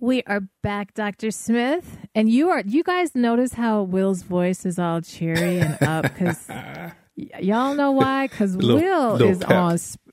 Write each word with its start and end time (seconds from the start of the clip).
We 0.00 0.22
are 0.24 0.40
back, 0.62 0.94
Dr. 0.94 1.30
Smith. 1.30 1.98
And 2.14 2.30
you 2.30 2.50
are 2.50 2.62
you 2.64 2.84
guys 2.84 3.14
notice 3.14 3.54
how 3.54 3.82
Will's 3.82 4.22
voice 4.22 4.64
is 4.64 4.78
all 4.78 5.00
cheery 5.00 5.58
and 5.58 5.82
up 5.82 6.14
cuz 6.16 6.46
y- 6.48 6.92
y'all 7.40 7.74
know 7.74 7.90
why 7.90 8.28
cuz 8.28 8.56
Will 8.56 8.66
little 9.14 9.22
is 9.22 9.38
pep. 9.38 9.50
on 9.50 9.78
sp- 9.82 10.06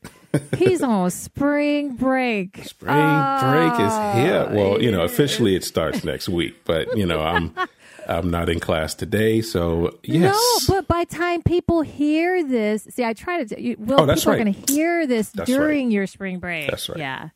he's 0.57 0.81
on 0.81 1.11
spring 1.11 1.95
break. 1.95 2.63
Spring 2.65 2.95
break 2.95 3.73
is 3.73 3.93
oh, 3.93 4.11
here. 4.15 4.49
Well, 4.51 4.81
you 4.81 4.91
know, 4.91 5.03
officially 5.03 5.55
it 5.55 5.63
starts 5.63 6.03
next 6.03 6.29
week, 6.29 6.55
but 6.65 6.97
you 6.97 7.05
know, 7.05 7.21
I'm 7.21 7.53
I'm 8.07 8.29
not 8.29 8.49
in 8.49 8.59
class 8.59 8.95
today, 8.95 9.41
so 9.41 9.97
yes. 10.03 10.33
No, 10.67 10.75
but 10.75 10.87
by 10.87 11.03
time 11.05 11.41
people 11.41 11.81
hear 11.81 12.43
this, 12.43 12.87
see, 12.89 13.03
I 13.03 13.13
try 13.13 13.43
to. 13.43 13.75
Will, 13.75 14.01
Oh, 14.01 14.13
people 14.13 14.31
are 14.31 14.37
going 14.37 14.53
to 14.53 14.73
hear 14.73 15.07
this 15.07 15.29
That's 15.29 15.49
during 15.49 15.89
your 15.91 16.05
spring 16.05 16.39
break. 16.39 16.69
That's 16.69 16.87
right. 16.89 16.99
Yeah, 16.99 17.29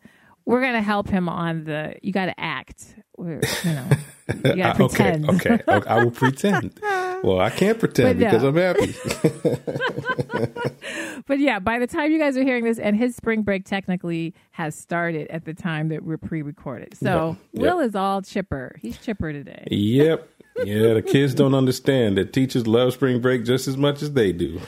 we're 0.50 0.62
going 0.62 0.74
to 0.74 0.82
help 0.82 1.08
him 1.08 1.30
on 1.30 1.64
the. 1.66 1.96
You 2.02 2.12
got 2.12 2.26
to 2.26 2.40
act. 2.40 2.96
We're, 3.18 3.42
you 3.64 3.72
know, 3.74 3.86
you 4.28 4.56
got 4.56 4.78
to 4.78 4.84
Uh, 4.84 4.86
okay, 4.86 4.96
pretend. 4.96 5.30
okay, 5.30 5.60
okay, 5.68 5.90
I 5.90 6.04
will 6.04 6.12
pretend. 6.12 6.80
Well, 7.22 7.42
I 7.42 7.50
can't 7.50 7.78
pretend 7.78 8.18
no. 8.18 8.26
because 8.28 8.44
I'm 8.44 8.56
happy. 8.56 8.96
But 11.28 11.40
yeah, 11.40 11.60
by 11.60 11.78
the 11.78 11.86
time 11.86 12.12
you 12.12 12.18
guys 12.18 12.38
are 12.38 12.44
hearing 12.44 12.64
this, 12.64 12.80
and 12.80 12.96
his 12.96 13.14
spring 13.16 13.44
break 13.44 13.66
technically 13.66 14.34
has 14.52 14.74
started 14.74 15.28
at 15.30 15.44
the 15.46 15.54
time 15.54 15.90
that 15.90 16.04
we're 16.04 16.18
pre-recorded, 16.18 16.96
so 16.98 17.38
Yeah. 17.52 17.62
Will 17.62 17.80
is 17.82 17.94
all 17.94 18.22
chipper. 18.22 18.78
He's 18.82 18.98
chipper 18.98 19.32
today. 19.34 19.68
Yep. 19.70 20.28
Yeah, 20.64 20.94
the 20.94 21.02
kids 21.02 21.34
don't 21.36 21.54
understand 21.54 22.18
that 22.18 22.32
teachers 22.34 22.66
love 22.68 22.94
spring 22.94 23.20
break 23.22 23.44
just 23.46 23.68
as 23.68 23.78
much 23.78 24.02
as 24.02 24.14
they 24.14 24.32
do. 24.32 24.60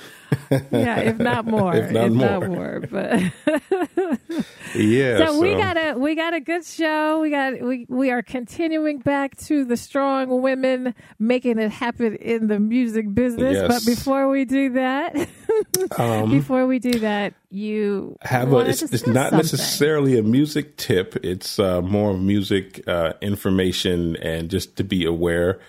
Yeah, 0.51 0.99
if 0.99 1.17
not 1.17 1.45
more, 1.55 1.75
If 1.75 1.91
not 1.91 2.11
more. 2.11 2.47
more. 2.47 2.79
But 2.89 3.21
Yeah. 4.75 5.27
so, 5.27 5.39
we 5.41 5.55
got 5.55 5.77
a 5.77 5.93
we 5.97 6.15
got 6.15 6.33
a 6.33 6.39
good 6.39 6.63
show. 6.65 7.19
We 7.19 7.29
got 7.29 7.61
we 7.61 7.85
we 7.89 8.09
are 8.11 8.21
continuing 8.21 8.99
back 8.99 9.35
to 9.47 9.65
the 9.65 9.75
strong 9.77 10.41
women 10.41 10.93
making 11.19 11.59
it 11.59 11.71
happen 11.71 12.15
in 12.15 12.47
the 12.47 12.59
music 12.59 13.13
business. 13.13 13.55
Yes. 13.55 13.67
But 13.67 13.85
before 13.85 14.29
we 14.29 14.45
do 14.45 14.71
that, 14.73 15.27
um, 15.97 16.31
before 16.31 16.67
we 16.67 16.79
do 16.79 16.99
that, 16.99 17.33
you 17.49 18.17
have 18.21 18.53
a, 18.53 18.59
it's, 18.59 18.81
it's 18.81 19.05
not 19.07 19.31
something. 19.31 19.37
necessarily 19.37 20.17
a 20.17 20.23
music 20.23 20.77
tip. 20.77 21.17
It's 21.23 21.59
uh, 21.59 21.81
more 21.81 22.17
music 22.17 22.81
uh, 22.87 23.13
information 23.21 24.15
and 24.17 24.49
just 24.49 24.77
to 24.77 24.83
be 24.83 25.05
aware. 25.05 25.59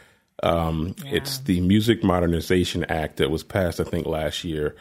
Um, 0.43 0.95
It's 1.07 1.39
the 1.39 1.61
Music 1.61 2.03
Modernization 2.03 2.85
Act 2.85 3.19
that 3.19 3.31
was 3.31 3.45
passed, 3.45 3.81
I 3.81 3.85
think, 3.85 4.07
last 4.07 4.45
year. 4.45 4.75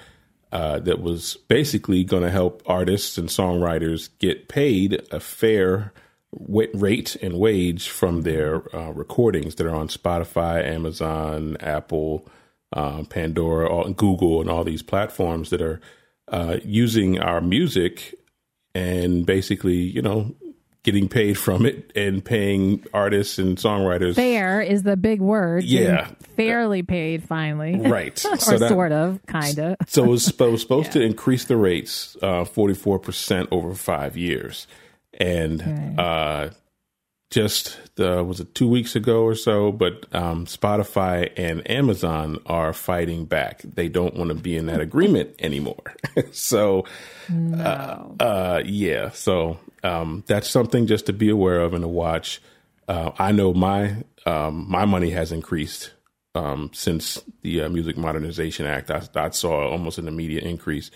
Uh, 0.52 0.80
that 0.80 1.02
was 1.02 1.38
basically 1.48 2.04
going 2.04 2.24
to 2.24 2.30
help 2.30 2.62
artists 2.66 3.18
and 3.18 3.30
songwriters 3.30 4.10
get 4.20 4.50
paid 4.50 5.02
a 5.10 5.20
fair 5.22 5.94
rate 6.34 7.16
and 7.22 7.40
wage 7.40 7.88
from 7.88 8.24
their 8.24 8.76
uh, 8.76 8.92
recordings 8.92 9.56
that 9.56 9.66
are 9.66 9.76
on 9.76 9.88
Spotify, 9.88 10.66
Amazon, 10.66 11.56
Apple, 11.62 12.28
uh, 12.74 13.04
Pandora, 13.04 13.70
all, 13.70 13.90
Google, 13.94 14.42
and 14.42 14.50
all 14.50 14.66
these 14.66 14.82
platforms 14.82 15.52
that 15.52 15.62
are 15.62 15.80
uh, 16.28 16.58
using 16.66 17.18
our 17.20 17.40
music 17.40 18.16
and 18.74 19.26
basically, 19.26 19.76
you 19.76 20.02
know, 20.02 20.36
getting 20.84 21.08
paid 21.08 21.38
from 21.38 21.66
it 21.66 21.92
and 21.96 22.26
paying 22.26 22.84
artists 22.94 23.38
and 23.38 23.58
songwriters. 23.58 24.16
Fair 24.16 24.62
is 24.62 24.82
the 24.84 24.98
big 24.98 25.22
word. 25.22 25.64
Yeah. 25.64 26.10
Fairly 26.36 26.82
paid 26.82 27.24
finally. 27.24 27.80
Right. 27.80 28.14
or 28.32 28.38
So 28.38 28.58
that- 28.58 28.70
sort 28.70 28.92
of, 28.92 29.20
kind 29.28 29.60
of. 29.60 29.76
So 29.88 30.04
it 30.04 30.08
was, 30.08 30.28
it 30.30 30.40
was 30.40 30.62
supposed 30.62 30.92
to 30.94 31.02
increase 31.02 31.46
the 31.46 31.58
rates 31.58 32.18
uh, 32.24 32.46
44% 32.46 33.48
over 33.52 33.76
five 33.76 34.18
years. 34.18 34.66
And 35.20 35.62
Okay. 35.62 35.96
uh, 36.00 36.50
just 37.30 37.78
the, 37.96 38.24
was 38.24 38.40
it 38.40 38.56
two 38.56 38.68
weeks 38.68 38.96
ago 38.96 39.22
or 39.24 39.36
so? 39.36 39.72
But 39.72 40.06
um, 40.14 40.46
Spotify 40.48 41.32
and 41.38 41.70
Amazon 41.70 42.40
are 42.48 42.74
fighting 42.74 43.26
back. 43.26 43.62
They 43.62 43.88
don't 43.88 44.16
want 44.16 44.30
to 44.30 44.36
be 44.36 44.58
in 44.58 44.66
that 44.66 44.82
agreement 44.82 45.36
anymore. 45.40 45.94
so, 46.32 46.86
uh, 47.32 48.04
uh, 48.20 48.64
yeah. 48.66 49.12
So 49.12 49.60
um, 49.84 50.24
that's 50.28 50.50
something 50.50 50.88
just 50.88 51.06
to 51.08 51.14
be 51.14 51.30
aware 51.30 51.62
of 51.62 51.74
and 51.74 51.84
to 51.84 51.88
watch. 51.88 52.42
Uh, 52.88 53.12
I 53.18 53.32
know 53.32 53.54
my 53.54 54.04
um, 54.26 54.66
my 54.70 54.86
money 54.86 55.12
has 55.12 55.32
increased 55.32 55.92
um, 56.36 56.70
since 56.74 57.22
the 57.42 57.62
uh, 57.62 57.70
Music 57.70 57.98
Modernization 57.98 58.66
Act. 58.66 58.92
I, 58.92 59.02
I 59.16 59.30
saw 59.32 59.70
almost 59.70 59.98
an 59.98 60.08
immediate 60.08 60.44
increase. 60.44 60.92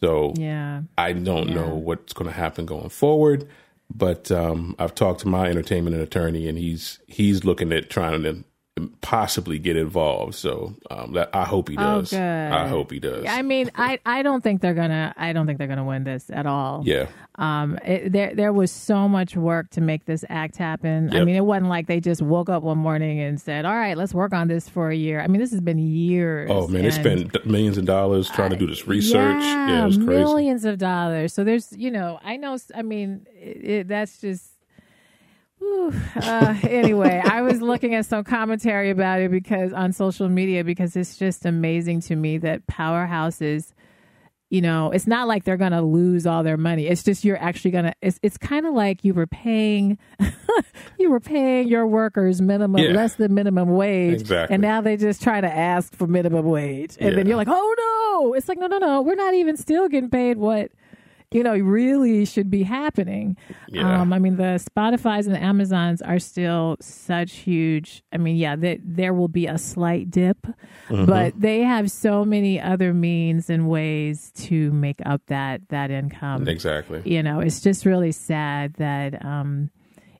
So 0.00 0.32
Yeah. 0.36 0.82
I 0.98 1.12
don't 1.12 1.48
Yeah. 1.48 1.54
know 1.54 1.74
what's 1.74 2.12
going 2.12 2.28
to 2.30 2.36
happen 2.36 2.66
going 2.66 2.88
forward, 2.88 3.48
but 3.94 4.30
um, 4.30 4.74
I've 4.78 4.94
talked 4.94 5.20
to 5.20 5.28
my 5.28 5.48
entertainment 5.48 5.96
attorney, 5.96 6.48
and 6.48 6.58
he's 6.58 6.98
he's 7.06 7.44
looking 7.44 7.72
at 7.72 7.90
trying 7.90 8.22
to 8.22 8.44
possibly 9.00 9.58
get 9.58 9.76
involved. 9.76 10.34
So 10.34 10.74
um, 10.90 11.12
that, 11.12 11.30
I 11.32 11.44
hope 11.44 11.68
he 11.68 11.76
Oh, 11.78 12.00
does. 12.00 12.10
good. 12.10 12.18
I 12.20 12.66
hope 12.66 12.90
he 12.90 12.98
does. 12.98 13.24
I 13.28 13.42
mean, 13.42 13.70
I, 13.76 14.00
I 14.04 14.22
don't 14.22 14.42
think 14.42 14.60
they're 14.62 14.74
gonna 14.74 15.14
I 15.16 15.32
don't 15.32 15.46
think 15.46 15.58
they're 15.58 15.68
gonna 15.68 15.84
win 15.84 16.02
this 16.04 16.28
at 16.30 16.44
all. 16.46 16.82
yeah, 16.84 17.06
Um, 17.36 17.78
it, 17.84 18.10
there 18.12 18.34
there 18.34 18.52
was 18.52 18.72
so 18.72 19.08
much 19.08 19.36
work 19.36 19.70
to 19.70 19.80
make 19.80 20.06
this 20.06 20.24
act 20.28 20.56
happen. 20.56 21.14
I 21.14 21.24
mean, 21.24 21.36
it 21.36 21.44
wasn't 21.44 21.68
like 21.68 21.86
they 21.86 22.00
just 22.00 22.20
woke 22.20 22.48
up 22.48 22.62
one 22.64 22.78
morning 22.78 23.20
and 23.20 23.40
said, 23.40 23.64
"All 23.64 23.74
right, 23.76 23.96
let's 23.96 24.12
work 24.14 24.32
on 24.32 24.48
this 24.48 24.68
for 24.68 24.90
a 24.90 24.96
year." 24.96 25.20
I 25.20 25.28
mean, 25.28 25.40
this 25.40 25.52
has 25.52 25.60
been 25.60 25.78
years. 25.78 26.50
Oh 26.52 26.66
man, 26.66 26.82
they 26.82 26.90
spent 26.90 27.46
millions 27.46 27.78
of 27.78 27.84
dollars 27.84 28.28
trying 28.30 28.50
to 28.50 28.56
do 28.56 28.66
this 28.66 28.88
research. 28.88 29.40
Yeah, 29.40 29.68
Yeah, 29.68 29.82
it 29.82 29.86
was 29.86 29.96
crazy. 29.98 30.10
millions 30.10 30.64
of 30.64 30.78
dollars. 30.78 31.32
So 31.32 31.44
there's, 31.44 31.72
you 31.76 31.90
know, 31.92 32.18
I 32.24 32.36
know. 32.36 32.56
I 32.74 32.82
mean, 32.82 33.26
it, 33.34 33.64
it, 33.64 33.88
that's 33.88 34.20
just. 34.20 34.50
Uh, 36.16 36.54
anyway, 36.62 37.20
I 37.24 37.42
was 37.42 37.60
looking 37.60 37.94
at 37.94 38.06
some 38.06 38.24
commentary 38.24 38.90
about 38.90 39.20
it 39.20 39.30
because 39.30 39.72
on 39.72 39.92
social 39.92 40.28
media 40.28 40.64
because 40.64 40.96
it's 40.96 41.16
just 41.16 41.44
amazing 41.44 42.00
to 42.02 42.16
me 42.16 42.38
that 42.38 42.66
powerhouses, 42.66 43.72
you 44.50 44.60
know, 44.60 44.90
it's 44.92 45.06
not 45.06 45.26
like 45.28 45.44
they're 45.44 45.56
going 45.56 45.72
to 45.72 45.82
lose 45.82 46.26
all 46.26 46.42
their 46.42 46.56
money. 46.56 46.86
It's 46.86 47.02
just 47.02 47.24
you're 47.24 47.40
actually 47.42 47.72
going 47.72 47.84
to. 47.86 47.94
It's 48.02 48.18
it's 48.22 48.38
kind 48.38 48.66
of 48.66 48.74
like 48.74 49.04
you 49.04 49.12
were 49.14 49.26
paying, 49.26 49.98
you 50.98 51.10
were 51.10 51.20
paying 51.20 51.66
your 51.68 51.86
workers 51.86 52.40
minimum 52.40 52.80
Yeah. 52.82 52.92
less 52.92 53.14
than 53.16 53.34
minimum 53.34 53.70
wage, 53.70 54.20
Exactly. 54.20 54.54
and 54.54 54.62
now 54.62 54.80
they 54.80 54.96
just 54.96 55.22
try 55.22 55.40
to 55.40 55.52
ask 55.52 55.94
for 55.94 56.06
minimum 56.06 56.44
wage, 56.46 56.96
and 57.00 57.16
then 57.16 57.26
you're 57.26 57.36
like, 57.36 57.48
oh 57.50 57.74
no! 58.22 58.34
It's 58.34 58.48
like 58.48 58.58
no, 58.58 58.66
no, 58.68 58.78
no. 58.78 59.02
We're 59.02 59.16
not 59.16 59.34
even 59.34 59.56
still 59.56 59.88
getting 59.88 60.10
paid 60.10 60.36
what 60.38 60.70
you 61.34 61.42
know 61.42 61.54
really 61.58 62.24
should 62.24 62.48
be 62.48 62.62
happening. 62.62 63.36
Yeah. 63.68 64.00
Um, 64.00 64.12
I 64.12 64.18
mean, 64.18 64.36
the 64.36 64.64
Spotify's 64.74 65.26
and 65.26 65.34
the 65.34 65.42
Amazons 65.42 66.00
are 66.00 66.18
still 66.18 66.76
such 66.80 67.32
huge. 67.32 68.02
I 68.12 68.16
mean, 68.16 68.36
yeah, 68.36 68.56
that 68.56 68.78
there 68.82 69.12
will 69.12 69.28
be 69.28 69.46
a 69.46 69.58
slight 69.58 70.10
dip, 70.10 70.38
Mm-hmm. 70.88 71.06
but 71.06 71.38
they 71.38 71.60
have 71.60 71.90
so 71.90 72.24
many 72.24 72.60
other 72.60 72.92
means 72.94 73.50
and 73.50 73.68
ways 73.68 74.30
to 74.36 74.70
make 74.72 75.00
up 75.04 75.22
that 75.26 75.68
that 75.68 75.90
income. 75.90 76.46
Exactly. 76.48 77.02
You 77.04 77.22
know, 77.22 77.40
it's 77.40 77.60
just 77.60 77.84
really 77.84 78.12
sad 78.12 78.74
that. 78.74 79.22
Um, 79.24 79.70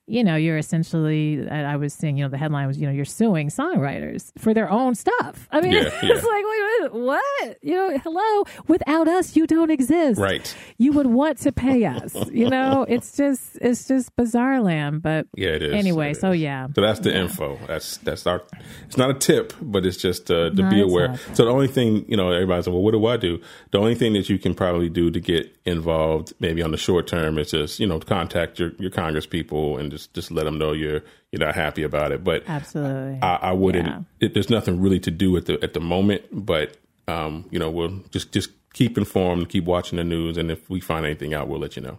you 0.06 0.22
know, 0.22 0.37
you're 0.37 0.59
essentially, 0.59 1.48
I 1.48 1.76
was 1.76 1.94
seeing, 1.94 2.16
you 2.19 2.25
know, 2.25 2.28
the 2.28 2.37
headline 2.38 2.67
was, 2.67 2.78
you 2.78 2.87
know, 2.87 2.93
you're 2.93 3.05
suing 3.06 3.49
songwriters 3.49 4.32
for 4.38 4.52
their 4.52 4.70
own 4.70 4.94
stuff. 4.94 5.49
I 5.50 5.61
mean, 5.61 5.73
Yeah, 5.73 5.81
it's 5.93 6.02
yeah. 6.02 6.08
like, 6.08 6.25
wait 6.44 6.61
minute, 6.81 6.94
what? 6.94 7.58
You 7.62 7.75
know, 7.75 7.99
hello, 7.99 8.44
without 8.69 9.08
us, 9.08 9.37
you 9.37 9.46
don't 9.46 9.70
exist. 9.70 10.20
Right. 10.20 10.55
You 10.78 10.93
would 10.93 11.06
want 11.06 11.38
to 11.38 11.52
pay 11.52 11.84
us. 11.87 12.14
you 12.31 12.50
know, 12.50 12.84
it's 12.88 13.17
just, 13.17 13.56
it's 13.61 13.87
just 13.88 14.14
bizarre 14.17 14.61
land. 14.61 15.02
But 15.02 15.26
Yeah, 15.37 15.50
it 15.50 15.62
is. 15.62 15.75
anyway, 15.75 16.11
It 16.11 16.17
so 16.20 16.32
is. 16.32 16.40
yeah. 16.40 16.67
So 16.75 16.81
that's 16.82 17.00
the 17.00 17.17
info. 17.17 17.58
That's 17.67 17.96
that's 17.99 18.26
our. 18.26 18.43
It's 18.87 18.96
not 18.96 19.11
a 19.11 19.14
tip, 19.14 19.52
but 19.62 19.87
it's 19.87 19.96
just 19.96 20.31
uh, 20.31 20.50
to 20.50 20.69
be 20.70 20.81
aware. 20.82 21.17
So 21.34 21.44
the 21.44 21.50
only 21.50 21.69
thing 21.69 22.05
you 22.08 22.17
know, 22.17 22.31
everybody's 22.31 22.67
like, 22.67 22.75
well, 22.75 22.82
what 22.82 22.93
do 22.93 23.06
I 23.06 23.17
do? 23.17 23.40
The 23.70 23.78
only 23.78 23.94
thing 23.94 24.12
that 24.14 24.28
you 24.28 24.38
can 24.38 24.55
probably 24.55 24.88
do 24.88 25.11
to 25.11 25.20
get 25.20 25.53
involved, 25.66 26.32
maybe 26.40 26.62
on 26.62 26.70
the 26.70 26.76
short 26.76 27.06
term, 27.06 27.38
it's 27.38 27.52
just 27.52 27.81
you 27.81 27.87
know 27.87 27.99
contact 27.99 28.58
your 28.58 28.72
your 28.78 28.90
Congress 28.90 29.26
people 29.26 29.78
and 29.78 29.90
just 29.90 30.14
just 30.14 30.31
let 30.31 30.44
them 30.44 30.58
know 30.58 30.72
you're 30.72 31.02
you're 31.32 31.40
not 31.40 31.55
happy 31.55 31.82
about 31.82 32.12
it. 32.12 32.22
But 32.22 32.44
Absolutely. 32.46 33.19
I, 33.22 33.37
I 33.37 33.52
wouldn't. 33.52 33.87
Yeah. 33.87 34.00
It, 34.20 34.34
there's 34.34 34.50
nothing 34.50 34.81
really 34.81 35.00
to 35.00 35.11
do 35.11 35.37
at 35.37 35.46
the 35.46 35.62
at 35.62 35.75
the 35.75 35.81
moment, 35.81 36.25
but 36.32 36.76
um, 37.08 37.46
you 37.50 37.58
know, 37.58 37.70
we'll 37.70 38.02
just 38.11 38.32
just 38.32 38.50
keep 38.72 38.99
informed, 38.99 39.49
keep 39.49 39.64
watching 39.64 39.96
the 39.96 40.05
news, 40.05 40.37
and 40.37 40.50
if 40.50 40.69
we 40.69 40.81
find 40.81 41.05
anything 41.06 41.34
out, 41.34 41.49
we'll 41.49 41.61
let 41.61 41.76
you 41.76 41.82
know. 41.82 41.99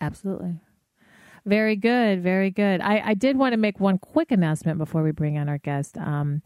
Absolutely. 0.00 0.54
Very 1.46 1.76
good, 1.76 2.22
very 2.22 2.50
good. 2.50 2.80
I, 2.80 3.02
I 3.06 3.14
did 3.14 3.38
want 3.38 3.54
to 3.54 3.56
make 3.56 3.80
one 3.80 3.98
quick 3.98 4.30
announcement 4.30 4.78
before 4.78 5.02
we 5.02 5.10
bring 5.10 5.38
on 5.38 5.48
our 5.48 5.58
guest. 5.58 5.96
Um, 5.96 6.42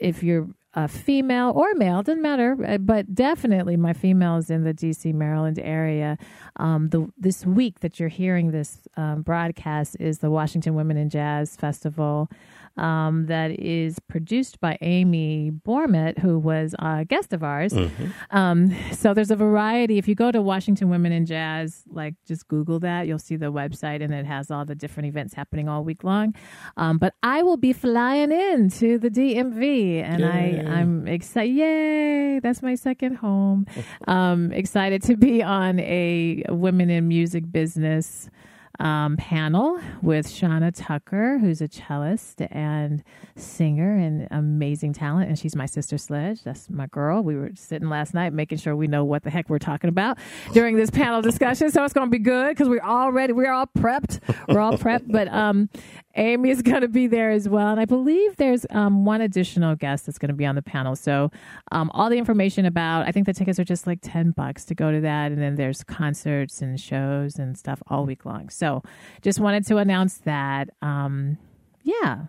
if 0.00 0.22
you're 0.22 0.48
a 0.76 0.86
female 0.86 1.52
or 1.56 1.72
male, 1.74 2.02
doesn't 2.02 2.20
matter, 2.20 2.54
uh, 2.66 2.76
but 2.76 3.14
definitely 3.14 3.78
my 3.78 3.94
females 3.94 4.50
in 4.50 4.62
the 4.62 4.74
DC, 4.74 5.12
Maryland 5.14 5.58
area. 5.58 6.18
Um, 6.56 6.90
the 6.90 7.10
this 7.16 7.46
week 7.46 7.80
that 7.80 7.98
you're 7.98 8.10
hearing 8.10 8.50
this 8.50 8.80
um, 8.96 9.22
broadcast 9.22 9.96
is 9.98 10.18
the 10.18 10.30
Washington 10.30 10.74
Women 10.74 10.98
in 10.98 11.08
Jazz 11.08 11.56
Festival 11.56 12.30
um, 12.76 13.26
that 13.26 13.58
is 13.58 13.98
produced 14.00 14.60
by 14.60 14.78
Amy 14.80 15.50
Bormet, 15.50 16.18
who 16.18 16.38
was 16.38 16.74
a 16.78 17.04
guest 17.04 17.32
of 17.32 17.42
ours. 17.42 17.72
Mm-hmm. 17.72 18.36
Um, 18.36 18.74
so 18.92 19.14
there's 19.14 19.30
a 19.30 19.36
variety. 19.36 19.98
If 19.98 20.08
you 20.08 20.14
go 20.14 20.30
to 20.30 20.42
Washington 20.42 20.88
Women 20.88 21.12
in 21.12 21.26
Jazz, 21.26 21.84
like 21.88 22.14
just 22.26 22.48
Google 22.48 22.78
that, 22.80 23.06
you'll 23.06 23.18
see 23.18 23.36
the 23.36 23.52
website, 23.52 24.02
and 24.02 24.12
it 24.12 24.26
has 24.26 24.50
all 24.50 24.64
the 24.64 24.74
different 24.74 25.08
events 25.08 25.34
happening 25.34 25.68
all 25.68 25.84
week 25.84 26.04
long. 26.04 26.34
Um, 26.76 26.98
but 26.98 27.14
I 27.22 27.42
will 27.42 27.56
be 27.56 27.72
flying 27.72 28.32
in 28.32 28.70
to 28.70 28.98
the 28.98 29.10
DMV, 29.10 30.02
and 30.02 30.20
Yay. 30.20 30.64
I 30.66 30.72
I'm 30.72 31.06
excited. 31.08 31.54
Yay! 31.54 32.40
That's 32.40 32.62
my 32.62 32.74
second 32.74 33.16
home. 33.16 33.66
um, 34.08 34.52
excited 34.52 35.02
to 35.02 35.16
be 35.16 35.42
on 35.42 35.80
a 35.80 36.42
women 36.48 36.90
in 36.90 37.08
music 37.08 37.50
business 37.50 38.28
um, 38.78 39.16
panel 39.16 39.80
with 40.02 40.26
Shana 40.26 40.72
Tucker, 40.74 41.38
who's 41.38 41.60
a 41.60 41.68
cellist 41.68 42.42
and 42.50 43.02
singer 43.36 43.96
and 43.96 44.28
amazing 44.30 44.92
talent. 44.92 45.28
And 45.28 45.38
she's 45.38 45.56
my 45.56 45.66
sister 45.66 45.98
Sledge. 45.98 46.42
That's 46.42 46.68
my 46.70 46.86
girl. 46.86 47.22
We 47.22 47.36
were 47.36 47.50
sitting 47.54 47.88
last 47.88 48.14
night 48.14 48.32
making 48.32 48.58
sure 48.58 48.76
we 48.76 48.86
know 48.86 49.04
what 49.04 49.22
the 49.22 49.30
heck 49.30 49.48
we're 49.48 49.58
talking 49.58 49.88
about 49.88 50.18
during 50.52 50.76
this 50.76 50.90
panel 50.90 51.22
discussion. 51.22 51.70
So 51.70 51.84
it's 51.84 51.94
going 51.94 52.06
to 52.06 52.10
be 52.10 52.18
good 52.18 52.50
because 52.50 52.68
we're 52.68 52.82
all 52.82 53.12
ready. 53.12 53.32
We're 53.32 53.52
all 53.52 53.66
prepped. 53.66 54.20
We're 54.48 54.60
all 54.60 54.76
prepped. 54.78 55.10
But 55.10 55.28
um, 55.28 55.68
Amy 56.16 56.50
is 56.50 56.62
going 56.62 56.80
to 56.80 56.88
be 56.88 57.06
there 57.06 57.30
as 57.30 57.48
well. 57.48 57.68
And 57.68 57.80
I 57.80 57.84
believe 57.84 58.36
there's 58.36 58.66
um, 58.70 59.04
one 59.04 59.20
additional 59.20 59.74
guest 59.76 60.06
that's 60.06 60.18
going 60.18 60.30
to 60.30 60.34
be 60.34 60.46
on 60.46 60.54
the 60.54 60.62
panel. 60.62 60.96
So 60.96 61.30
um, 61.72 61.90
all 61.94 62.10
the 62.10 62.18
information 62.18 62.64
about, 62.64 63.06
I 63.06 63.12
think 63.12 63.26
the 63.26 63.34
tickets 63.34 63.58
are 63.58 63.64
just 63.64 63.86
like 63.86 64.00
10 64.02 64.32
bucks 64.32 64.64
to 64.66 64.74
go 64.74 64.90
to 64.90 65.00
that. 65.00 65.32
And 65.32 65.40
then 65.40 65.56
there's 65.56 65.84
concerts 65.84 66.62
and 66.62 66.80
shows 66.80 67.38
and 67.38 67.56
stuff 67.56 67.82
all 67.88 68.06
week 68.06 68.24
long. 68.24 68.48
So 68.48 68.82
just 69.22 69.40
wanted 69.40 69.66
to 69.66 69.76
announce 69.76 70.18
that. 70.18 70.70
Um, 70.82 71.38
yeah. 71.82 72.26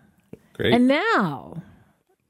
Great. 0.54 0.74
And 0.74 0.88
now. 0.88 1.62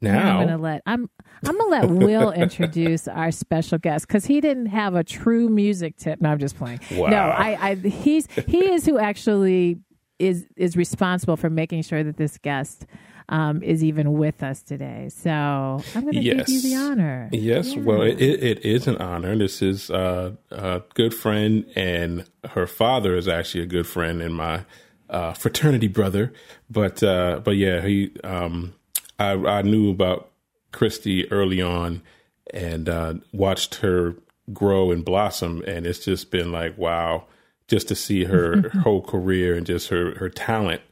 Now 0.01 0.39
I'm 0.39 0.47
gonna 0.47 0.63
let 0.63 0.83
I'm 0.87 1.11
I'm 1.45 1.59
gonna 1.59 1.71
let 1.71 1.91
Will 1.91 2.31
introduce 2.33 3.09
our 3.09 3.33
special 3.33 3.79
guest 3.79 4.07
because 4.07 4.27
he 4.27 4.41
didn't 4.41 4.67
have 4.67 4.95
a 4.95 5.03
true 5.03 5.49
music 5.49 5.97
tip. 5.97 6.21
No, 6.21 6.31
I'm 6.31 6.39
just 6.39 6.57
playing. 6.57 6.79
Wow. 6.93 7.09
No, 7.09 7.19
I, 7.19 7.71
I 7.71 7.75
he's 7.75 8.29
he 8.47 8.71
is 8.71 8.87
who 8.87 8.99
actually 8.99 9.79
is 10.19 10.47
is 10.57 10.77
responsible 10.77 11.37
for 11.37 11.51
making 11.51 11.83
sure 11.83 12.03
that 12.03 12.17
this 12.17 12.39
guest 12.39 12.87
um, 13.29 13.63
is 13.63 13.85
even 13.85 14.15
with 14.15 14.43
us 14.43 14.63
today. 14.63 15.09
So 15.11 15.31
I'm 15.31 16.03
going 16.03 16.15
to 16.15 16.21
yes. 16.21 16.47
give 16.47 16.49
you 16.49 16.63
the 16.63 16.75
honor. 16.77 17.29
Yes, 17.33 17.75
yeah. 17.75 17.83
well, 17.83 18.03
it, 18.03 18.21
it 18.21 18.65
is 18.65 18.87
an 18.87 18.97
honor. 18.97 19.37
This 19.37 19.61
is 19.61 19.91
uh, 19.91 20.33
a 20.51 20.83
good 20.95 21.15
friend, 21.15 21.67
and 21.77 22.25
her 22.51 22.67
father 22.67 23.17
is 23.17 23.29
actually 23.29 23.65
a 23.65 23.67
good 23.67 23.87
friend 23.87 24.23
and 24.23 24.35
my 24.35 24.65
uh, 25.11 25.35
fraternity 25.35 25.89
brother. 25.89 26.33
But 26.71 27.03
uh, 27.03 27.41
but 27.45 27.57
yeah, 27.57 27.83
he 27.83 28.11
um, 28.25 28.75
I, 29.19 29.33
I 29.33 29.63
knew 29.63 29.91
about 29.91 30.31
Christy 30.73 31.31
early 31.31 31.61
on 31.61 32.03
and 32.53 32.89
uh, 32.89 33.15
watched 33.33 33.77
her 33.77 34.15
grow 34.53 34.91
and 34.91 35.05
blossom, 35.05 35.63
and 35.67 35.87
it's 35.87 36.05
just 36.05 36.31
been 36.31 36.51
like 36.51 36.79
wow 36.79 37.27
just 37.69 37.89
to 37.89 37.95
see 37.95 38.25
her 38.25 38.69
whole 38.83 39.03
career 39.03 39.55
and 39.55 39.67
just 39.67 39.89
her 39.89 40.15
her 40.19 40.29
talent, 40.29 40.83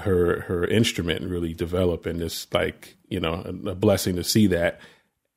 her 0.00 0.40
her 0.42 0.66
instrument 0.66 1.28
really 1.28 1.52
develop, 1.52 2.06
and 2.06 2.22
it's 2.22 2.46
like 2.52 2.96
you 3.08 3.20
know 3.20 3.42
a, 3.44 3.74
blessing 3.74 4.16
to 4.16 4.24
see 4.24 4.46
that. 4.48 4.80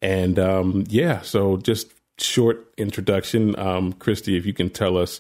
And 0.02 0.40
um, 0.40 0.86
yeah, 0.88 1.22
so 1.22 1.58
just 1.58 1.92
short 2.18 2.72
introduction, 2.78 3.58
um, 3.60 3.94
Christy, 3.94 4.38
if 4.38 4.46
you 4.46 4.54
can 4.54 4.70
tell 4.70 4.98
us 4.98 5.20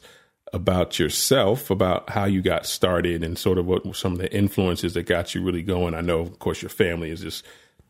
about 0.53 0.99
yourself, 0.99 1.69
about 1.69 2.09
how 2.09 2.25
you 2.25 2.41
got 2.41 2.65
started, 2.65 3.23
and 3.23 3.37
sort 3.37 3.57
of 3.57 3.65
what 3.65 3.95
some 3.95 4.13
of 4.13 4.19
the 4.19 4.33
influences 4.33 4.93
that 4.93 5.03
got 5.03 5.35
you 5.35 5.41
really 5.41 5.63
going. 5.63 5.93
I 5.93 6.01
know, 6.01 6.19
of 6.19 6.39
course, 6.39 6.61
your 6.61 6.69
family 6.69 7.09
is 7.09 7.21
just 7.21 7.45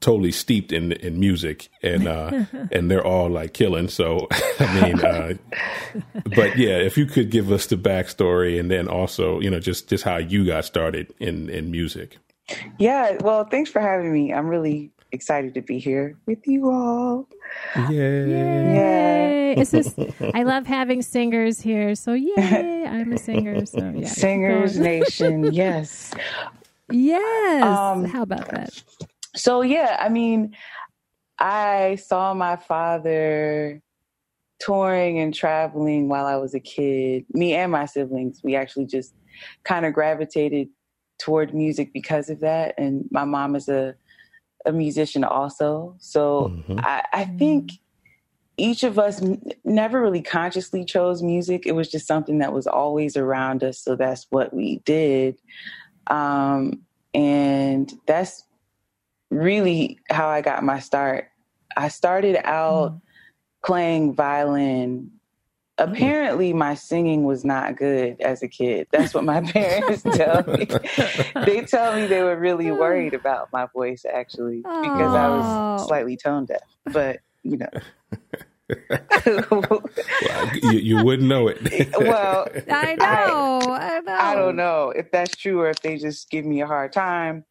totally 0.05 0.31
steeped 0.31 0.71
in 0.71 0.91
in 0.91 1.19
music 1.19 1.67
and 1.81 2.07
uh 2.07 2.45
and 2.71 2.91
they're 2.91 3.05
all 3.05 3.27
like 3.27 3.53
killing 3.53 3.87
so 3.87 4.27
i 4.59 4.81
mean 4.81 5.03
uh 5.03 5.33
but 6.35 6.55
yeah 6.55 6.77
if 6.77 6.95
you 6.95 7.07
could 7.07 7.31
give 7.31 7.51
us 7.51 7.65
the 7.65 7.75
backstory 7.75 8.59
and 8.59 8.69
then 8.69 8.87
also 8.87 9.39
you 9.39 9.49
know 9.49 9.59
just 9.59 9.89
just 9.89 10.03
how 10.03 10.17
you 10.17 10.45
got 10.45 10.63
started 10.63 11.11
in 11.19 11.49
in 11.49 11.71
music. 11.71 12.17
Yeah 12.77 13.17
well 13.21 13.45
thanks 13.45 13.71
for 13.71 13.81
having 13.81 14.13
me. 14.13 14.31
I'm 14.31 14.47
really 14.47 14.91
excited 15.11 15.55
to 15.55 15.61
be 15.61 15.79
here 15.79 16.15
with 16.27 16.45
you 16.45 16.69
all. 16.69 17.27
Yay. 17.89 18.29
Yay. 18.29 19.55
It's 19.57 19.71
just 19.71 19.97
i 20.35 20.43
love 20.53 20.67
having 20.67 21.01
singers 21.01 21.61
here 21.61 21.95
so 21.95 22.13
yay 22.13 22.85
i'm 22.85 23.13
a 23.13 23.17
singer 23.17 23.65
so 23.65 23.93
yeah 23.95 24.07
singers 24.07 24.77
nation 24.77 25.51
yes. 25.51 26.13
Yes. 26.91 27.63
Um, 27.63 28.05
how 28.05 28.21
about 28.21 28.47
that 28.49 28.83
so 29.35 29.61
yeah, 29.61 29.97
I 29.99 30.09
mean, 30.09 30.55
I 31.39 31.95
saw 31.95 32.33
my 32.33 32.55
father 32.55 33.81
touring 34.59 35.19
and 35.19 35.33
traveling 35.33 36.07
while 36.07 36.25
I 36.25 36.37
was 36.37 36.53
a 36.53 36.59
kid. 36.59 37.25
Me 37.33 37.53
and 37.53 37.71
my 37.71 37.85
siblings, 37.85 38.41
we 38.43 38.55
actually 38.55 38.85
just 38.85 39.13
kind 39.63 39.85
of 39.85 39.93
gravitated 39.93 40.69
toward 41.19 41.53
music 41.53 41.91
because 41.93 42.29
of 42.29 42.39
that. 42.39 42.75
And 42.77 43.05
my 43.11 43.25
mom 43.25 43.55
is 43.55 43.69
a 43.69 43.95
a 44.65 44.71
musician 44.71 45.23
also, 45.23 45.95
so 45.99 46.51
mm-hmm. 46.51 46.79
I, 46.79 47.03
I 47.13 47.25
think 47.25 47.73
each 48.57 48.83
of 48.83 48.97
us 48.97 49.21
never 49.63 50.01
really 50.01 50.23
consciously 50.23 50.83
chose 50.83 51.21
music. 51.21 51.67
It 51.67 51.73
was 51.73 51.91
just 51.91 52.07
something 52.07 52.39
that 52.39 52.51
was 52.51 52.65
always 52.65 53.15
around 53.15 53.63
us, 53.63 53.79
so 53.79 53.95
that's 53.95 54.25
what 54.31 54.53
we 54.55 54.77
did. 54.85 55.39
Um, 56.07 56.81
and 57.13 57.93
that's 58.07 58.43
really 59.29 59.99
how 60.09 60.27
I 60.27 60.41
got 60.41 60.63
my 60.63 60.79
start. 60.79 61.29
I 61.77 61.89
started 61.89 62.37
out 62.43 62.93
mm. 62.93 63.01
playing 63.65 64.13
violin. 64.13 65.11
Apparently, 65.77 66.53
my 66.53 66.73
singing 66.73 67.25
was 67.25 67.43
not 67.43 67.75
good 67.75 68.21
as 68.21 68.41
a 68.41 68.47
kid. 68.47 68.87
That's 68.91 69.13
what 69.13 69.25
my 69.25 69.41
parents 69.51 70.03
tell 70.03 70.43
me. 70.47 70.65
they 71.45 71.61
tell 71.61 71.95
me 71.95 72.07
they 72.07 72.23
were 72.23 72.37
really 72.37 72.71
worried 72.71 73.13
about 73.13 73.51
my 73.51 73.65
voice, 73.73 74.05
actually, 74.05 74.57
because 74.57 75.13
I 75.13 75.29
was 75.29 75.85
slightly 75.85 76.15
tone 76.15 76.45
deaf. 76.45 76.61
But, 76.85 77.19
you 77.43 77.57
know. 77.57 77.69
well, 79.51 79.83
you, 80.63 80.71
you, 80.71 81.03
wouldn't 81.03 81.27
know 81.27 81.47
it. 81.47 81.61
well, 81.99 82.47
I 82.69 82.95
know, 82.95 83.59
I, 83.69 83.97
I 83.97 83.99
know. 83.99 84.13
I 84.13 84.35
don't 84.35 84.55
know 84.55 84.89
if 84.89 85.11
that's 85.11 85.35
true 85.35 85.59
or 85.59 85.69
if 85.69 85.81
they 85.81 85.97
just 85.97 86.31
give 86.31 86.45
me 86.45 86.61
a 86.61 86.67
hard 86.67 86.91
time. 86.91 87.45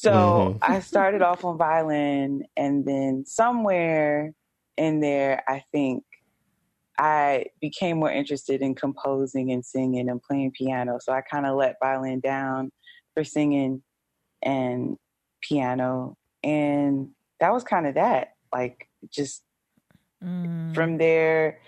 So 0.00 0.12
mm-hmm. 0.12 0.58
I 0.62 0.78
started 0.78 1.22
off 1.22 1.44
on 1.44 1.58
violin, 1.58 2.44
and 2.56 2.84
then 2.84 3.24
somewhere 3.26 4.32
in 4.76 5.00
there, 5.00 5.42
I 5.48 5.64
think 5.72 6.04
I 6.96 7.46
became 7.60 7.98
more 7.98 8.10
interested 8.12 8.62
in 8.62 8.76
composing 8.76 9.50
and 9.50 9.64
singing 9.64 10.08
and 10.08 10.22
playing 10.22 10.52
piano. 10.52 11.00
So 11.00 11.12
I 11.12 11.22
kind 11.22 11.46
of 11.46 11.56
let 11.56 11.80
violin 11.82 12.20
down 12.20 12.70
for 13.14 13.24
singing 13.24 13.82
and 14.40 14.96
piano. 15.40 16.16
And 16.44 17.08
that 17.40 17.52
was 17.52 17.64
kind 17.64 17.88
of 17.88 17.96
that. 17.96 18.34
Like, 18.52 18.88
just 19.10 19.42
mm. 20.22 20.72
from 20.76 20.98
there, 20.98 21.58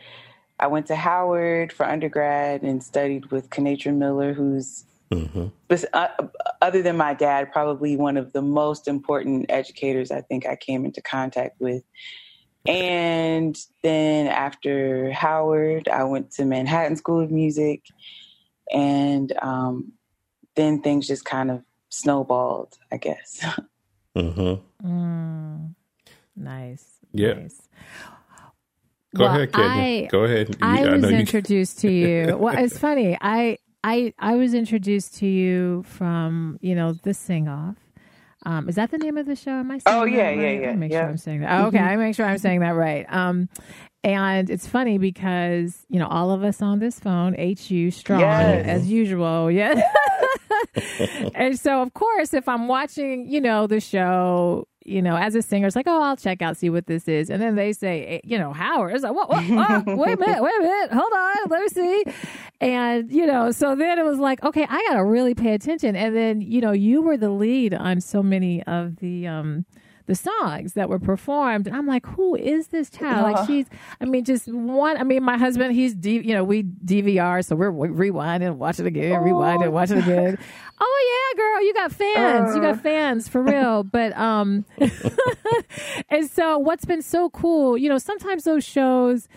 I 0.61 0.69
went 0.69 0.87
to 0.87 0.95
Howard 0.95 1.73
for 1.73 1.85
undergrad 1.85 2.63
and 2.63 2.81
studied 2.81 3.33
with 3.33 3.51
Connaitre 3.51 3.91
Miller, 3.91 4.35
who's 4.35 4.85
Mm-hmm. 5.13 5.47
But 6.61 6.67
other 6.67 6.83
than 6.83 6.97
my 6.97 7.15
dad, 7.15 7.53
probably 7.53 7.97
one 7.97 8.17
of 8.17 8.33
the 8.33 8.43
most 8.43 8.89
important 8.89 9.47
educators 9.49 10.11
I 10.11 10.21
think 10.23 10.47
I 10.47 10.57
came 10.57 10.85
into 10.85 11.03
contact 11.03 11.61
with. 11.61 11.83
And 12.67 13.57
then 13.83 14.27
after 14.27 15.11
Howard, 15.13 15.89
I 15.89 16.05
went 16.05 16.31
to 16.33 16.45
Manhattan 16.45 16.97
School 16.97 17.21
of 17.21 17.31
Music, 17.31 17.83
and 18.73 19.33
um, 19.41 19.93
then 20.55 20.83
things 20.83 21.07
just 21.07 21.25
kind 21.25 21.51
of 21.51 21.63
snowballed, 21.89 22.77
I 22.93 22.97
guess. 22.97 23.45
Mm-hmm. 24.17 24.89
Mm, 24.89 25.75
nice. 26.35 26.85
Yeah. 27.13 27.35
Nice. 27.35 27.63
Go 29.15 29.25
well, 29.25 29.35
ahead, 29.37 29.53
Kenya. 29.53 30.09
Go 30.09 30.25
ahead. 30.25 30.49
You, 30.49 30.57
I 30.61 30.97
was 30.97 31.05
introduced 31.05 31.79
to 31.81 31.91
you. 31.93 32.37
Well, 32.37 32.59
it's 32.59 32.77
funny. 32.87 33.17
I 33.21 33.59
I 33.85 34.13
I 34.19 34.35
was 34.37 34.55
introduced 34.55 35.17
to 35.19 35.27
you 35.27 35.85
from 35.87 36.59
you 36.61 36.75
know 36.75 36.93
the 36.93 37.15
sing 37.15 37.49
off. 37.49 37.77
Um, 38.47 38.69
is 38.71 38.77
that 38.77 38.91
the 38.91 38.97
name 38.99 39.19
of 39.19 39.27
the 39.27 39.37
show? 39.37 39.51
Am 39.51 39.71
I 39.71 39.79
saying 39.79 39.99
Oh 39.99 40.05
yeah, 40.05 40.29
right? 40.29 40.39
yeah, 40.39 40.51
yeah. 40.51 40.71
I 40.71 40.77
make 40.77 40.91
yeah. 40.93 41.01
sure 41.01 41.09
I'm 41.11 41.19
saying 41.19 41.41
that. 41.41 41.61
Oh, 41.61 41.67
okay, 41.67 41.79
I 41.93 41.97
make 41.97 42.15
sure 42.15 42.25
I'm 42.25 42.39
saying 42.39 42.61
that 42.61 42.71
right. 42.71 43.05
Um, 43.13 43.49
And 44.03 44.49
it's 44.49 44.67
funny 44.67 44.97
because, 44.97 45.85
you 45.91 45.99
know, 45.99 46.07
all 46.07 46.31
of 46.31 46.43
us 46.43 46.63
on 46.63 46.79
this 46.79 46.99
phone, 46.99 47.35
HU 47.35 47.91
strong 47.91 48.21
yes. 48.21 48.67
as 48.67 48.91
usual. 48.91 49.51
Yeah. 49.51 49.83
and 51.35 51.59
so, 51.59 51.83
of 51.83 51.93
course, 51.93 52.33
if 52.33 52.49
I'm 52.49 52.67
watching, 52.67 53.29
you 53.29 53.43
know, 53.43 53.67
the 53.67 53.79
show, 53.81 54.67
you 54.91 55.01
know, 55.01 55.17
as 55.17 55.35
a 55.35 55.43
singer, 55.43 55.67
it's 55.67 55.77
like, 55.77 55.87
oh, 55.87 56.03
I'll 56.03 56.17
check 56.17 56.43
out, 56.43 56.57
see 56.57 56.69
what 56.69 56.87
this 56.87 57.07
is. 57.07 57.31
And 57.31 57.41
then 57.41 57.55
they 57.55 57.73
say, 57.73 58.05
eh, 58.07 58.21
you 58.25 58.39
know, 58.39 58.53
Howard. 58.53 58.95
It's 58.95 59.05
like, 59.05 59.15
what? 59.15 59.29
wait 59.31 59.49
a 59.49 60.17
minute, 60.17 60.43
wait 60.43 60.53
a 60.59 60.63
minute, 60.63 60.93
hold 60.93 61.13
on, 61.13 61.37
let 61.49 61.63
me 61.63 61.69
see. 61.69 62.05
And, 62.61 63.11
you 63.11 63.27
know, 63.27 63.53
so 63.53 63.75
then 63.77 63.99
it 63.99 64.05
was 64.05 64.19
like, 64.19 64.43
okay, 64.43 64.67
I 64.69 64.85
got 64.89 64.97
to 64.97 65.05
really 65.05 65.35
pay 65.35 65.55
attention. 65.55 65.95
And 65.97 66.15
then, 66.15 66.41
you 66.41 66.61
know, 66.61 66.73
you 66.73 67.03
were 67.03 67.17
the 67.17 67.31
lead 67.31 67.73
on 67.73 68.01
so 68.01 68.23
many 68.23 68.63
of 68.65 68.97
the, 68.97 69.27
um, 69.27 69.65
the 70.11 70.17
songs 70.17 70.73
that 70.73 70.89
were 70.89 70.99
performed. 70.99 71.69
And 71.69 71.77
I'm 71.77 71.87
like, 71.87 72.05
who 72.05 72.35
is 72.35 72.67
this 72.69 72.91
child? 72.91 73.33
Like 73.33 73.47
she's, 73.47 73.67
I 74.01 74.07
mean, 74.07 74.25
just 74.25 74.49
one. 74.49 74.97
I 74.97 75.05
mean, 75.05 75.23
my 75.23 75.39
husband, 75.39 75.73
he's, 75.73 75.95
D, 75.95 76.19
you 76.19 76.35
know, 76.35 76.43
we 76.43 76.65
DVR, 76.65 77.45
so 77.45 77.55
we're 77.55 77.71
rewinding, 77.71 78.57
watch 78.57 78.81
it 78.81 78.87
again, 78.87 79.13
oh. 79.13 79.23
rewind 79.23 79.63
it, 79.63 79.71
watch 79.71 79.93
it 79.93 79.99
again. 79.99 80.37
oh 80.81 81.33
yeah, 81.33 81.39
girl, 81.39 81.65
you 81.65 81.75
got 81.75 81.93
fans, 81.93 82.51
uh. 82.51 82.55
you 82.57 82.61
got 82.61 82.83
fans 82.83 83.29
for 83.29 83.41
real. 83.41 83.85
but 83.99 84.13
um, 84.19 84.65
and 86.11 86.29
so 86.29 86.59
what's 86.59 86.85
been 86.85 87.03
so 87.03 87.31
cool, 87.31 87.79
you 87.79 87.89
know, 87.89 87.99
sometimes 87.99 88.43
those 88.43 88.65
shows 88.65 89.29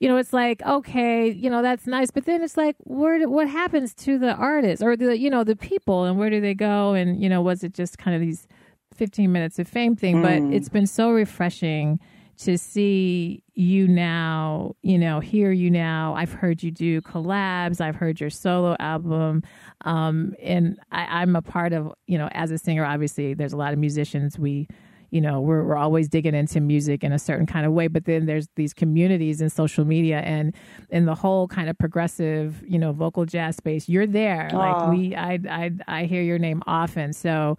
you 0.00 0.08
know, 0.08 0.16
it's 0.16 0.32
like, 0.32 0.60
okay, 0.62 1.30
you 1.30 1.48
know, 1.48 1.62
that's 1.62 1.86
nice. 1.86 2.10
But 2.10 2.24
then 2.24 2.42
it's 2.42 2.56
like, 2.56 2.74
where, 2.80 3.28
what 3.28 3.48
happens 3.48 3.94
to 3.94 4.18
the 4.18 4.34
artists 4.34 4.82
or 4.82 4.96
the, 4.96 5.16
you 5.16 5.30
know, 5.30 5.44
the 5.44 5.54
people 5.54 6.06
and 6.06 6.18
where 6.18 6.28
do 6.28 6.40
they 6.40 6.54
go? 6.54 6.94
And, 6.94 7.22
you 7.22 7.28
know, 7.28 7.40
was 7.40 7.62
it 7.62 7.72
just 7.72 7.98
kind 7.98 8.16
of 8.16 8.20
these 8.20 8.48
15 8.94 9.30
minutes 9.30 9.58
of 9.58 9.68
fame 9.68 9.96
thing? 9.96 10.16
Mm. 10.16 10.22
But 10.22 10.54
it's 10.54 10.68
been 10.68 10.86
so 10.86 11.10
refreshing 11.10 11.98
to 12.38 12.58
see 12.58 13.42
you 13.54 13.86
now, 13.86 14.74
you 14.82 14.98
know, 14.98 15.20
hear 15.20 15.52
you 15.52 15.70
now. 15.70 16.14
I've 16.14 16.32
heard 16.32 16.62
you 16.62 16.70
do 16.70 17.00
collabs. 17.02 17.80
I've 17.80 17.94
heard 17.94 18.20
your 18.20 18.30
solo 18.30 18.76
album. 18.80 19.42
Um, 19.84 20.34
and 20.42 20.78
I, 20.90 21.20
I'm 21.20 21.36
a 21.36 21.42
part 21.42 21.72
of, 21.72 21.92
you 22.06 22.18
know, 22.18 22.28
as 22.32 22.50
a 22.50 22.58
singer, 22.58 22.84
obviously, 22.84 23.34
there's 23.34 23.52
a 23.52 23.56
lot 23.56 23.72
of 23.72 23.78
musicians. 23.78 24.38
We, 24.38 24.68
you 25.12 25.20
know 25.20 25.40
we're, 25.40 25.62
we're 25.62 25.76
always 25.76 26.08
digging 26.08 26.34
into 26.34 26.58
music 26.60 27.04
in 27.04 27.12
a 27.12 27.18
certain 27.18 27.46
kind 27.46 27.64
of 27.66 27.72
way 27.72 27.86
but 27.86 28.06
then 28.06 28.26
there's 28.26 28.48
these 28.56 28.72
communities 28.72 29.40
in 29.40 29.50
social 29.50 29.84
media 29.84 30.20
and 30.20 30.54
in 30.88 31.04
the 31.04 31.14
whole 31.14 31.46
kind 31.46 31.68
of 31.68 31.78
progressive 31.78 32.64
you 32.66 32.78
know 32.78 32.92
vocal 32.92 33.26
jazz 33.26 33.56
space 33.56 33.88
you're 33.88 34.06
there 34.06 34.48
Aww. 34.50 34.54
like 34.54 34.90
we 34.90 35.14
I, 35.14 35.38
I 35.48 35.70
i 35.86 36.04
hear 36.04 36.22
your 36.22 36.38
name 36.38 36.62
often 36.66 37.12
so 37.12 37.56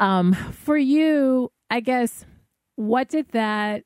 um 0.00 0.32
for 0.32 0.76
you 0.76 1.50
i 1.70 1.80
guess 1.80 2.24
what 2.76 3.08
did 3.08 3.28
that 3.30 3.84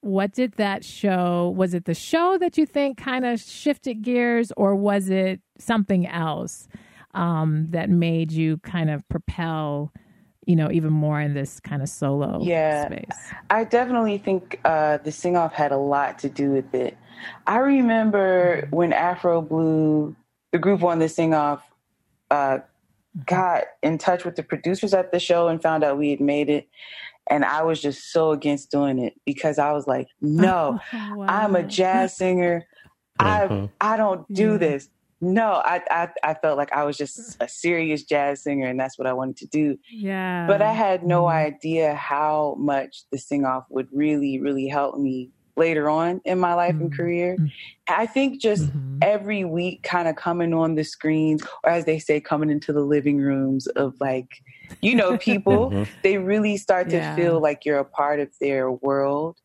what 0.00 0.32
did 0.32 0.52
that 0.54 0.84
show 0.84 1.52
was 1.56 1.72
it 1.72 1.86
the 1.86 1.94
show 1.94 2.36
that 2.38 2.58
you 2.58 2.66
think 2.66 2.98
kind 2.98 3.24
of 3.24 3.40
shifted 3.40 4.02
gears 4.02 4.52
or 4.56 4.74
was 4.74 5.08
it 5.08 5.40
something 5.58 6.06
else 6.06 6.68
um, 7.14 7.68
that 7.70 7.88
made 7.88 8.32
you 8.32 8.58
kind 8.58 8.90
of 8.90 9.08
propel 9.08 9.92
you 10.46 10.56
know, 10.56 10.70
even 10.70 10.92
more 10.92 11.20
in 11.20 11.34
this 11.34 11.60
kind 11.60 11.82
of 11.82 11.88
solo 11.88 12.42
yeah, 12.42 12.86
space. 12.86 13.32
I 13.50 13.64
definitely 13.64 14.18
think 14.18 14.60
uh, 14.64 14.98
the 14.98 15.12
sing 15.12 15.36
off 15.36 15.52
had 15.52 15.72
a 15.72 15.76
lot 15.76 16.18
to 16.20 16.28
do 16.28 16.50
with 16.50 16.74
it. 16.74 16.96
I 17.46 17.58
remember 17.58 18.62
mm-hmm. 18.62 18.76
when 18.76 18.92
Afro 18.92 19.40
Blue, 19.40 20.14
the 20.52 20.58
group 20.58 20.82
on 20.82 20.98
the 20.98 21.08
sing 21.08 21.34
off, 21.34 21.62
uh. 22.30 22.58
Got 23.26 23.64
in 23.82 23.98
touch 23.98 24.24
with 24.24 24.36
the 24.36 24.42
producers 24.42 24.94
at 24.94 25.12
the 25.12 25.20
show 25.20 25.48
and 25.48 25.62
found 25.62 25.84
out 25.84 25.98
we 25.98 26.10
had 26.10 26.20
made 26.20 26.48
it. 26.48 26.68
And 27.30 27.44
I 27.44 27.62
was 27.62 27.80
just 27.80 28.12
so 28.12 28.32
against 28.32 28.70
doing 28.70 28.98
it 28.98 29.14
because 29.24 29.58
I 29.58 29.72
was 29.72 29.86
like, 29.86 30.08
no, 30.20 30.78
oh, 30.92 31.12
wow. 31.16 31.26
I'm 31.28 31.56
a 31.56 31.62
jazz 31.62 32.16
singer. 32.16 32.66
I 33.18 33.40
mm-hmm. 33.42 33.66
I 33.80 33.96
don't 33.96 34.30
do 34.32 34.52
yeah. 34.52 34.58
this. 34.58 34.88
No, 35.20 35.62
I, 35.64 35.80
I, 35.90 36.08
I 36.22 36.34
felt 36.34 36.58
like 36.58 36.70
I 36.72 36.84
was 36.84 36.98
just 36.98 37.38
a 37.40 37.48
serious 37.48 38.02
jazz 38.02 38.42
singer, 38.42 38.66
and 38.66 38.78
that's 38.78 38.98
what 38.98 39.06
I 39.06 39.14
wanted 39.14 39.38
to 39.38 39.46
do. 39.46 39.78
Yeah. 39.90 40.46
But 40.46 40.60
I 40.60 40.72
had 40.72 41.02
no 41.02 41.22
mm-hmm. 41.22 41.46
idea 41.54 41.94
how 41.94 42.56
much 42.58 43.04
the 43.10 43.16
sing 43.16 43.46
off 43.46 43.64
would 43.70 43.88
really, 43.90 44.38
really 44.38 44.68
help 44.68 44.98
me 44.98 45.30
later 45.56 45.88
on 45.88 46.20
in 46.24 46.38
my 46.38 46.54
life 46.54 46.74
mm-hmm. 46.74 46.82
and 46.82 46.96
career. 46.96 47.36
Mm-hmm. 47.36 47.46
I 47.88 48.06
think 48.06 48.40
just 48.40 48.64
mm-hmm. 48.64 48.98
every 49.02 49.44
week, 49.44 49.82
kind 49.82 50.08
of 50.08 50.16
coming 50.16 50.52
on 50.54 50.74
the 50.74 50.84
screens, 50.84 51.42
or 51.62 51.70
as 51.70 51.84
they 51.84 51.98
say, 51.98 52.20
coming 52.20 52.50
into 52.50 52.72
the 52.72 52.80
living 52.80 53.18
rooms 53.18 53.66
of 53.68 53.94
like, 54.00 54.28
you 54.80 54.94
know, 54.94 55.16
people, 55.18 55.70
mm-hmm. 55.70 55.90
they 56.02 56.18
really 56.18 56.56
start 56.56 56.90
to 56.90 56.96
yeah. 56.96 57.16
feel 57.16 57.40
like 57.40 57.64
you're 57.64 57.78
a 57.78 57.84
part 57.84 58.20
of 58.20 58.30
their 58.40 58.70
world. 58.70 59.38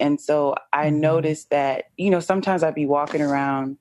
And 0.00 0.20
so 0.20 0.54
I 0.72 0.86
mm-hmm. 0.86 1.00
noticed 1.00 1.50
that, 1.50 1.84
you 1.96 2.10
know, 2.10 2.20
sometimes 2.20 2.62
I'd 2.62 2.74
be 2.74 2.86
walking 2.86 3.22
around 3.22 3.78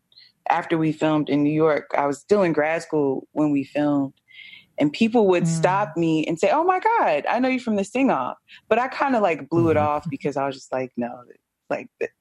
after 0.50 0.78
we 0.78 0.92
filmed 0.92 1.30
in 1.30 1.44
New 1.44 1.54
York, 1.54 1.92
I 1.98 2.06
was 2.06 2.20
still 2.20 2.44
in 2.44 2.54
grad 2.54 2.82
school 2.82 3.28
when 3.32 3.52
we 3.52 3.64
filmed. 3.64 4.14
And 4.80 4.92
people 4.92 5.28
would 5.28 5.44
mm. 5.44 5.48
stop 5.48 5.96
me 5.96 6.26
and 6.26 6.40
say, 6.40 6.50
Oh 6.52 6.64
my 6.64 6.80
God, 6.80 7.26
I 7.30 7.40
know 7.40 7.48
you 7.48 7.60
from 7.60 7.76
the 7.76 7.84
sing 7.84 8.10
off. 8.10 8.38
But 8.70 8.80
I 8.80 8.88
kind 8.88 9.16
of 9.16 9.22
like 9.22 9.48
blew 9.48 9.70
it 9.70 9.76
mm-hmm. 9.76 9.88
off 9.88 10.10
because 10.10 10.36
I 10.36 10.48
was 10.48 10.56
just 10.56 10.72
like, 10.72 10.92
No, 10.98 11.24
like 11.74 12.12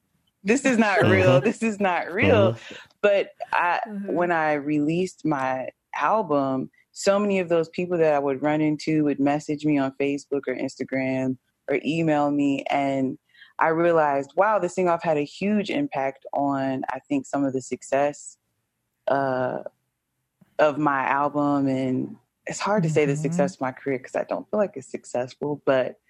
this 0.44 0.64
is 0.64 0.78
not 0.78 1.02
real. 1.02 1.36
Mm-hmm. 1.36 1.44
This 1.44 1.62
is 1.62 1.80
not 1.80 2.12
real. 2.12 2.52
Mm-hmm. 2.52 2.74
But 3.00 3.30
I, 3.52 3.80
mm-hmm. 3.88 4.12
when 4.12 4.32
I 4.32 4.54
released 4.54 5.24
my 5.24 5.68
album, 5.94 6.70
so 6.92 7.18
many 7.18 7.38
of 7.38 7.48
those 7.48 7.68
people 7.68 7.98
that 7.98 8.14
I 8.14 8.18
would 8.18 8.42
run 8.42 8.60
into 8.60 9.04
would 9.04 9.20
message 9.20 9.64
me 9.64 9.78
on 9.78 9.92
Facebook 10.00 10.42
or 10.46 10.54
Instagram 10.54 11.36
or 11.68 11.78
email 11.84 12.30
me 12.30 12.64
and 12.70 13.18
I 13.58 13.68
realized, 13.68 14.32
wow, 14.34 14.58
the 14.58 14.68
sing 14.68 14.88
off 14.88 15.04
had 15.04 15.16
a 15.16 15.24
huge 15.24 15.70
impact 15.70 16.26
on, 16.32 16.82
I 16.90 16.98
think, 17.08 17.26
some 17.26 17.44
of 17.44 17.52
the 17.52 17.62
success 17.62 18.36
uh, 19.06 19.58
of 20.58 20.78
my 20.78 21.04
album. 21.04 21.68
And 21.68 22.16
it's 22.46 22.58
hard 22.58 22.82
to 22.82 22.90
say 22.90 23.04
the 23.04 23.14
success 23.14 23.54
of 23.54 23.60
my 23.60 23.70
career 23.70 23.98
because 23.98 24.16
I 24.16 24.24
don't 24.24 24.50
feel 24.50 24.58
like 24.58 24.72
it's 24.74 24.90
successful, 24.90 25.62
but 25.64 26.00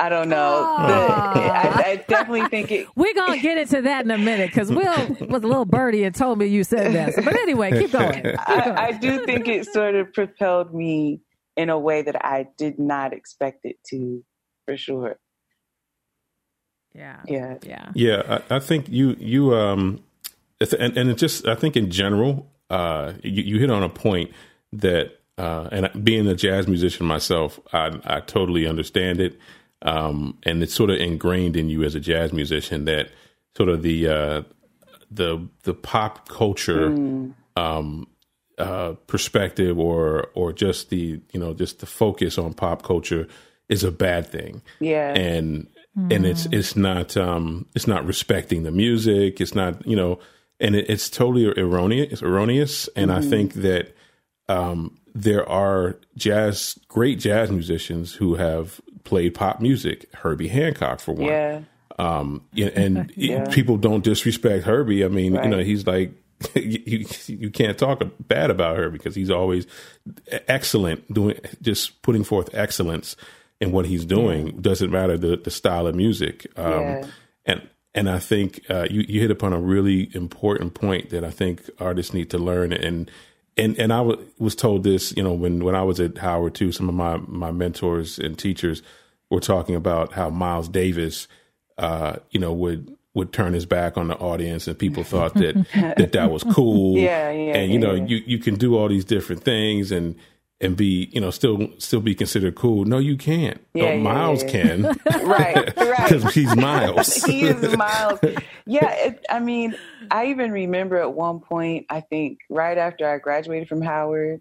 I 0.00 0.08
don't 0.08 0.30
know. 0.30 0.76
The, 0.86 0.94
I, 0.94 1.82
I, 1.86 2.04
definitely 2.08 2.48
think 2.48 2.72
it. 2.72 2.88
We're 2.96 3.12
gonna 3.12 3.36
get 3.36 3.58
into 3.58 3.82
that 3.82 4.04
in 4.04 4.10
a 4.10 4.16
minute 4.16 4.48
because 4.48 4.70
Will 4.70 5.16
was 5.28 5.42
a 5.42 5.46
little 5.46 5.66
birdie 5.66 6.04
and 6.04 6.14
told 6.14 6.38
me 6.38 6.46
you 6.46 6.64
said 6.64 6.94
that. 6.94 7.14
So, 7.14 7.22
but 7.22 7.34
anyway, 7.34 7.70
keep 7.78 7.92
going. 7.92 8.14
Keep 8.14 8.22
going. 8.22 8.36
I, 8.38 8.86
I, 8.88 8.92
do 8.92 9.26
think 9.26 9.46
it 9.46 9.66
sort 9.66 9.94
of 9.94 10.10
propelled 10.14 10.74
me 10.74 11.20
in 11.54 11.68
a 11.68 11.78
way 11.78 12.00
that 12.00 12.24
I 12.24 12.48
did 12.56 12.78
not 12.78 13.12
expect 13.12 13.66
it 13.66 13.76
to, 13.88 14.24
for 14.64 14.78
sure. 14.78 15.18
Yeah. 16.94 17.20
Yeah. 17.26 17.58
Yeah. 17.62 17.92
Yeah. 17.94 18.40
I, 18.48 18.56
I 18.56 18.58
think 18.58 18.88
you, 18.88 19.16
you, 19.18 19.54
um, 19.54 20.02
and, 20.78 20.96
and 20.96 21.18
just, 21.18 21.46
I 21.46 21.54
think 21.54 21.76
in 21.76 21.90
general, 21.90 22.50
uh, 22.70 23.12
you, 23.22 23.42
you 23.42 23.58
hit 23.60 23.70
on 23.70 23.82
a 23.82 23.90
point 23.90 24.30
that, 24.72 25.18
uh, 25.36 25.68
and 25.70 26.04
being 26.04 26.26
a 26.26 26.34
jazz 26.34 26.66
musician 26.66 27.06
myself, 27.06 27.60
I, 27.72 28.00
I 28.04 28.20
totally 28.20 28.66
understand 28.66 29.20
it. 29.20 29.38
Um, 29.82 30.38
and 30.42 30.62
it's 30.62 30.74
sort 30.74 30.90
of 30.90 30.98
ingrained 30.98 31.56
in 31.56 31.68
you 31.68 31.84
as 31.84 31.94
a 31.94 32.00
jazz 32.00 32.32
musician 32.32 32.84
that 32.84 33.10
sort 33.56 33.68
of 33.68 33.82
the, 33.82 34.08
uh, 34.08 34.42
the, 35.10 35.48
the 35.62 35.74
pop 35.74 36.28
culture, 36.28 36.90
mm. 36.90 37.34
um, 37.56 38.06
uh, 38.58 38.92
perspective 39.06 39.78
or, 39.78 40.28
or 40.34 40.52
just 40.52 40.90
the, 40.90 41.20
you 41.32 41.40
know, 41.40 41.54
just 41.54 41.80
the 41.80 41.86
focus 41.86 42.36
on 42.36 42.52
pop 42.52 42.82
culture 42.82 43.26
is 43.68 43.84
a 43.84 43.90
bad 43.90 44.26
thing. 44.26 44.60
Yeah. 44.80 45.14
And, 45.14 45.68
mm. 45.98 46.14
and 46.14 46.26
it's 46.26 46.46
it's 46.46 46.76
not 46.76 47.16
um 47.16 47.66
it's 47.74 47.86
not 47.86 48.04
respecting 48.04 48.62
the 48.62 48.70
music. 48.70 49.40
It's 49.40 49.54
not 49.54 49.86
you 49.86 49.96
know, 49.96 50.18
and 50.58 50.74
it, 50.74 50.88
it's 50.88 51.08
totally 51.08 51.46
erroneous. 51.46 52.12
It's 52.12 52.22
erroneous, 52.22 52.88
and 52.96 53.10
mm-hmm. 53.10 53.26
I 53.26 53.28
think 53.28 53.54
that 53.54 53.94
um 54.48 54.98
there 55.14 55.48
are 55.48 55.98
jazz 56.16 56.78
great 56.88 57.18
jazz 57.18 57.50
musicians 57.50 58.14
who 58.14 58.34
have 58.34 58.80
played 59.04 59.34
pop 59.34 59.60
music. 59.60 60.06
Herbie 60.14 60.48
Hancock 60.48 61.00
for 61.00 61.12
one. 61.12 61.26
Yeah. 61.26 61.60
Um, 61.98 62.42
and 62.56 63.12
yeah. 63.16 63.46
people 63.50 63.76
don't 63.76 64.02
disrespect 64.04 64.64
Herbie. 64.64 65.04
I 65.04 65.08
mean, 65.08 65.34
right. 65.34 65.44
you 65.44 65.50
know, 65.50 65.58
he's 65.58 65.86
like 65.86 66.12
you, 66.54 67.06
you 67.26 67.50
can't 67.50 67.78
talk 67.78 68.02
bad 68.20 68.50
about 68.50 68.76
her 68.76 68.88
because 68.88 69.14
he's 69.14 69.30
always 69.30 69.66
excellent 70.48 71.12
doing 71.12 71.38
just 71.60 72.00
putting 72.02 72.24
forth 72.24 72.48
excellence 72.54 73.16
in 73.60 73.72
what 73.72 73.86
he's 73.86 74.04
doing. 74.04 74.46
Yeah. 74.46 74.52
Doesn't 74.60 74.90
matter 74.90 75.18
the 75.18 75.36
the 75.36 75.50
style 75.50 75.86
of 75.86 75.94
music. 75.94 76.46
Um, 76.56 76.80
yeah. 76.80 77.06
And 77.44 77.68
and 77.94 78.08
I 78.08 78.18
think 78.18 78.64
uh, 78.70 78.86
you 78.90 79.04
you 79.06 79.20
hit 79.20 79.30
upon 79.30 79.52
a 79.52 79.60
really 79.60 80.14
important 80.14 80.74
point 80.74 81.10
that 81.10 81.24
I 81.24 81.30
think 81.30 81.68
artists 81.78 82.14
need 82.14 82.30
to 82.30 82.38
learn. 82.38 82.72
And 82.72 83.10
and 83.60 83.78
and 83.78 83.92
I 83.92 83.98
w- 83.98 84.26
was 84.38 84.54
told 84.54 84.82
this, 84.84 85.14
you 85.16 85.22
know, 85.22 85.32
when 85.32 85.64
when 85.64 85.74
I 85.74 85.82
was 85.82 86.00
at 86.00 86.18
Howard 86.18 86.54
too. 86.54 86.72
Some 86.72 86.88
of 86.88 86.94
my 86.94 87.18
my 87.26 87.52
mentors 87.52 88.18
and 88.18 88.38
teachers 88.38 88.82
were 89.30 89.40
talking 89.40 89.74
about 89.74 90.12
how 90.12 90.30
Miles 90.30 90.68
Davis, 90.68 91.28
uh, 91.78 92.16
you 92.30 92.40
know, 92.40 92.52
would 92.52 92.96
would 93.14 93.32
turn 93.32 93.52
his 93.52 93.66
back 93.66 93.96
on 93.96 94.08
the 94.08 94.16
audience 94.16 94.68
and 94.68 94.78
people 94.78 95.02
thought 95.02 95.34
that 95.34 95.54
that 95.96 96.12
that 96.12 96.30
was 96.30 96.44
cool 96.44 96.96
yeah, 96.96 97.30
yeah 97.30 97.56
and 97.56 97.72
you 97.72 97.78
know 97.78 97.94
yeah. 97.94 98.04
you 98.04 98.22
you 98.24 98.38
can 98.38 98.54
do 98.54 98.76
all 98.76 98.88
these 98.88 99.04
different 99.04 99.42
things 99.42 99.90
and 99.90 100.14
and 100.60 100.76
be 100.76 101.08
you 101.12 101.20
know 101.20 101.30
still 101.30 101.68
still 101.78 102.00
be 102.00 102.14
considered 102.14 102.54
cool. 102.54 102.84
No, 102.84 102.98
you 102.98 103.16
can't. 103.16 103.60
Yeah, 103.74 103.84
no, 103.84 103.90
yeah 103.92 104.02
Miles 104.02 104.42
yeah, 104.42 104.50
can. 104.50 104.82
right, 105.24 105.76
right. 105.76 106.08
Because 106.08 106.34
he's 106.34 106.54
Miles. 106.54 107.14
he 107.24 107.42
is 107.44 107.76
Miles. 107.76 108.20
Yeah, 108.66 108.92
it, 108.92 109.24
I 109.30 109.40
mean, 109.40 109.76
I 110.10 110.26
even 110.26 110.52
remember 110.52 110.96
at 110.98 111.12
one 111.12 111.40
point, 111.40 111.86
I 111.88 112.00
think 112.00 112.40
right 112.50 112.76
after 112.76 113.08
I 113.08 113.18
graduated 113.18 113.68
from 113.68 113.80
Howard, 113.80 114.40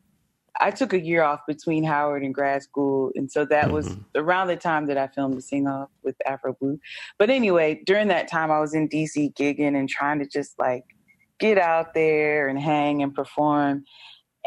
I 0.59 0.71
took 0.71 0.91
a 0.91 0.99
year 0.99 1.23
off 1.23 1.39
between 1.47 1.83
Howard 1.85 2.23
and 2.23 2.33
grad 2.33 2.63
school, 2.63 3.11
and 3.15 3.31
so 3.31 3.45
that 3.45 3.65
mm-hmm. 3.65 3.73
was 3.73 3.95
around 4.15 4.47
the 4.47 4.57
time 4.57 4.87
that 4.87 4.97
I 4.97 5.07
filmed 5.07 5.37
the 5.37 5.41
sing 5.41 5.67
off 5.67 5.89
with 6.03 6.15
Afro 6.25 6.53
Blue. 6.53 6.79
But 7.17 7.29
anyway, 7.29 7.81
during 7.85 8.09
that 8.09 8.27
time, 8.27 8.51
I 8.51 8.59
was 8.59 8.73
in 8.73 8.89
DC 8.89 9.33
gigging 9.35 9.77
and 9.77 9.87
trying 9.87 10.19
to 10.19 10.25
just 10.25 10.59
like 10.59 10.83
get 11.39 11.57
out 11.57 11.93
there 11.93 12.49
and 12.49 12.59
hang 12.59 13.01
and 13.01 13.15
perform 13.15 13.85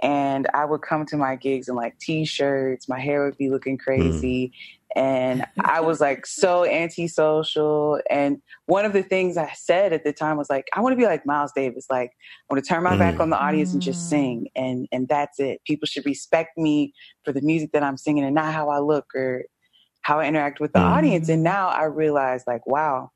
and 0.02 0.49
I 0.52 0.64
would 0.64 0.82
come 0.82 1.06
to 1.06 1.16
my 1.16 1.37
gigs 1.37 1.68
in 1.68 1.76
like 1.76 1.99
t-shirts. 1.99 2.88
My 2.88 2.99
hair 2.99 3.25
would 3.25 3.38
be 3.38 3.49
looking 3.49 3.76
hmm. 3.76 3.85
crazy. 3.85 4.49
Mm. 4.49 4.52
And 4.94 5.47
I 5.64 5.80
was 5.80 6.02
like 6.02 6.26
so 6.26 6.66
antisocial. 6.66 7.99
And 8.11 8.42
one 8.66 8.85
of 8.85 8.92
the 8.92 9.02
things 9.02 9.38
I 9.38 9.50
said 9.54 9.94
at 9.94 10.04
the 10.04 10.12
time 10.12 10.37
was 10.37 10.50
like, 10.50 10.66
I 10.75 10.82
want 10.82 10.92
to 10.92 10.99
be 10.99 11.06
like 11.06 11.25
Miles 11.25 11.52
Davis. 11.56 11.87
Like, 11.88 12.11
I 12.11 12.52
want 12.52 12.62
to 12.62 12.68
turn 12.68 12.82
my 12.82 12.97
mm. 12.97 12.99
back 12.99 13.18
on 13.18 13.30
the 13.30 13.38
audience 13.38 13.73
and 13.73 13.80
just 13.80 14.11
sing. 14.11 14.49
And 14.54 14.88
and 14.92 15.09
that's 15.09 15.40
it. 15.40 15.62
People 15.64 15.87
should 15.87 16.04
respect 16.04 16.59
me 16.59 16.92
for 17.25 17.32
the 17.32 17.40
music 17.40 17.73
that 17.73 17.82
I'm 17.82 17.97
singing 17.97 18.25
and 18.25 18.35
not 18.35 18.52
how 18.52 18.68
I 18.68 18.80
look 18.80 19.14
or 19.14 19.44
how 20.02 20.21
I 20.21 20.26
interact 20.26 20.61
with 20.61 20.75
the 20.75 20.80
mm. 20.80 20.90
audience. 20.90 21.30
And 21.30 21.42
now 21.42 21.68
I 21.68 21.85
realize 21.85 22.44
like, 22.47 22.66
wow, 22.66 23.12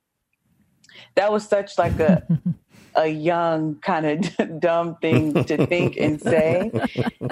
that 1.14 1.30
was 1.30 1.46
such 1.46 1.76
like 1.76 1.98
a 2.00 2.26
a 2.96 3.08
young 3.08 3.76
kind 3.76 4.06
of 4.06 4.60
dumb 4.60 4.96
thing 4.96 5.44
to 5.44 5.66
think 5.66 5.96
and 5.96 6.20
say 6.20 6.70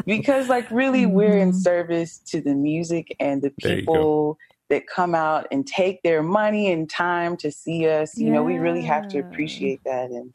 because 0.07 0.49
like 0.49 0.71
really 0.71 1.07
we're 1.07 1.39
in 1.39 1.51
mm-hmm. 1.51 1.59
service 1.59 2.19
to 2.19 2.41
the 2.41 2.55
music 2.55 3.15
and 3.19 3.43
the 3.43 3.51
people 3.51 4.39
that 4.69 4.87
come 4.87 5.15
out 5.15 5.47
and 5.51 5.67
take 5.67 6.03
their 6.03 6.23
money 6.23 6.71
and 6.71 6.89
time 6.91 7.37
to 7.37 7.51
see 7.51 7.89
us 7.89 8.17
you 8.19 8.27
yeah. 8.27 8.35
know 8.35 8.43
we 8.43 8.59
really 8.59 8.83
have 8.83 9.09
to 9.09 9.19
appreciate 9.19 9.83
that 9.85 10.11
and 10.11 10.33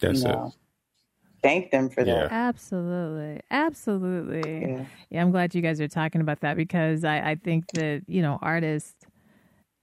That's 0.00 0.22
you 0.22 0.28
know, 0.28 0.46
it. 0.46 0.54
thank 1.42 1.70
them 1.70 1.88
for 1.88 2.04
yeah. 2.04 2.14
that 2.14 2.32
absolutely 2.32 3.40
absolutely 3.50 4.60
yeah. 4.60 4.84
yeah. 5.10 5.22
i'm 5.22 5.30
glad 5.30 5.54
you 5.54 5.62
guys 5.62 5.80
are 5.80 5.88
talking 5.88 6.20
about 6.20 6.40
that 6.40 6.56
because 6.56 7.04
i 7.04 7.30
i 7.30 7.34
think 7.36 7.66
that 7.72 8.02
you 8.06 8.20
know 8.20 8.38
artists 8.42 8.97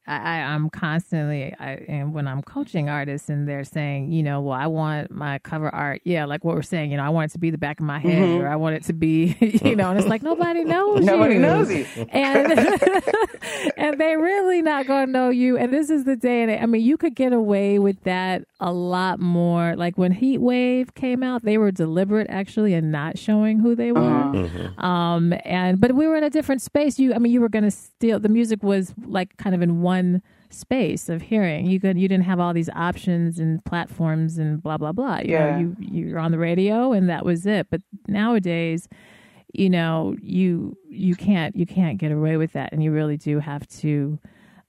I, 0.08 0.42
I'm 0.42 0.70
constantly, 0.70 1.56
I, 1.60 1.84
and 1.88 2.14
when 2.14 2.28
I'm 2.28 2.44
coaching 2.44 2.90
artists 2.90 3.28
and 3.28 3.48
they're 3.48 3.64
saying, 3.64 4.12
you 4.12 4.22
know, 4.22 4.40
well, 4.40 4.54
I 4.54 4.68
want 4.68 5.10
my 5.10 5.40
cover 5.40 5.74
art, 5.74 6.02
yeah, 6.04 6.26
like 6.26 6.44
what 6.44 6.54
we're 6.54 6.62
saying, 6.62 6.92
you 6.92 6.98
know, 6.98 7.04
I 7.04 7.10
want 7.10 7.32
it 7.32 7.34
to 7.34 7.40
be 7.40 7.50
the 7.50 7.58
back 7.58 7.80
of 7.80 7.88
my 7.88 7.98
head, 7.98 8.22
mm-hmm. 8.22 8.44
or 8.44 8.48
I 8.48 8.56
want 8.56 8.76
it 8.76 8.84
to 8.84 8.94
be, 8.94 9.36
you 9.64 9.76
know, 9.76 9.90
and 9.90 9.98
it's 9.98 10.08
like 10.08 10.22
nobody 10.22 10.64
knows 10.64 11.04
nobody 11.04 11.36
you. 11.36 11.40
knows 11.40 11.72
you, 11.72 11.86
and 12.10 12.52
and 13.78 14.00
they 14.00 14.16
really 14.16 14.62
not 14.62 14.86
gonna 14.86 15.12
know 15.12 15.30
you. 15.30 15.58
And 15.58 15.74
this 15.74 15.90
is 15.90 16.04
the 16.04 16.16
day, 16.16 16.44
and 16.44 16.52
I 16.52 16.68
mean, 16.68 16.84
you 16.84 16.98
could 16.98 17.16
get 17.16 17.34
away 17.34 17.80
with 17.80 18.04
that 18.04 18.44
a 18.60 18.72
lot 18.72 19.20
more. 19.20 19.76
Like 19.76 19.98
when 19.98 20.12
Heat 20.12 20.38
Wave 20.38 20.94
came 20.94 21.24
out, 21.24 21.44
they 21.44 21.58
were 21.58 21.72
deliberate 21.72 22.28
actually 22.30 22.76
in 22.76 22.92
not 22.92 23.18
showing 23.18 23.60
who 23.60 23.76
they 23.76 23.92
were. 23.92 24.02
Uh-huh. 24.02 24.32
Mm-hmm. 24.34 24.86
Um, 24.86 25.34
and 25.46 25.82
but 25.82 25.94
we 25.94 26.06
were 26.06 26.16
in 26.16 26.24
a 26.24 26.30
different 26.30 26.62
space. 26.62 27.00
You, 27.00 27.16
I 27.16 27.18
mean, 27.18 27.32
you 27.32 27.42
were 27.42 27.50
gonna 27.50 27.72
steal. 27.72 28.20
The 28.20 28.30
music 28.30 28.62
was 28.62 28.94
like 29.08 29.36
kind 29.38 29.56
of 29.56 29.64
in 29.64 29.82
one 29.82 29.95
one 29.96 30.22
space 30.50 31.10
of 31.10 31.22
hearing. 31.22 31.66
You 31.66 31.80
could 31.80 31.98
you 31.98 32.08
didn't 32.08 32.26
have 32.26 32.40
all 32.40 32.54
these 32.54 32.70
options 32.70 33.40
and 33.40 33.64
platforms 33.66 34.38
and 34.38 34.62
blah 34.62 34.78
blah 34.78 34.92
blah. 34.92 35.20
You 35.20 35.32
yeah. 35.32 35.52
know, 35.52 35.58
you 35.60 35.76
you're 35.80 36.20
on 36.20 36.32
the 36.32 36.38
radio 36.38 36.94
and 36.94 37.10
that 37.10 37.26
was 37.26 37.46
it. 37.46 37.68
But 37.70 37.82
nowadays, 38.08 38.88
you 39.54 39.70
know, 39.70 40.16
you 40.22 40.78
you 40.90 41.16
can't 41.16 41.56
you 41.56 41.66
can't 41.66 41.98
get 41.98 42.12
away 42.12 42.38
with 42.38 42.54
that 42.54 42.72
and 42.72 42.84
you 42.84 42.92
really 42.92 43.18
do 43.18 43.40
have 43.40 43.68
to 43.68 44.20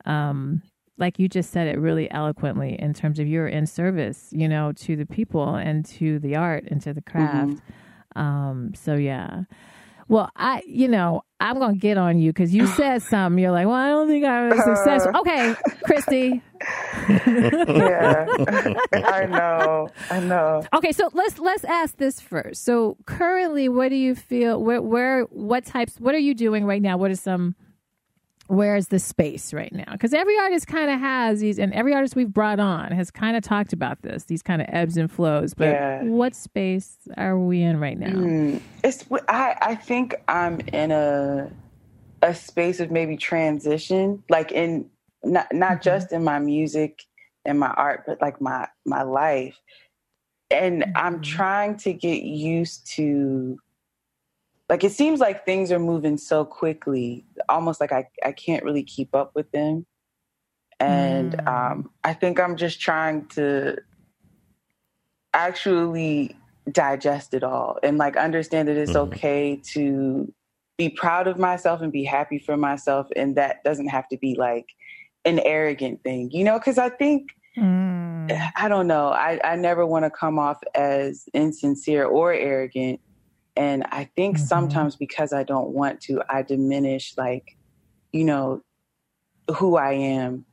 um 0.04 0.62
like 0.98 1.18
you 1.18 1.28
just 1.28 1.50
said 1.50 1.66
it 1.66 1.78
really 1.78 2.10
eloquently 2.10 2.74
in 2.80 2.94
terms 2.94 3.18
of 3.18 3.26
you're 3.26 3.48
in 3.48 3.66
service, 3.66 4.28
you 4.32 4.48
know, 4.48 4.72
to 4.72 4.96
the 4.96 5.06
people 5.06 5.54
and 5.54 5.84
to 5.84 6.18
the 6.20 6.36
art 6.36 6.64
and 6.70 6.80
to 6.82 6.94
the 6.94 7.02
craft. 7.02 7.60
Mm-hmm. 8.16 8.20
Um 8.20 8.72
so 8.74 8.94
yeah. 8.94 9.42
Well, 10.08 10.30
I, 10.36 10.62
you 10.66 10.86
know, 10.86 11.22
I'm 11.38 11.58
gonna 11.58 11.76
get 11.76 11.98
on 11.98 12.18
you 12.18 12.32
because 12.32 12.54
you 12.54 12.66
said 12.78 13.02
something. 13.02 13.42
You're 13.42 13.52
like, 13.52 13.66
well, 13.66 13.74
I 13.74 13.88
don't 13.88 14.08
think 14.08 14.24
I'm 14.24 14.50
successful. 14.52 15.14
Uh, 15.14 15.20
okay, 15.20 15.54
Christy. 15.84 16.42
yeah, 17.08 18.26
I 18.92 19.26
know, 19.26 19.88
I 20.10 20.20
know. 20.20 20.64
Okay, 20.74 20.92
so 20.92 21.10
let's 21.12 21.38
let's 21.38 21.64
ask 21.64 21.96
this 21.98 22.20
first. 22.20 22.64
So 22.64 22.96
currently, 23.04 23.68
what 23.68 23.90
do 23.90 23.96
you 23.96 24.14
feel? 24.14 24.62
Where, 24.62 24.80
where, 24.80 25.24
what 25.24 25.66
types? 25.66 25.96
What 25.98 26.14
are 26.14 26.18
you 26.18 26.34
doing 26.34 26.64
right 26.64 26.80
now? 26.80 26.96
What 26.96 27.10
are 27.10 27.16
some 27.16 27.54
where's 28.48 28.88
the 28.88 28.98
space 28.98 29.52
right 29.52 29.72
now? 29.72 29.90
Because 29.92 30.14
every 30.14 30.38
artist 30.38 30.66
kind 30.66 30.90
of 30.90 31.00
has 31.00 31.40
these, 31.40 31.58
and 31.58 31.72
every 31.74 31.94
artist 31.94 32.16
we've 32.16 32.32
brought 32.32 32.60
on 32.60 32.92
has 32.92 33.10
kind 33.10 33.36
of 33.36 33.42
talked 33.42 33.72
about 33.72 34.02
this, 34.02 34.24
these 34.24 34.42
kind 34.42 34.62
of 34.62 34.68
ebbs 34.70 34.96
and 34.96 35.10
flows. 35.10 35.54
But 35.54 35.68
yeah. 35.68 36.02
what 36.04 36.34
space 36.34 36.96
are 37.16 37.38
we 37.38 37.62
in 37.62 37.80
right 37.80 37.98
now? 37.98 38.08
Mm, 38.08 38.60
it's 38.84 39.04
I 39.28 39.56
I 39.60 39.74
think 39.74 40.14
I'm 40.28 40.60
in 40.72 40.90
a 40.92 41.50
a 42.22 42.34
space 42.34 42.80
of 42.80 42.90
maybe 42.90 43.16
transition, 43.16 44.22
like 44.28 44.52
in 44.52 44.88
not 45.24 45.46
not 45.52 45.72
mm-hmm. 45.72 45.82
just 45.82 46.12
in 46.12 46.24
my 46.24 46.38
music 46.38 47.02
and 47.44 47.58
my 47.58 47.70
art, 47.70 48.04
but 48.06 48.20
like 48.20 48.40
my 48.40 48.68
my 48.84 49.02
life. 49.02 49.58
And 50.50 50.82
mm-hmm. 50.82 50.92
I'm 50.96 51.22
trying 51.22 51.76
to 51.78 51.92
get 51.92 52.22
used 52.22 52.86
to 52.92 53.58
like 54.68 54.84
it 54.84 54.92
seems 54.92 55.20
like 55.20 55.44
things 55.44 55.70
are 55.70 55.78
moving 55.78 56.18
so 56.18 56.44
quickly 56.44 57.24
almost 57.48 57.80
like 57.80 57.92
i, 57.92 58.06
I 58.24 58.32
can't 58.32 58.64
really 58.64 58.82
keep 58.82 59.14
up 59.14 59.32
with 59.34 59.50
them 59.52 59.86
and 60.80 61.32
mm. 61.32 61.46
um, 61.46 61.90
i 62.04 62.12
think 62.12 62.40
i'm 62.40 62.56
just 62.56 62.80
trying 62.80 63.26
to 63.28 63.76
actually 65.34 66.36
digest 66.72 67.34
it 67.34 67.44
all 67.44 67.78
and 67.82 67.98
like 67.98 68.16
understand 68.16 68.68
that 68.68 68.76
it's 68.76 68.92
mm. 68.92 68.96
okay 68.96 69.60
to 69.62 70.32
be 70.76 70.88
proud 70.88 71.26
of 71.26 71.38
myself 71.38 71.80
and 71.80 71.92
be 71.92 72.04
happy 72.04 72.38
for 72.38 72.56
myself 72.56 73.06
and 73.16 73.36
that 73.36 73.62
doesn't 73.64 73.88
have 73.88 74.08
to 74.08 74.16
be 74.18 74.34
like 74.34 74.66
an 75.24 75.38
arrogant 75.40 76.02
thing 76.02 76.30
you 76.32 76.42
know 76.42 76.58
because 76.58 76.78
i 76.78 76.88
think 76.88 77.30
mm. 77.56 78.50
i 78.56 78.68
don't 78.68 78.86
know 78.86 79.08
i, 79.08 79.38
I 79.44 79.56
never 79.56 79.86
want 79.86 80.04
to 80.04 80.10
come 80.10 80.38
off 80.38 80.58
as 80.74 81.28
insincere 81.32 82.04
or 82.04 82.32
arrogant 82.32 83.00
and 83.56 83.84
I 83.90 84.08
think 84.16 84.36
mm-hmm. 84.36 84.46
sometimes 84.46 84.96
because 84.96 85.32
I 85.32 85.42
don't 85.42 85.70
want 85.70 86.00
to, 86.02 86.22
I 86.28 86.42
diminish 86.42 87.14
like, 87.16 87.56
you 88.12 88.24
know, 88.24 88.62
who 89.56 89.76
I 89.76 89.92
am. 89.92 90.44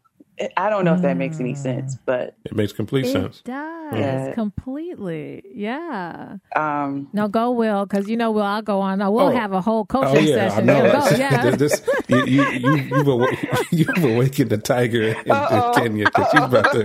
I 0.57 0.69
don't 0.71 0.83
know 0.83 0.93
mm. 0.93 0.95
if 0.95 1.01
that 1.03 1.15
makes 1.15 1.39
any 1.39 1.53
sense, 1.53 1.95
mm. 1.95 1.99
but 2.05 2.35
it 2.43 2.55
makes 2.55 2.73
complete 2.73 3.05
it 3.05 3.11
sense. 3.11 3.39
It 3.39 3.45
does 3.45 3.99
yeah. 3.99 4.33
completely. 4.33 5.43
Yeah. 5.53 6.37
Um, 6.55 7.07
no, 7.13 7.27
go 7.27 7.51
Will, 7.51 7.85
because 7.85 8.09
you 8.09 8.17
know 8.17 8.31
Will. 8.31 8.41
I'll 8.41 8.63
go 8.63 8.81
on. 8.81 8.97
We'll 8.97 9.19
oh, 9.19 9.31
have 9.31 9.51
a 9.51 9.61
whole 9.61 9.85
coaching 9.85 10.17
oh, 10.17 10.19
yeah, 10.19 10.49
session. 10.49 10.69
I 10.69 10.73
know. 10.73 10.91
Go, 10.91 11.09
yeah. 11.17 11.51
this, 11.51 11.87
you, 12.07 12.25
you, 12.25 12.49
you, 12.49 12.75
you've, 12.75 13.07
aw- 13.07 13.27
you've 13.71 14.03
awakened 14.03 14.49
the 14.49 14.57
tiger 14.57 15.03
in, 15.03 15.17
in 15.17 15.73
Kenya 15.75 16.05
because 16.05 16.31
she's 16.31 16.41
about 16.41 16.71
to. 16.71 16.81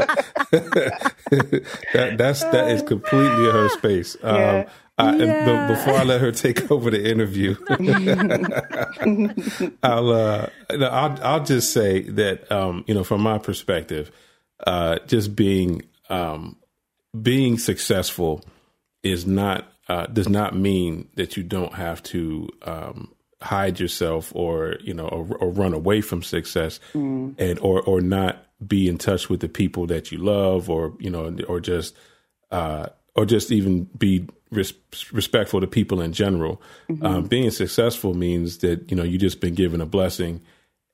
that, 1.94 2.14
that's 2.18 2.42
that 2.44 2.70
is 2.70 2.82
completely 2.82 3.44
her 3.44 3.70
space. 3.70 4.14
Um, 4.22 4.36
yeah. 4.36 4.68
Uh, 4.98 5.14
yeah. 5.16 5.68
before 5.68 5.94
I 5.94 6.02
let 6.02 6.20
her 6.20 6.32
take 6.32 6.70
over 6.70 6.90
the 6.90 7.08
interview, 7.08 7.56
I'll, 9.82 10.10
uh, 10.10 10.48
I'll 10.70 11.22
I'll 11.22 11.44
just 11.44 11.72
say 11.72 12.02
that 12.02 12.50
um, 12.50 12.84
you 12.86 12.94
know 12.94 13.04
from 13.04 13.20
my 13.20 13.38
perspective, 13.38 14.10
uh, 14.66 14.98
just 15.06 15.36
being 15.36 15.82
um, 16.10 16.56
being 17.20 17.58
successful 17.58 18.42
is 19.02 19.26
not 19.26 19.72
uh, 19.88 20.06
does 20.06 20.28
not 20.28 20.56
mean 20.56 21.08
that 21.14 21.36
you 21.36 21.42
don't 21.42 21.74
have 21.74 22.02
to 22.04 22.48
um, 22.62 23.12
hide 23.40 23.78
yourself 23.78 24.32
or 24.34 24.76
you 24.80 24.94
know 24.94 25.06
or, 25.06 25.36
or 25.36 25.50
run 25.50 25.72
away 25.72 26.00
from 26.00 26.22
success 26.22 26.80
mm. 26.92 27.34
and 27.38 27.58
or 27.60 27.82
or 27.82 28.00
not 28.00 28.46
be 28.66 28.88
in 28.88 28.98
touch 28.98 29.30
with 29.30 29.40
the 29.40 29.48
people 29.48 29.86
that 29.86 30.10
you 30.10 30.18
love 30.18 30.68
or 30.68 30.94
you 30.98 31.08
know 31.08 31.36
or 31.46 31.60
just 31.60 31.96
uh, 32.50 32.86
or 33.14 33.24
just 33.24 33.52
even 33.52 33.84
be 33.96 34.26
res- 34.50 34.74
respectful 35.12 35.60
to 35.60 35.66
people 35.66 36.00
in 36.00 36.12
general. 36.12 36.60
Mm-hmm. 36.90 37.06
Um, 37.06 37.24
being 37.24 37.50
successful 37.50 38.14
means 38.14 38.58
that 38.58 38.90
you 38.90 38.96
know 38.96 39.04
you 39.04 39.18
just 39.18 39.40
been 39.40 39.54
given 39.54 39.80
a 39.80 39.86
blessing, 39.86 40.40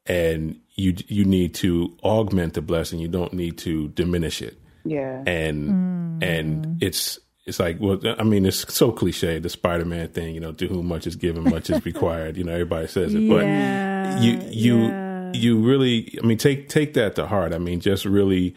and 0.06 0.60
you 0.74 0.94
you 1.08 1.24
need 1.24 1.54
to 1.56 1.96
augment 2.02 2.54
the 2.54 2.62
blessing. 2.62 2.98
You 2.98 3.08
don't 3.08 3.32
need 3.32 3.58
to 3.58 3.88
diminish 3.88 4.42
it. 4.42 4.58
Yeah, 4.84 5.22
and 5.26 5.70
mm. 5.70 6.22
and 6.22 6.82
it's 6.82 7.18
it's 7.46 7.60
like 7.60 7.76
well 7.80 8.00
i 8.18 8.22
mean 8.22 8.46
it's 8.46 8.72
so 8.72 8.90
cliche 8.90 9.38
the 9.38 9.48
spider-man 9.48 10.08
thing 10.08 10.34
you 10.34 10.40
know 10.40 10.52
to 10.52 10.66
whom 10.66 10.86
much 10.86 11.06
is 11.06 11.16
given 11.16 11.44
much 11.44 11.68
is 11.70 11.84
required 11.84 12.36
you 12.36 12.44
know 12.44 12.52
everybody 12.52 12.86
says 12.86 13.14
it 13.14 13.20
yeah, 13.20 14.14
but 14.14 14.22
you 14.22 14.40
you 14.50 14.82
yeah. 14.86 15.32
you 15.34 15.58
really 15.58 16.18
i 16.22 16.26
mean 16.26 16.38
take 16.38 16.68
take 16.68 16.94
that 16.94 17.14
to 17.14 17.26
heart 17.26 17.52
i 17.52 17.58
mean 17.58 17.80
just 17.80 18.04
really 18.04 18.54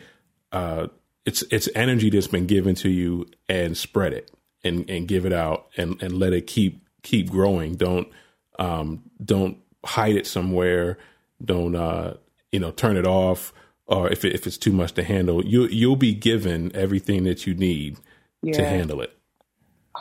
uh 0.51 0.87
it's 1.25 1.43
it's 1.51 1.67
energy 1.75 2.09
that's 2.09 2.27
been 2.27 2.47
given 2.47 2.75
to 2.75 2.89
you 2.89 3.25
and 3.49 3.75
spread 3.75 4.13
it 4.13 4.31
and 4.63 4.89
and 4.89 5.07
give 5.07 5.25
it 5.25 5.33
out 5.33 5.67
and 5.77 6.01
and 6.01 6.17
let 6.17 6.33
it 6.33 6.47
keep 6.47 6.81
keep 7.03 7.29
growing. 7.29 7.75
Don't 7.75 8.07
Um, 8.59 9.03
don't 9.23 9.57
hide 9.85 10.15
it 10.15 10.27
somewhere. 10.27 10.97
Don't 11.43 11.75
uh, 11.75 12.15
you 12.51 12.59
know 12.59 12.71
turn 12.71 12.97
it 12.97 13.05
off. 13.05 13.53
Or 13.89 14.09
if 14.09 14.25
it, 14.25 14.33
if 14.33 14.45
it's 14.45 14.57
too 14.57 14.73
much 14.73 14.93
to 14.93 15.03
handle, 15.03 15.45
you 15.45 15.67
you'll 15.67 15.95
be 15.95 16.13
given 16.13 16.75
everything 16.75 17.23
that 17.23 17.47
you 17.47 17.53
need 17.53 17.97
yeah. 18.41 18.53
to 18.53 18.65
handle 18.65 19.01
it. 19.01 19.17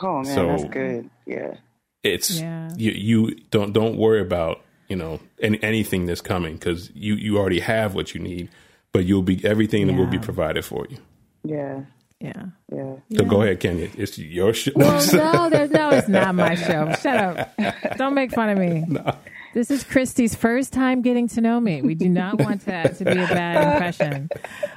Oh 0.01 0.23
man, 0.23 0.25
so, 0.25 0.47
that's 0.47 0.65
good. 0.65 1.09
Yeah, 1.25 1.55
it's 2.03 2.41
yeah. 2.41 2.69
you 2.75 2.91
you 2.91 3.35
don't 3.49 3.71
don't 3.71 3.97
worry 3.97 4.19
about 4.19 4.61
you 4.89 4.95
know 4.95 5.19
any, 5.39 5.61
anything 5.63 6.05
that's 6.05 6.21
coming 6.21 6.55
because 6.55 6.91
you 6.93 7.15
you 7.15 7.37
already 7.37 7.61
have 7.61 7.95
what 7.95 8.13
you 8.13 8.19
need, 8.19 8.49
but 8.91 9.05
you'll 9.05 9.21
be 9.21 9.43
everything 9.45 9.87
yeah. 9.87 9.95
will 9.95 10.07
be 10.07 10.19
provided 10.19 10.65
for 10.65 10.85
you. 10.89 10.97
Yeah. 11.43 11.81
Yeah. 12.19 12.45
Yeah. 12.71 12.95
So 13.15 13.25
go 13.25 13.41
ahead, 13.43 13.59
Kenya. 13.59 13.89
It's 13.95 14.17
your 14.17 14.53
show. 14.53 14.71
Well, 14.75 15.05
no, 15.13 15.49
there's, 15.49 15.69
no, 15.71 15.89
it's 15.91 16.07
not 16.07 16.33
my 16.33 16.55
show. 16.55 16.91
Shut 17.01 17.17
up. 17.17 17.57
Don't 17.97 18.15
make 18.15 18.31
fun 18.31 18.49
of 18.49 18.57
me. 18.57 18.85
No. 18.97 19.15
This 19.53 19.71
is 19.71 19.83
Christy's 19.83 20.35
first 20.35 20.73
time 20.73 21.01
getting 21.01 21.27
to 21.29 21.41
know 21.41 21.59
me. 21.59 21.81
We 21.81 21.95
do 21.95 22.09
not 22.09 22.39
want 22.39 22.65
that 22.65 22.97
to 22.97 23.05
be 23.05 23.11
a 23.11 23.27
bad 23.27 23.73
impression 23.73 24.29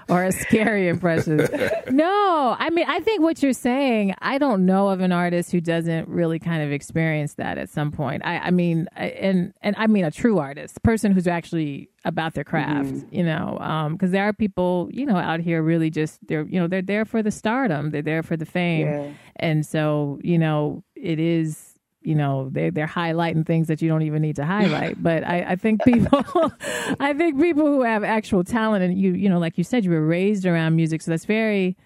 or 0.09 0.25
a 0.25 0.33
scary 0.33 0.89
impression. 0.89 1.49
No, 1.91 2.57
I 2.59 2.71
mean, 2.71 2.87
I 2.89 3.01
think 3.01 3.23
what 3.23 3.43
you're 3.43 3.53
saying, 3.53 4.15
I 4.21 4.39
don't 4.39 4.65
know 4.67 4.89
of 4.89 5.01
an 5.01 5.13
artist 5.13 5.53
who 5.53 5.61
doesn't 5.61 6.09
really 6.09 6.39
kind 6.39 6.63
of 6.63 6.73
experience 6.73 7.35
that 7.35 7.59
at 7.59 7.69
some 7.69 7.91
point. 7.91 8.23
I, 8.25 8.39
I 8.39 8.51
mean, 8.51 8.89
and 8.97 9.53
and 9.63 9.75
I 9.79 9.87
mean 9.87 10.05
a 10.05 10.11
true 10.11 10.39
artist, 10.39 10.83
person 10.83 11.13
who's 11.13 11.27
actually 11.27 11.91
about 12.05 12.35
their 12.35 12.45
craft, 12.45 12.95
mm-hmm. 12.95 13.15
you 13.15 13.23
know, 13.23 13.57
because 13.93 14.09
um, 14.09 14.13
there 14.13 14.25
are 14.25 14.33
people, 14.33 14.89
you 14.93 15.05
know, 15.05 15.17
out 15.17 15.41
here 15.41 15.63
really 15.63 15.91
just 15.91 16.27
they're, 16.27 16.47
you 16.47 16.59
know, 16.59 16.67
they're 16.67 16.83
there 16.83 17.05
for 17.05 17.23
the 17.23 17.31
stardom, 17.31 17.91
they're 17.91 18.03
there 18.03 18.23
for 18.23 18.37
the 18.37 18.47
fame, 18.47 18.87
yeah. 18.87 19.11
and 19.37 19.67
so 19.67 20.19
you 20.23 20.39
know, 20.39 20.83
it 20.95 21.19
is 21.19 21.70
you 22.03 22.15
know 22.15 22.49
they 22.51 22.71
they're 22.71 22.87
highlighting 22.87 23.47
things 23.47 23.69
that 23.69 23.83
you 23.83 23.89
don't 23.89 24.03
even 24.03 24.23
need 24.23 24.37
to 24.37 24.45
highlight. 24.45 25.03
but 25.03 25.25
I, 25.25 25.45
I 25.51 25.57
think 25.57 25.83
people, 25.85 26.25
I 27.01 27.13
think 27.15 27.41
people 27.41 27.67
who 27.67 27.83
have 27.83 28.05
actual 28.05 28.45
talent 28.45 28.85
and 28.85 28.99
you 28.99 29.13
you 29.13 29.29
know 29.29 29.39
like 29.39 29.59
you 29.59 29.65
said 29.65 29.85
you 29.85 29.91
were 29.91 30.07
raised 30.07 30.47
around 30.47 30.77
music, 30.77 31.03
so 31.03 31.11
that's 31.11 31.25
very, 31.25 31.77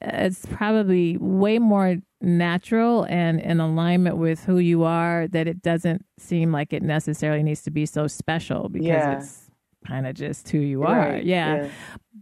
it's 0.00 0.46
probably 0.46 1.16
way 1.18 1.58
more 1.58 1.96
natural 2.20 3.04
and 3.04 3.40
in 3.40 3.60
alignment 3.60 4.18
with 4.18 4.44
who 4.44 4.58
you 4.58 4.84
are 4.84 5.26
that 5.28 5.46
it 5.46 5.62
doesn't 5.62 6.04
seem 6.18 6.52
like 6.52 6.72
it 6.72 6.82
necessarily 6.82 7.42
needs 7.42 7.62
to 7.62 7.70
be 7.70 7.86
so 7.86 8.06
special 8.06 8.68
because 8.68 8.86
yeah. 8.86 9.16
it's 9.16 9.50
kind 9.86 10.06
of 10.06 10.14
just 10.14 10.48
who 10.50 10.58
you 10.58 10.82
are. 10.82 11.10
Right. 11.10 11.24
Yeah. 11.24 11.62
yeah. 11.62 11.68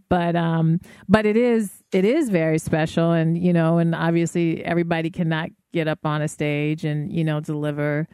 But 0.07 0.35
um 0.35 0.79
but 1.07 1.25
it 1.25 1.35
is 1.35 1.83
it 1.91 2.05
is 2.05 2.29
very 2.29 2.59
special 2.59 3.11
and 3.11 3.37
you 3.37 3.51
know 3.51 3.77
and 3.77 3.93
obviously 3.93 4.63
everybody 4.63 5.09
cannot 5.09 5.49
get 5.71 5.87
up 5.87 6.05
on 6.05 6.21
a 6.21 6.27
stage 6.27 6.83
and 6.83 7.11
you 7.11 7.23
know 7.23 7.39
deliver 7.39 8.07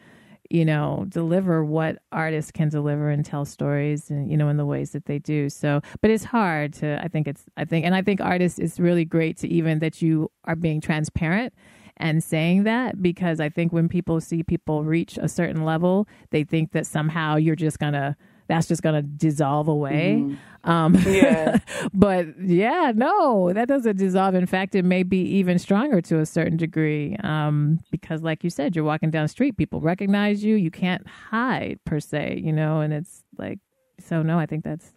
you 0.50 0.64
know 0.64 1.04
deliver 1.08 1.64
what 1.64 1.98
artists 2.12 2.50
can 2.50 2.68
deliver 2.68 3.10
and 3.10 3.24
tell 3.24 3.44
stories 3.44 4.10
and 4.10 4.30
you 4.30 4.36
know 4.36 4.48
in 4.48 4.56
the 4.56 4.66
ways 4.66 4.92
that 4.92 5.06
they 5.06 5.18
do. 5.18 5.48
So 5.48 5.80
but 6.00 6.10
it's 6.10 6.24
hard 6.24 6.72
to 6.74 7.02
i 7.02 7.08
think 7.08 7.26
it's 7.26 7.44
i 7.56 7.64
think 7.64 7.84
and 7.84 7.94
i 7.94 8.02
think 8.02 8.20
artists 8.20 8.58
it's 8.58 8.78
really 8.78 9.04
great 9.04 9.36
to 9.38 9.48
even 9.48 9.78
that 9.80 10.02
you 10.02 10.30
are 10.44 10.56
being 10.56 10.80
transparent 10.80 11.52
and 11.98 12.22
saying 12.22 12.64
that 12.64 13.00
because 13.02 13.40
i 13.40 13.48
think 13.48 13.72
when 13.72 13.88
people 13.88 14.20
see 14.20 14.42
people 14.42 14.84
reach 14.84 15.18
a 15.20 15.28
certain 15.28 15.64
level 15.64 16.06
they 16.30 16.44
think 16.44 16.72
that 16.72 16.86
somehow 16.86 17.36
you're 17.36 17.56
just 17.56 17.78
gonna 17.78 18.16
that's 18.48 18.68
just 18.68 18.82
going 18.82 18.94
to 18.94 19.02
dissolve 19.02 19.68
away. 19.68 20.18
Mm-hmm. 20.20 20.70
Um, 20.70 20.94
yeah. 21.06 21.58
but 21.94 22.26
yeah, 22.40 22.92
no, 22.94 23.52
that 23.52 23.68
doesn't 23.68 23.96
dissolve. 23.96 24.34
In 24.34 24.46
fact, 24.46 24.74
it 24.74 24.84
may 24.84 25.02
be 25.02 25.20
even 25.22 25.58
stronger 25.58 26.00
to 26.02 26.18
a 26.18 26.26
certain 26.26 26.56
degree 26.56 27.16
um, 27.22 27.80
because, 27.90 28.22
like 28.22 28.42
you 28.42 28.50
said, 28.50 28.74
you're 28.74 28.84
walking 28.84 29.10
down 29.10 29.24
the 29.24 29.28
street, 29.28 29.56
people 29.56 29.80
recognize 29.80 30.44
you. 30.44 30.56
You 30.56 30.70
can't 30.70 31.06
hide 31.06 31.78
per 31.84 32.00
se, 32.00 32.40
you 32.44 32.52
know, 32.52 32.80
and 32.80 32.92
it's 32.92 33.22
like, 33.38 33.60
so 34.00 34.22
no, 34.22 34.38
I 34.38 34.46
think 34.46 34.64
that's 34.64 34.92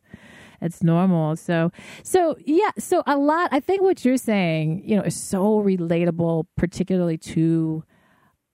it's 0.62 0.84
normal. 0.84 1.36
So, 1.36 1.72
so 2.04 2.36
yeah, 2.46 2.72
so 2.78 3.04
a 3.08 3.18
lot. 3.18 3.50
I 3.52 3.60
think 3.60 3.82
what 3.82 4.04
you're 4.04 4.18
saying, 4.18 4.84
you 4.86 4.96
know, 4.96 5.04
is 5.04 5.16
so 5.16 5.62
relatable, 5.62 6.46
particularly 6.58 7.18
to 7.18 7.84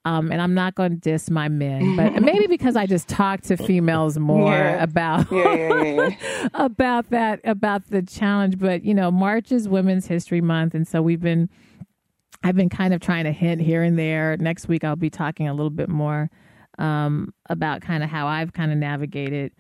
um, 0.06 0.32
and 0.32 0.40
I'm 0.40 0.54
not 0.54 0.76
going 0.76 0.92
to 0.92 0.98
diss 0.98 1.32
my 1.32 1.50
men, 1.50 1.96
but 1.96 2.14
maybe 2.22 2.46
because 2.46 2.76
I 2.76 2.86
just 2.86 3.08
talk 3.08 3.42
to 3.42 3.58
females 3.58 4.20
more 4.20 4.54
yeah. 4.54 4.84
about 4.84 5.32
yeah, 5.32 5.84
yeah, 5.84 6.48
about 6.54 7.10
that 7.10 7.42
about 7.44 7.88
the 7.88 8.04
challenge. 8.04 8.60
But 8.60 8.86
you 8.86 8.94
know, 8.94 9.10
March 9.10 9.52
is 9.52 9.68
Women's 9.68 10.06
History 10.06 10.42
Month, 10.42 10.76
and 10.76 10.88
so 10.88 11.02
we've 11.02 11.22
been 11.22 11.50
I've 12.44 12.56
been 12.56 12.70
kind 12.70 12.94
of 12.94 13.02
trying 13.02 13.24
to 13.24 13.32
hint 13.32 13.62
here 13.62 13.82
and 13.82 13.98
there. 13.98 14.38
Next 14.38 14.68
week, 14.68 14.84
I'll 14.84 14.96
be 14.96 15.10
talking 15.10 15.48
a 15.48 15.54
little 15.54 15.72
bit 15.72 15.90
more 15.90 16.30
um, 16.78 17.34
about 17.50 17.82
kind 17.82 18.04
of 18.04 18.10
how 18.10 18.28
I've 18.28 18.54
kind 18.54 18.72
of 18.72 18.78
navigated 18.78 19.54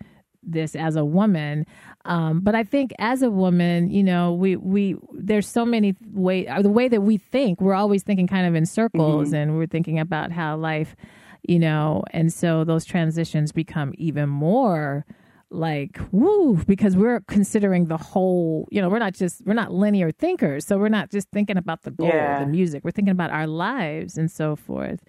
this 0.44 0.76
as 0.76 0.96
a 0.96 1.04
woman. 1.04 1.66
Um, 2.06 2.42
but 2.42 2.56
I 2.56 2.64
think 2.64 2.94
as 3.00 3.22
a 3.22 3.32
woman, 3.32 3.90
you 3.90 4.04
know, 4.04 4.34
we 4.34 4.56
we 4.56 4.96
there's 5.14 5.48
so 5.48 5.66
many 5.66 5.96
way 6.14 6.46
the 6.62 6.70
way 6.70 6.88
that 6.88 7.02
we 7.02 7.18
think, 7.18 7.60
we're 7.60 7.74
always 7.74 8.04
thinking 8.04 8.28
kind 8.28 8.48
of 8.48 8.56
in 8.56 8.66
circles, 8.66 9.28
mm-hmm. 9.28 9.36
and 9.36 9.58
we're 9.58 9.68
thinking 9.68 10.00
about 10.00 10.32
how 10.32 10.56
life, 10.56 10.96
you 11.44 11.60
know, 11.60 12.04
and 12.12 12.32
so 12.32 12.64
those 12.64 12.86
transitions 12.86 13.52
become 13.52 13.94
even 13.98 14.30
more 14.30 15.06
like 15.52 16.00
woo 16.12 16.58
because 16.68 16.98
we're 16.98 17.22
considering 17.22 17.86
the 17.86 17.98
whole 17.98 18.68
you 18.72 18.82
know 18.82 18.90
we're 18.90 19.00
not 19.00 19.14
just 19.14 19.46
we're 19.46 19.54
not 19.54 19.72
linear 19.72 20.12
thinkers 20.12 20.66
so 20.66 20.78
we're 20.78 20.90
not 20.90 21.12
just 21.12 21.30
thinking 21.30 21.56
about 21.56 21.84
the 21.84 21.92
goal 21.92 22.08
yeah. 22.08 22.40
the 22.40 22.48
music 22.48 22.84
we're 22.84 22.92
thinking 22.92 23.12
about 23.12 23.30
our 23.30 23.46
lives 23.46 24.18
and 24.18 24.30
so 24.30 24.56
forth 24.56 25.02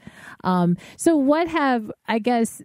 um 0.44 0.76
so 0.98 1.16
what 1.16 1.48
have 1.48 1.90
i 2.06 2.18
guess 2.18 2.62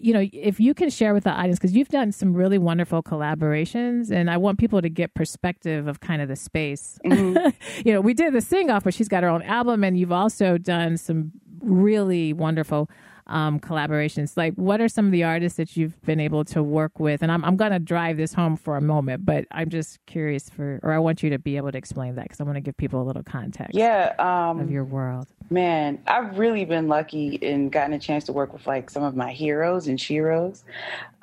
you 0.00 0.14
know, 0.14 0.26
if 0.32 0.58
you 0.58 0.74
can 0.74 0.90
share 0.90 1.12
with 1.12 1.24
the 1.24 1.30
audience, 1.30 1.58
because 1.58 1.76
you've 1.76 1.88
done 1.88 2.12
some 2.12 2.34
really 2.34 2.58
wonderful 2.58 3.02
collaborations, 3.02 4.10
and 4.10 4.30
I 4.30 4.36
want 4.36 4.58
people 4.58 4.80
to 4.80 4.88
get 4.88 5.14
perspective 5.14 5.86
of 5.86 6.00
kind 6.00 6.22
of 6.22 6.28
the 6.28 6.36
space. 6.36 6.98
Mm-hmm. 7.04 7.50
you 7.86 7.92
know, 7.92 8.00
we 8.00 8.14
did 8.14 8.32
the 8.32 8.40
sing 8.40 8.70
off, 8.70 8.84
but 8.84 8.94
she's 8.94 9.08
got 9.08 9.22
her 9.22 9.28
own 9.28 9.42
album, 9.42 9.84
and 9.84 9.98
you've 9.98 10.12
also 10.12 10.58
done 10.58 10.96
some 10.96 11.32
really 11.60 12.32
wonderful 12.32 12.90
um, 13.30 13.60
collaborations. 13.60 14.36
Like, 14.36 14.54
what 14.54 14.80
are 14.80 14.88
some 14.88 15.06
of 15.06 15.12
the 15.12 15.24
artists 15.24 15.56
that 15.56 15.76
you've 15.76 16.00
been 16.02 16.20
able 16.20 16.44
to 16.46 16.62
work 16.62 16.98
with? 16.98 17.22
And 17.22 17.32
I'm, 17.32 17.44
I'm 17.44 17.56
going 17.56 17.72
to 17.72 17.78
drive 17.78 18.16
this 18.16 18.34
home 18.34 18.56
for 18.56 18.76
a 18.76 18.80
moment, 18.80 19.24
but 19.24 19.46
I'm 19.50 19.70
just 19.70 20.04
curious 20.06 20.50
for, 20.50 20.80
or 20.82 20.92
I 20.92 20.98
want 20.98 21.22
you 21.22 21.30
to 21.30 21.38
be 21.38 21.56
able 21.56 21.72
to 21.72 21.78
explain 21.78 22.16
that 22.16 22.24
because 22.24 22.40
I 22.40 22.44
want 22.44 22.56
to 22.56 22.60
give 22.60 22.76
people 22.76 23.00
a 23.00 23.04
little 23.04 23.22
context. 23.22 23.74
Yeah, 23.74 24.14
um, 24.18 24.60
of 24.60 24.70
your 24.70 24.84
world. 24.84 25.28
Man, 25.48 26.00
I've 26.06 26.38
really 26.38 26.64
been 26.64 26.88
lucky 26.88 27.38
and 27.42 27.72
gotten 27.72 27.92
a 27.92 27.98
chance 27.98 28.24
to 28.24 28.32
work 28.32 28.52
with 28.52 28.66
like 28.66 28.90
some 28.90 29.02
of 29.02 29.16
my 29.16 29.32
heroes 29.32 29.86
and 29.86 29.98
sheroes. 29.98 30.62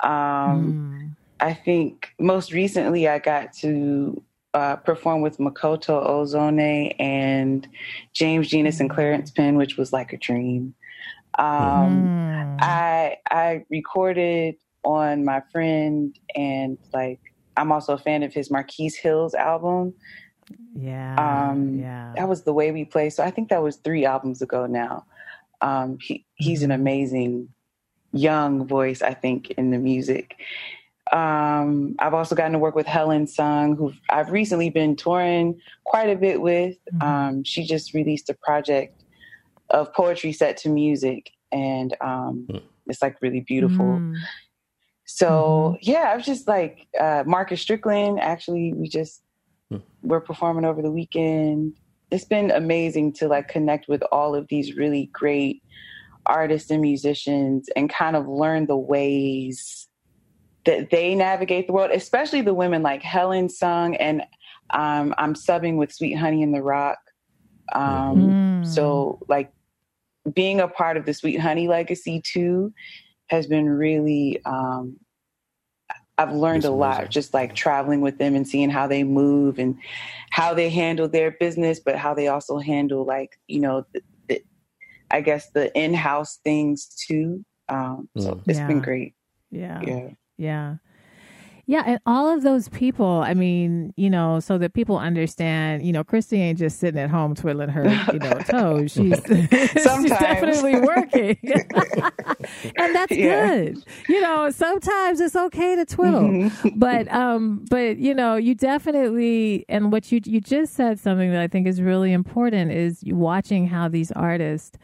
Um, 0.00 1.14
mm. 1.14 1.16
I 1.40 1.54
think 1.54 2.08
most 2.18 2.52
recently 2.52 3.08
I 3.08 3.18
got 3.20 3.52
to 3.54 4.22
uh, 4.54 4.76
perform 4.76 5.20
with 5.20 5.38
Makoto 5.38 6.04
Ozone 6.06 6.90
and 6.98 7.68
James 8.12 8.48
Genus 8.48 8.80
and 8.80 8.90
Clarence 8.90 9.30
Penn, 9.30 9.56
which 9.56 9.76
was 9.76 9.92
like 9.92 10.12
a 10.12 10.16
dream. 10.16 10.74
Um, 11.38 12.02
mm. 12.04 12.56
I 12.60 13.16
I 13.30 13.64
recorded 13.70 14.56
on 14.84 15.24
my 15.24 15.42
friend 15.52 16.18
and 16.34 16.78
like 16.92 17.20
I'm 17.56 17.72
also 17.72 17.94
a 17.94 17.98
fan 17.98 18.22
of 18.22 18.32
his 18.32 18.50
Marquis 18.50 18.92
Hill's 19.02 19.34
album. 19.34 19.94
Yeah. 20.74 21.14
Um, 21.50 21.78
yeah. 21.78 22.12
That 22.16 22.28
was 22.28 22.42
the 22.42 22.52
way 22.52 22.70
we 22.70 22.84
play. 22.84 23.10
So 23.10 23.22
I 23.22 23.30
think 23.30 23.48
that 23.50 23.62
was 23.62 23.76
three 23.76 24.06
albums 24.06 24.42
ago 24.42 24.66
now. 24.66 25.04
Um, 25.60 25.98
he 26.00 26.24
he's 26.36 26.62
an 26.62 26.70
mm-hmm. 26.70 26.80
amazing 26.80 27.48
young 28.12 28.66
voice, 28.66 29.02
I 29.02 29.14
think, 29.14 29.50
in 29.52 29.70
the 29.70 29.78
music. 29.78 30.36
Um, 31.12 31.96
I've 31.98 32.14
also 32.14 32.34
gotten 32.34 32.52
to 32.52 32.58
work 32.58 32.74
with 32.74 32.86
Helen 32.86 33.26
Sung, 33.26 33.76
who 33.76 33.92
I've 34.10 34.30
recently 34.30 34.70
been 34.70 34.94
touring 34.94 35.58
quite 35.84 36.10
a 36.10 36.16
bit 36.16 36.40
with. 36.40 36.76
Mm-hmm. 36.94 37.02
Um, 37.02 37.44
she 37.44 37.64
just 37.64 37.94
released 37.94 38.28
a 38.30 38.34
project 38.34 38.97
of 39.70 39.92
poetry 39.94 40.32
set 40.32 40.56
to 40.58 40.68
music, 40.68 41.30
and 41.52 41.96
um, 42.00 42.46
mm. 42.50 42.62
it's 42.86 43.02
like 43.02 43.20
really 43.22 43.40
beautiful. 43.40 43.84
Mm. 43.84 44.14
So 45.04 45.76
mm-hmm. 45.76 45.90
yeah, 45.90 46.10
I 46.12 46.16
was 46.16 46.26
just 46.26 46.46
like 46.46 46.86
uh, 46.98 47.24
Marcus 47.26 47.60
Strickland. 47.60 48.20
Actually, 48.20 48.72
we 48.74 48.88
just 48.88 49.22
mm. 49.72 49.82
we're 50.02 50.20
performing 50.20 50.64
over 50.64 50.82
the 50.82 50.90
weekend. 50.90 51.74
It's 52.10 52.24
been 52.24 52.50
amazing 52.50 53.12
to 53.14 53.28
like 53.28 53.48
connect 53.48 53.88
with 53.88 54.02
all 54.12 54.34
of 54.34 54.48
these 54.48 54.76
really 54.76 55.10
great 55.12 55.62
artists 56.26 56.70
and 56.70 56.80
musicians 56.80 57.68
and 57.76 57.90
kind 57.90 58.16
of 58.16 58.26
learn 58.26 58.66
the 58.66 58.76
ways 58.76 59.88
that 60.64 60.90
they 60.90 61.14
navigate 61.14 61.66
the 61.66 61.72
world, 61.72 61.90
especially 61.92 62.42
the 62.42 62.54
women 62.54 62.82
like 62.82 63.02
Helen 63.02 63.48
Sung 63.48 63.96
and 63.96 64.22
um, 64.70 65.14
I'm 65.16 65.34
subbing 65.34 65.76
with 65.76 65.92
Sweet 65.92 66.14
Honey 66.14 66.42
in 66.42 66.52
the 66.52 66.62
Rock. 66.62 66.98
Um, 67.74 68.62
mm. 68.62 68.66
So 68.66 69.18
like 69.28 69.50
being 70.34 70.60
a 70.60 70.68
part 70.68 70.96
of 70.96 71.04
the 71.04 71.14
Sweet 71.14 71.40
Honey 71.40 71.68
legacy 71.68 72.20
too 72.24 72.72
has 73.28 73.46
been 73.46 73.68
really 73.68 74.40
um, 74.44 74.96
I've 76.18 76.32
learned 76.32 76.64
a 76.64 76.70
lot 76.70 77.10
just 77.10 77.32
like 77.32 77.54
traveling 77.54 78.00
with 78.00 78.18
them 78.18 78.34
and 78.34 78.46
seeing 78.46 78.70
how 78.70 78.88
they 78.88 79.04
move 79.04 79.60
and 79.60 79.78
how 80.30 80.52
they 80.52 80.68
handle 80.68 81.08
their 81.08 81.30
business, 81.30 81.78
but 81.78 81.94
how 81.94 82.12
they 82.12 82.26
also 82.26 82.58
handle 82.58 83.06
like, 83.06 83.38
you 83.46 83.60
know, 83.60 83.86
the, 83.94 84.02
the, 84.28 84.42
I 85.12 85.20
guess 85.20 85.50
the 85.50 85.72
in-house 85.78 86.40
things 86.42 86.86
too. 87.06 87.44
Um, 87.68 88.08
so 88.18 88.32
mm. 88.32 88.42
it's 88.48 88.58
yeah. 88.58 88.66
been 88.66 88.80
great. 88.80 89.14
Yeah. 89.52 89.80
Yeah. 89.80 90.08
Yeah. 90.36 90.74
Yeah, 91.68 91.82
and 91.84 92.00
all 92.06 92.30
of 92.30 92.42
those 92.42 92.70
people, 92.70 93.20
I 93.20 93.34
mean, 93.34 93.92
you 93.94 94.08
know, 94.08 94.40
so 94.40 94.56
that 94.56 94.72
people 94.72 94.96
understand, 94.96 95.84
you 95.84 95.92
know, 95.92 96.02
Christy 96.02 96.40
ain't 96.40 96.58
just 96.58 96.78
sitting 96.78 96.98
at 96.98 97.10
home 97.10 97.34
twiddling 97.34 97.68
her, 97.68 97.84
you 98.10 98.20
know, 98.20 98.38
toes. 98.50 98.92
She's, 98.92 99.20
she's 99.26 100.10
definitely 100.10 100.80
working. 100.80 101.36
and 102.78 102.94
that's 102.94 103.12
yeah. 103.12 103.48
good. 103.48 103.84
You 104.08 104.18
know, 104.22 104.48
sometimes 104.48 105.20
it's 105.20 105.36
okay 105.36 105.76
to 105.76 105.84
twiddle. 105.84 106.22
Mm-hmm. 106.22 106.78
But 106.78 107.06
um 107.12 107.66
but 107.68 107.98
you 107.98 108.14
know, 108.14 108.36
you 108.36 108.54
definitely 108.54 109.66
and 109.68 109.92
what 109.92 110.10
you 110.10 110.22
you 110.24 110.40
just 110.40 110.72
said 110.72 110.98
something 110.98 111.30
that 111.32 111.42
I 111.42 111.48
think 111.48 111.66
is 111.66 111.82
really 111.82 112.14
important 112.14 112.72
is 112.72 113.02
watching 113.08 113.66
how 113.66 113.88
these 113.88 114.10
artists 114.12 114.78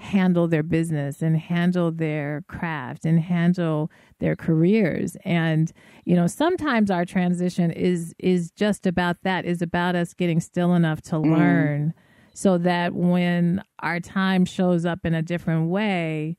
handle 0.00 0.48
their 0.48 0.62
business 0.62 1.20
and 1.20 1.36
handle 1.36 1.92
their 1.92 2.42
craft 2.48 3.04
and 3.04 3.20
handle 3.20 3.90
their 4.18 4.34
careers 4.34 5.14
and 5.26 5.72
you 6.06 6.16
know 6.16 6.26
sometimes 6.26 6.90
our 6.90 7.04
transition 7.04 7.70
is 7.70 8.14
is 8.18 8.50
just 8.52 8.86
about 8.86 9.16
that 9.24 9.44
is 9.44 9.60
about 9.60 9.94
us 9.94 10.14
getting 10.14 10.40
still 10.40 10.72
enough 10.72 11.02
to 11.02 11.16
mm. 11.16 11.36
learn 11.36 11.92
so 12.32 12.56
that 12.56 12.94
when 12.94 13.62
our 13.80 14.00
time 14.00 14.46
shows 14.46 14.86
up 14.86 15.04
in 15.04 15.12
a 15.12 15.20
different 15.20 15.68
way 15.68 16.34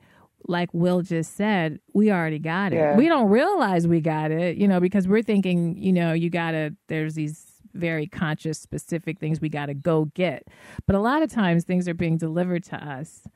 like 0.47 0.73
Will 0.73 1.03
just 1.03 1.35
said, 1.35 1.79
we 1.93 2.11
already 2.11 2.39
got 2.39 2.73
it. 2.73 2.77
Yeah. 2.77 2.95
We 2.95 3.07
don't 3.07 3.29
realize 3.29 3.87
we 3.87 4.01
got 4.01 4.31
it, 4.31 4.57
you 4.57 4.67
know, 4.67 4.79
because 4.79 5.07
we're 5.07 5.21
thinking, 5.21 5.77
you 5.77 5.93
know, 5.93 6.13
you 6.13 6.31
got 6.31 6.51
to, 6.51 6.75
there's 6.87 7.13
these 7.13 7.45
very 7.73 8.07
conscious, 8.07 8.59
specific 8.59 9.19
things 9.19 9.39
we 9.39 9.49
got 9.49 9.67
to 9.67 9.75
go 9.75 10.05
get. 10.15 10.47
But 10.87 10.95
a 10.95 10.99
lot 10.99 11.21
of 11.21 11.31
times 11.31 11.63
things 11.63 11.87
are 11.87 11.93
being 11.93 12.17
delivered 12.17 12.63
to 12.65 12.75
us 12.75 13.27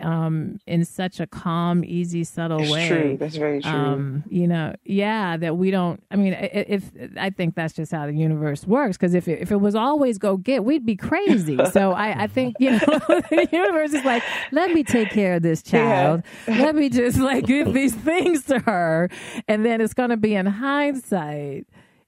um, 0.00 0.60
in 0.66 0.84
such 0.84 1.20
a 1.20 1.26
calm, 1.26 1.84
easy, 1.84 2.24
subtle 2.24 2.60
it's 2.60 2.70
way. 2.70 2.88
True. 2.88 3.16
That's 3.16 3.36
very 3.36 3.60
true. 3.60 3.70
Um, 3.70 4.24
you 4.28 4.46
know, 4.46 4.74
yeah, 4.84 5.36
that 5.36 5.56
we 5.56 5.70
don't. 5.70 6.02
I 6.10 6.16
mean, 6.16 6.36
if 6.40 6.90
I 7.16 7.30
think 7.30 7.54
that's 7.54 7.74
just 7.74 7.92
how 7.92 8.06
the 8.06 8.12
universe 8.12 8.66
works. 8.66 8.96
Because 8.96 9.14
if 9.14 9.28
it, 9.28 9.40
if 9.40 9.50
it 9.50 9.56
was 9.56 9.74
always 9.74 10.18
go 10.18 10.36
get, 10.36 10.64
we'd 10.64 10.86
be 10.86 10.96
crazy. 10.96 11.58
so 11.72 11.92
I, 11.92 12.24
I 12.24 12.26
think 12.26 12.56
you 12.58 12.72
know, 12.72 12.78
the 12.78 13.48
universe 13.52 13.92
is 13.92 14.04
like, 14.04 14.22
let 14.52 14.72
me 14.72 14.82
take 14.82 15.10
care 15.10 15.34
of 15.34 15.42
this 15.42 15.62
child. 15.62 16.22
Yeah. 16.46 16.62
Let 16.62 16.74
me 16.74 16.88
just 16.88 17.18
like 17.18 17.46
give 17.46 17.72
these 17.72 17.94
things 17.94 18.44
to 18.44 18.58
her, 18.60 19.08
and 19.48 19.64
then 19.64 19.80
it's 19.80 19.94
going 19.94 20.10
to 20.10 20.16
be 20.16 20.34
in 20.34 20.46
hindsight 20.46 21.66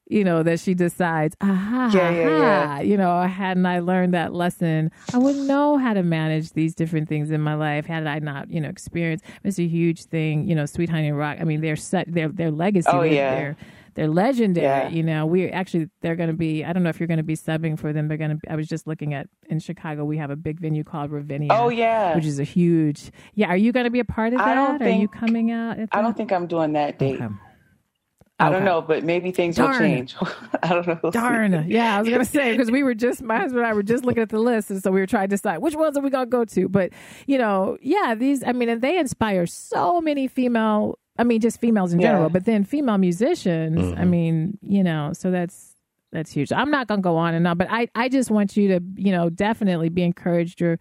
you 0.08 0.24
know, 0.24 0.42
that 0.42 0.60
she 0.60 0.74
decides, 0.74 1.36
aha, 1.40 1.90
yeah, 1.94 2.10
yeah, 2.10 2.38
yeah. 2.38 2.80
you 2.80 2.96
know, 2.96 3.22
hadn't 3.22 3.66
I 3.66 3.80
learned 3.80 4.14
that 4.14 4.32
lesson, 4.32 4.90
I 5.12 5.18
wouldn't 5.18 5.46
know 5.46 5.76
how 5.76 5.94
to 5.94 6.02
manage 6.02 6.52
these 6.52 6.74
different 6.74 7.08
things 7.08 7.30
in 7.30 7.40
my 7.40 7.54
life 7.54 7.86
had 7.86 8.06
I 8.06 8.18
not, 8.18 8.50
you 8.50 8.60
know, 8.60 8.68
experienced. 8.68 9.24
It's 9.44 9.58
a 9.58 9.66
huge 9.66 10.04
thing, 10.04 10.48
you 10.48 10.54
know, 10.54 10.66
Sweet 10.66 10.88
Honey 10.88 11.12
Rock. 11.12 11.38
I 11.40 11.44
mean, 11.44 11.60
they're 11.60 11.76
set, 11.76 12.12
their 12.12 12.28
their 12.28 12.50
legacy, 12.50 12.88
oh, 12.90 13.02
yeah. 13.02 13.34
they're, 13.34 13.56
they're 13.94 14.08
legendary. 14.08 14.66
Yeah. 14.66 14.88
You 14.88 15.02
know, 15.02 15.26
we 15.26 15.48
actually 15.50 15.90
they're 16.02 16.14
going 16.14 16.28
to 16.28 16.36
be. 16.36 16.64
I 16.64 16.72
don't 16.72 16.84
know 16.84 16.88
if 16.88 17.00
you're 17.00 17.08
going 17.08 17.16
to 17.16 17.24
be 17.24 17.34
subbing 17.34 17.76
for 17.76 17.92
them. 17.92 18.06
They're 18.06 18.16
going 18.16 18.38
to. 18.38 18.52
I 18.52 18.54
was 18.54 18.68
just 18.68 18.86
looking 18.86 19.12
at 19.12 19.26
in 19.50 19.58
Chicago. 19.58 20.04
We 20.04 20.18
have 20.18 20.30
a 20.30 20.36
big 20.36 20.60
venue 20.60 20.84
called 20.84 21.10
Ravinia. 21.10 21.48
Oh 21.50 21.68
yeah, 21.68 22.14
which 22.14 22.24
is 22.24 22.38
a 22.38 22.44
huge. 22.44 23.10
Yeah, 23.34 23.48
are 23.48 23.56
you 23.56 23.72
going 23.72 23.84
to 23.84 23.90
be 23.90 23.98
a 23.98 24.04
part 24.04 24.34
of 24.34 24.38
that? 24.38 24.78
Think, 24.78 24.82
are 24.82 25.00
you 25.00 25.08
coming 25.08 25.50
out? 25.50 25.78
I 25.90 26.00
don't 26.00 26.16
think 26.16 26.30
I'm 26.30 26.46
doing 26.46 26.74
that 26.74 27.00
date. 27.00 27.20
Okay. 27.20 27.34
I 28.40 28.50
don't 28.50 28.64
know, 28.64 28.80
but 28.80 29.02
maybe 29.02 29.32
things 29.32 29.56
Darn. 29.56 29.70
will 29.70 29.78
change. 29.78 30.14
I 30.62 30.68
don't 30.68 30.86
know. 30.86 31.10
Darn. 31.10 31.68
Yeah, 31.68 31.96
I 31.96 32.00
was 32.00 32.08
gonna 32.08 32.24
say 32.24 32.52
because 32.56 32.70
we 32.70 32.84
were 32.84 32.94
just 32.94 33.20
my 33.22 33.36
husband 33.36 33.58
and 33.58 33.66
I 33.66 33.72
were 33.72 33.82
just 33.82 34.04
looking 34.04 34.22
at 34.22 34.28
the 34.28 34.38
list, 34.38 34.70
and 34.70 34.80
so 34.82 34.92
we 34.92 35.00
were 35.00 35.06
trying 35.06 35.24
to 35.24 35.36
decide 35.36 35.58
which 35.58 35.74
ones 35.74 35.96
are 35.96 36.02
we 36.02 36.10
gonna 36.10 36.26
go 36.26 36.44
to. 36.44 36.68
But 36.68 36.92
you 37.26 37.36
know, 37.36 37.78
yeah, 37.80 38.14
these. 38.14 38.44
I 38.44 38.52
mean, 38.52 38.68
and 38.68 38.80
they 38.80 38.98
inspire 38.98 39.46
so 39.46 40.00
many 40.00 40.28
female. 40.28 40.98
I 41.18 41.24
mean, 41.24 41.40
just 41.40 41.60
females 41.60 41.92
in 41.92 41.98
yeah. 41.98 42.12
general, 42.12 42.30
but 42.30 42.44
then 42.44 42.62
female 42.62 42.98
musicians. 42.98 43.78
Mm-hmm. 43.80 44.00
I 44.00 44.04
mean, 44.04 44.58
you 44.62 44.84
know, 44.84 45.12
so 45.14 45.32
that's 45.32 45.74
that's 46.12 46.30
huge. 46.30 46.52
I'm 46.52 46.70
not 46.70 46.86
gonna 46.86 47.02
go 47.02 47.16
on 47.16 47.34
and 47.34 47.46
on, 47.46 47.58
but 47.58 47.66
I 47.70 47.88
I 47.96 48.08
just 48.08 48.30
want 48.30 48.56
you 48.56 48.68
to 48.68 48.80
you 48.94 49.10
know 49.10 49.30
definitely 49.30 49.88
be 49.88 50.04
encouraged. 50.04 50.60
Your 50.60 50.78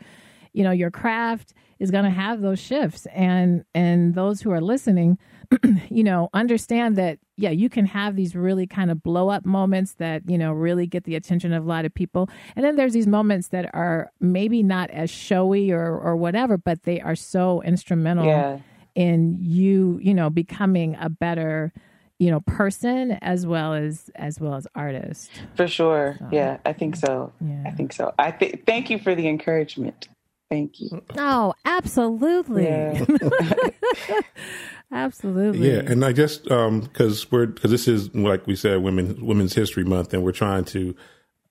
you 0.54 0.63
know 0.63 0.72
your 0.72 0.91
craft 0.91 1.54
is 1.80 1.89
gonna 1.89 2.12
have 2.12 2.41
those 2.41 2.60
shifts, 2.60 3.08
and 3.08 3.65
and 3.74 4.13
those 4.13 4.41
who 4.41 4.52
are 4.52 4.62
listening 4.62 5.17
you 5.90 6.04
know, 6.04 6.30
understand 6.34 6.96
that, 6.98 7.20
yeah, 7.38 7.50
you 7.50 7.70
can 7.70 7.86
have 7.86 8.16
these 8.16 8.36
really 8.36 8.68
kind 8.68 8.92
of 8.92 9.02
blow 9.02 9.30
up 9.30 9.46
moments 9.46 9.94
that, 9.96 10.24
you 10.30 10.38
know, 10.38 10.52
really 10.52 10.88
get 10.88 11.04
the 11.04 11.16
attention 11.16 11.54
of 11.54 11.66
a 11.66 11.68
lot 11.68 11.86
of 11.86 11.94
people. 11.94 12.30
And 12.56 12.66
then 12.66 12.76
there's 12.76 12.94
these 12.94 13.08
moments 13.08 13.50
that 13.50 13.70
are 13.74 14.12
maybe 14.20 14.64
not 14.64 14.90
as 14.92 15.10
showy 15.10 15.72
or, 15.72 15.98
or 15.98 16.16
whatever, 16.16 16.58
but 16.58 16.84
they 16.84 17.00
are 17.02 17.16
so 17.16 17.62
instrumental 17.64 18.26
yeah. 18.26 18.60
in 18.96 19.38
you, 19.40 20.00
you 20.02 20.14
know, 20.14 20.30
becoming 20.30 20.98
a 21.00 21.10
better, 21.10 21.72
you 22.20 22.32
know, 22.32 22.42
person 22.42 23.12
as 23.22 23.46
well 23.46 23.74
as 23.74 24.10
as 24.16 24.40
well 24.40 24.56
as 24.56 24.68
artist. 24.76 25.30
For 25.56 25.68
sure. 25.68 26.18
So, 26.20 26.30
yeah, 26.32 26.58
I 26.66 26.74
think 26.74 26.96
so. 26.96 27.32
Yeah. 27.40 27.64
I 27.66 27.72
think 27.72 27.94
so. 27.94 28.14
I 28.18 28.32
th- 28.32 28.64
thank 28.66 28.90
you 28.90 29.00
for 29.00 29.16
the 29.16 29.28
encouragement. 29.28 30.08
Thank 30.50 30.80
you. 30.80 31.04
Oh, 31.18 31.54
absolutely. 31.66 32.66
Yeah. 32.66 33.06
Absolutely. 34.91 35.71
Yeah, 35.71 35.80
and 35.80 36.06
I 36.06 36.13
guess 36.13 36.38
because 36.38 37.23
um, 37.23 37.30
we're 37.32 37.47
because 37.47 37.71
this 37.71 37.88
is 37.88 38.13
like 38.15 38.47
we 38.47 38.56
said, 38.56 38.82
women 38.82 39.26
Women's 39.26 39.54
History 39.54 39.84
Month, 39.84 40.13
and 40.13 40.23
we're 40.23 40.32
trying 40.32 40.63
to 40.65 40.95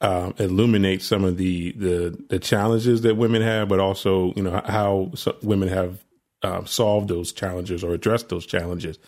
um, 0.00 0.34
illuminate 0.38 1.02
some 1.02 1.24
of 1.24 1.36
the, 1.36 1.72
the 1.72 2.24
the 2.28 2.38
challenges 2.38 3.02
that 3.02 3.16
women 3.16 3.42
have, 3.42 3.68
but 3.68 3.78
also 3.78 4.32
you 4.36 4.42
know 4.42 4.62
how 4.64 5.12
women 5.42 5.68
have 5.68 6.04
uh, 6.42 6.64
solved 6.64 7.08
those 7.08 7.32
challenges 7.32 7.84
or 7.84 7.92
addressed 7.92 8.30
those 8.30 8.46
challenges, 8.46 8.98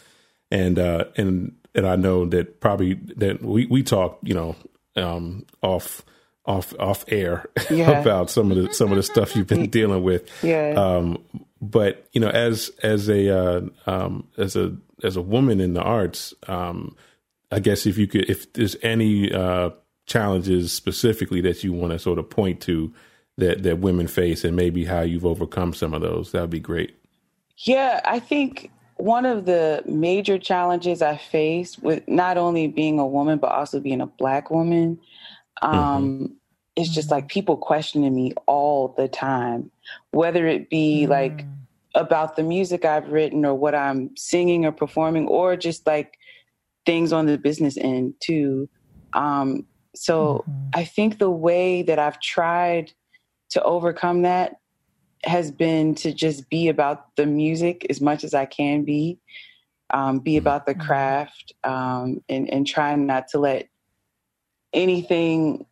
and 0.51 0.79
uh, 0.79 1.05
and 1.17 1.55
and 1.75 1.87
I 1.87 1.97
know 1.97 2.27
that 2.27 2.61
probably 2.61 2.95
that 3.17 3.43
we 3.43 3.65
we 3.67 3.83
talk 3.83 4.19
you 4.23 4.35
know 4.35 4.57
um, 4.97 5.47
off 5.63 6.05
off 6.49 6.75
off 6.81 7.05
air 7.09 7.49
yeah. 7.71 8.01
about 8.01 8.31
some 8.31 8.51
of 8.51 8.57
the 8.57 8.73
some 8.73 8.91
of 8.91 8.97
the 8.97 9.03
stuff 9.03 9.37
you've 9.37 9.47
been 9.47 9.69
dealing 9.71 10.03
with. 10.03 10.29
Yeah. 10.43 10.73
Um, 10.77 11.23
but 11.61 12.09
you 12.13 12.21
know, 12.21 12.31
as 12.31 12.71
as 12.83 13.09
a 13.09 13.39
uh, 13.39 13.61
um, 13.87 14.27
as 14.39 14.57
a 14.57 14.77
as 15.05 15.17
a 15.17 15.23
woman 15.23 15.61
in 15.61 15.75
the 15.75 15.83
arts, 15.83 16.35
um, 16.49 16.97
I 17.53 17.61
guess 17.61 17.87
if 17.87 17.99
you 17.99 18.07
could, 18.07 18.29
if 18.29 18.53
there's 18.55 18.77
any 18.83 19.33
uh, 19.33 19.71
challenges 20.07 20.73
specifically 20.73 21.43
that 21.43 21.63
you 21.63 21.73
want 21.73 21.93
to 21.93 21.99
sort 21.99 22.19
of 22.19 22.31
point 22.31 22.63
to 22.63 22.93
that 23.37 23.63
that 23.65 23.79
women 23.79 24.09
face, 24.09 24.43
and 24.43 24.57
maybe 24.57 24.87
how 24.87 25.03
you've 25.03 25.27
overcome 25.27 25.75
some 25.75 25.93
of 25.93 26.01
those, 26.01 26.33
that 26.33 26.41
would 26.41 26.51
be 26.51 26.61
great. 26.61 26.97
Yeah, 27.59 28.01
I 28.05 28.21
think 28.21 28.71
one 28.97 29.27
of 29.27 29.45
the 29.45 29.83
major 29.87 30.39
challenges 30.39 31.03
I 31.03 31.17
face 31.17 31.79
with 31.79 32.07
not 32.09 32.37
only 32.37 32.67
being 32.67 32.99
a 32.99 33.07
woman 33.07 33.39
but 33.39 33.53
also 33.53 33.79
being 33.79 34.01
a 34.01 34.07
black 34.07 34.51
woman 34.51 34.99
um, 35.63 35.75
mm-hmm. 35.75 36.25
is 36.77 36.89
just 36.89 37.11
like 37.11 37.29
people 37.29 37.57
questioning 37.57 38.15
me 38.15 38.33
all 38.47 38.95
the 38.97 39.09
time 39.09 39.71
whether 40.11 40.47
it 40.47 40.71
be 40.71 41.05
mm. 41.07 41.09
like 41.09 41.45
about 41.95 42.37
the 42.37 42.43
music 42.43 42.85
I've 42.85 43.09
written 43.09 43.45
or 43.45 43.55
what 43.55 43.75
I'm 43.75 44.17
singing 44.17 44.65
or 44.65 44.73
performing, 44.73 45.27
or 45.27 45.57
just 45.57 45.87
like 45.87 46.19
things 46.87 47.13
on 47.13 47.27
the 47.27 47.39
business 47.39 47.77
end 47.77 48.15
too. 48.21 48.69
Um, 49.13 49.67
so 49.95 50.45
mm-hmm. 50.49 50.69
I 50.75 50.85
think 50.85 51.19
the 51.19 51.31
way 51.31 51.83
that 51.83 51.99
I've 51.99 52.21
tried 52.21 52.93
to 53.51 53.63
overcome 53.63 54.23
that 54.23 54.57
has 55.25 55.51
been 55.51 55.95
to 55.97 56.13
just 56.13 56.49
be 56.49 56.69
about 56.69 57.17
the 57.17 57.27
music 57.27 57.87
as 57.91 58.01
much 58.01 58.23
as 58.23 58.35
I 58.35 58.45
can 58.45 58.85
be, 58.85 59.19
um, 59.91 60.21
be 60.21 60.37
about 60.37 60.67
the 60.67 60.75
mm-hmm. 60.75 60.87
craft, 60.87 61.53
um, 61.65 62.23
and, 62.29 62.49
and 62.51 62.67
trying 62.67 63.07
not 63.07 63.29
to 63.29 63.39
let 63.39 63.68
anything 64.73 65.65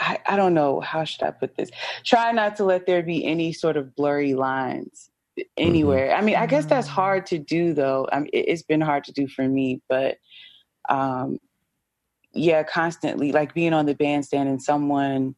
I, 0.00 0.18
I, 0.26 0.36
don't 0.36 0.54
know 0.54 0.80
how 0.80 1.04
should 1.04 1.22
I 1.22 1.30
put 1.30 1.56
this. 1.56 1.70
Try 2.04 2.32
not 2.32 2.56
to 2.56 2.64
let 2.64 2.86
there 2.86 3.02
be 3.02 3.24
any 3.24 3.52
sort 3.52 3.76
of 3.76 3.94
blurry 3.94 4.34
lines 4.34 5.08
anywhere. 5.56 6.08
Mm-hmm. 6.08 6.20
I 6.20 6.24
mean, 6.24 6.36
I 6.36 6.46
guess 6.46 6.66
that's 6.66 6.88
hard 6.88 7.26
to 7.26 7.38
do 7.38 7.72
though. 7.72 8.08
I 8.12 8.20
mean, 8.20 8.30
it, 8.32 8.48
has 8.48 8.62
been 8.62 8.80
hard 8.80 9.04
to 9.04 9.12
do 9.12 9.28
for 9.28 9.46
me, 9.46 9.80
but 9.88 10.18
um, 10.88 11.38
yeah, 12.32 12.62
constantly 12.64 13.32
like 13.32 13.54
being 13.54 13.72
on 13.72 13.86
the 13.86 13.94
bandstand 13.94 14.48
and 14.48 14.62
someone 14.62 15.34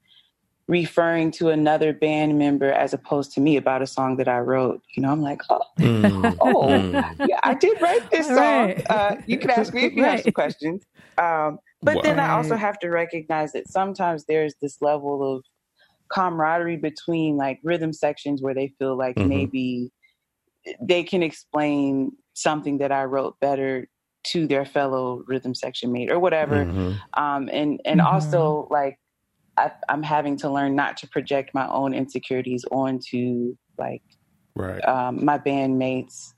referring 0.70 1.32
to 1.32 1.48
another 1.48 1.92
band 1.92 2.38
member 2.38 2.70
as 2.70 2.94
opposed 2.94 3.32
to 3.32 3.40
me 3.40 3.56
about 3.56 3.82
a 3.82 3.86
song 3.88 4.16
that 4.16 4.28
I 4.28 4.38
wrote. 4.38 4.80
You 4.94 5.02
know, 5.02 5.10
I'm 5.10 5.20
like, 5.20 5.42
oh, 5.50 5.62
mm. 5.80 6.36
oh, 6.40 6.68
mm. 6.68 7.28
yeah, 7.28 7.40
I 7.42 7.54
did 7.54 7.82
write 7.82 8.08
this 8.12 8.28
song. 8.28 8.36
Right. 8.36 8.86
Uh, 8.88 9.16
you 9.26 9.36
can 9.36 9.50
ask 9.50 9.74
me 9.74 9.86
if 9.86 9.94
you 9.94 10.04
right. 10.04 10.12
have 10.12 10.22
some 10.22 10.32
questions. 10.32 10.84
Um, 11.18 11.58
but 11.82 12.04
then 12.04 12.20
I 12.20 12.30
also 12.30 12.54
have 12.54 12.78
to 12.80 12.88
recognize 12.88 13.50
that 13.52 13.68
sometimes 13.68 14.26
there's 14.26 14.54
this 14.62 14.80
level 14.80 15.36
of 15.36 15.44
camaraderie 16.12 16.76
between 16.76 17.36
like 17.36 17.58
rhythm 17.64 17.92
sections 17.92 18.40
where 18.40 18.54
they 18.54 18.68
feel 18.78 18.96
like 18.96 19.16
mm-hmm. 19.16 19.28
maybe 19.28 19.90
they 20.80 21.02
can 21.02 21.24
explain 21.24 22.12
something 22.34 22.78
that 22.78 22.92
I 22.92 23.04
wrote 23.04 23.40
better 23.40 23.88
to 24.22 24.46
their 24.46 24.64
fellow 24.64 25.24
rhythm 25.26 25.54
section 25.54 25.90
mate 25.90 26.12
or 26.12 26.20
whatever. 26.20 26.64
Mm-hmm. 26.64 27.20
Um, 27.20 27.48
and 27.52 27.80
and 27.84 27.98
mm-hmm. 27.98 28.14
also 28.14 28.68
like 28.70 29.00
I, 29.60 29.72
I'm 29.88 30.02
having 30.02 30.36
to 30.38 30.50
learn 30.50 30.74
not 30.74 30.96
to 30.98 31.08
project 31.08 31.54
my 31.54 31.66
own 31.68 31.94
insecurities 31.94 32.64
onto 32.70 33.56
like 33.78 34.02
right. 34.54 34.82
um, 34.86 35.24
my 35.24 35.38
bandmates 35.38 36.32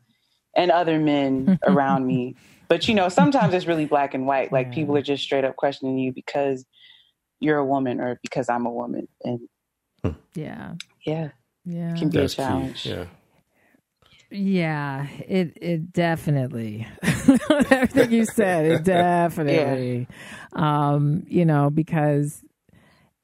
and 0.57 0.71
other 0.71 0.99
men 0.99 1.59
around 1.67 2.07
me. 2.07 2.35
But 2.69 2.89
you 2.89 2.95
know, 2.95 3.09
sometimes 3.09 3.55
it's 3.55 3.67
really 3.67 3.87
black 3.87 4.15
and 4.15 4.27
white. 4.27 4.51
Like 4.53 4.69
Yeah. 4.69 4.75
people 4.75 4.97
are 4.97 5.03
just 5.03 5.23
straight 5.23 5.45
up 5.45 5.57
questioning 5.57 5.99
you 5.99 6.13
because 6.13 6.65
you're 7.41 7.59
a 7.59 7.65
woman 7.67 8.01
or 8.01 8.19
because 8.23 8.49
I'm 8.49 8.67
a 8.67 8.71
woman, 8.71 9.09
and 9.25 9.41
Yeah. 10.35 10.75
yeah, 11.05 11.29
Yeah. 11.65 11.93
it 11.95 11.99
can 11.99 12.09
be 12.09 12.19
That's 12.19 12.35
a 12.35 12.37
key. 12.37 12.43
challenge. 12.43 12.87
Yeah. 12.87 13.05
Yeah, 14.31 15.07
it 15.29 15.59
it 15.61 15.93
definitely 15.93 16.87
everything 17.71 18.13
you 18.13 18.25
said, 18.25 18.65
it 18.65 18.83
definitely 19.01 20.09
um, 20.55 21.25
you 21.29 21.45
know, 21.45 21.69
because 21.69 22.43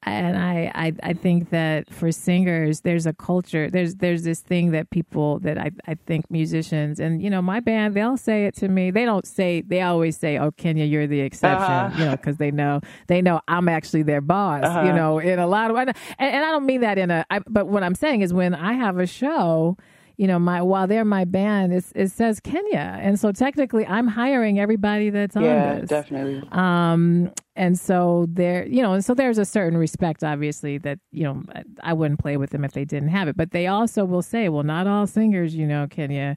and 0.05 0.39
I, 0.39 0.71
I 0.75 0.93
I 1.03 1.13
think 1.13 1.51
that 1.51 1.93
for 1.93 2.13
singers 2.13 2.83
there's 2.83 3.05
a 3.07 3.13
culture 3.13 3.69
there's 3.69 3.97
there's 3.97 4.23
this 4.23 4.41
thing 4.41 4.71
that 4.71 4.91
people 4.91 5.41
that 5.41 5.59
I, 5.59 5.71
I 5.89 5.95
think 6.07 6.31
musicians 6.31 7.01
and 7.01 7.21
you 7.21 7.29
know 7.29 7.43
my 7.43 7.59
band 7.61 7.95
they'll 7.95 8.17
say 8.17 8.47
it 8.47 8.55
to 8.57 8.69
me 8.69 8.91
they 8.93 9.05
don't 9.05 9.27
say 9.27 9.61
they 9.63 9.83
always 9.83 10.17
say 10.17 10.39
oh 10.39 10.53
Kenya 10.53 10.85
you're 10.85 11.09
the 11.09 11.21
exception 11.21 11.71
Uh-huh. 11.73 11.99
you 11.99 12.05
know 12.05 12.13
because 12.17 12.37
they 12.37 12.51
know 12.53 12.81
they 13.09 13.21
know 13.21 13.41
I'm 13.49 13.69
actually 13.69 14.03
their 14.05 14.21
boss 14.21 14.63
Uh-huh. 14.65 14.83
you 14.87 14.93
know 14.93 15.19
in 15.19 15.39
a 15.41 15.47
lot 15.49 15.71
of 15.71 15.77
and, 15.77 15.93
and 16.19 16.45
I 16.45 16.51
don't 16.53 16.65
mean 16.67 16.81
that 16.83 16.97
in 16.99 17.11
a 17.11 17.27
I, 17.31 17.41
but 17.49 17.67
what 17.67 17.83
I'm 17.83 17.97
saying 17.97 18.21
is 18.21 18.33
when 18.33 18.55
I 18.55 18.75
have 18.75 18.99
a 18.99 19.07
show 19.07 19.77
you 20.19 20.27
know, 20.27 20.39
my 20.39 20.61
while 20.61 20.87
they're 20.87 21.05
my 21.05 21.25
band, 21.25 21.73
it's, 21.73 21.93
it 21.95 22.09
says 22.11 22.41
Kenya, 22.41 22.99
and 23.01 23.19
so 23.19 23.33
technically, 23.33 23.87
I'm 23.87 24.09
hiring 24.09 24.59
everybody 24.61 25.09
that's 25.11 25.37
on 25.37 25.45
Yeah, 25.45 25.75
this. 25.81 25.89
definitely. 25.89 26.43
Um, 26.53 27.31
and 27.57 27.79
so 27.79 28.27
there, 28.29 28.67
you 28.67 28.83
know, 28.83 28.93
and 28.95 29.05
so 29.05 29.15
there's 29.15 29.39
a 29.39 29.45
certain 29.45 29.79
respect, 29.79 30.23
obviously, 30.25 30.77
that 30.79 30.99
you 31.13 31.23
know, 31.25 31.43
I- 31.55 31.63
I 31.83 31.93
wouldn't 31.93 32.19
play 32.21 32.37
with 32.37 32.51
them 32.51 32.65
if 32.65 32.73
they 32.73 32.85
didn't 32.85 33.09
have 33.11 33.29
it. 33.29 33.37
But 33.37 33.53
they 33.53 33.67
also 33.69 34.05
will 34.05 34.23
say, 34.23 34.49
well, 34.49 34.65
not 34.65 34.87
all 34.89 35.07
singers, 35.07 35.55
you 35.55 35.67
know, 35.67 35.87
Kenya, 35.89 36.37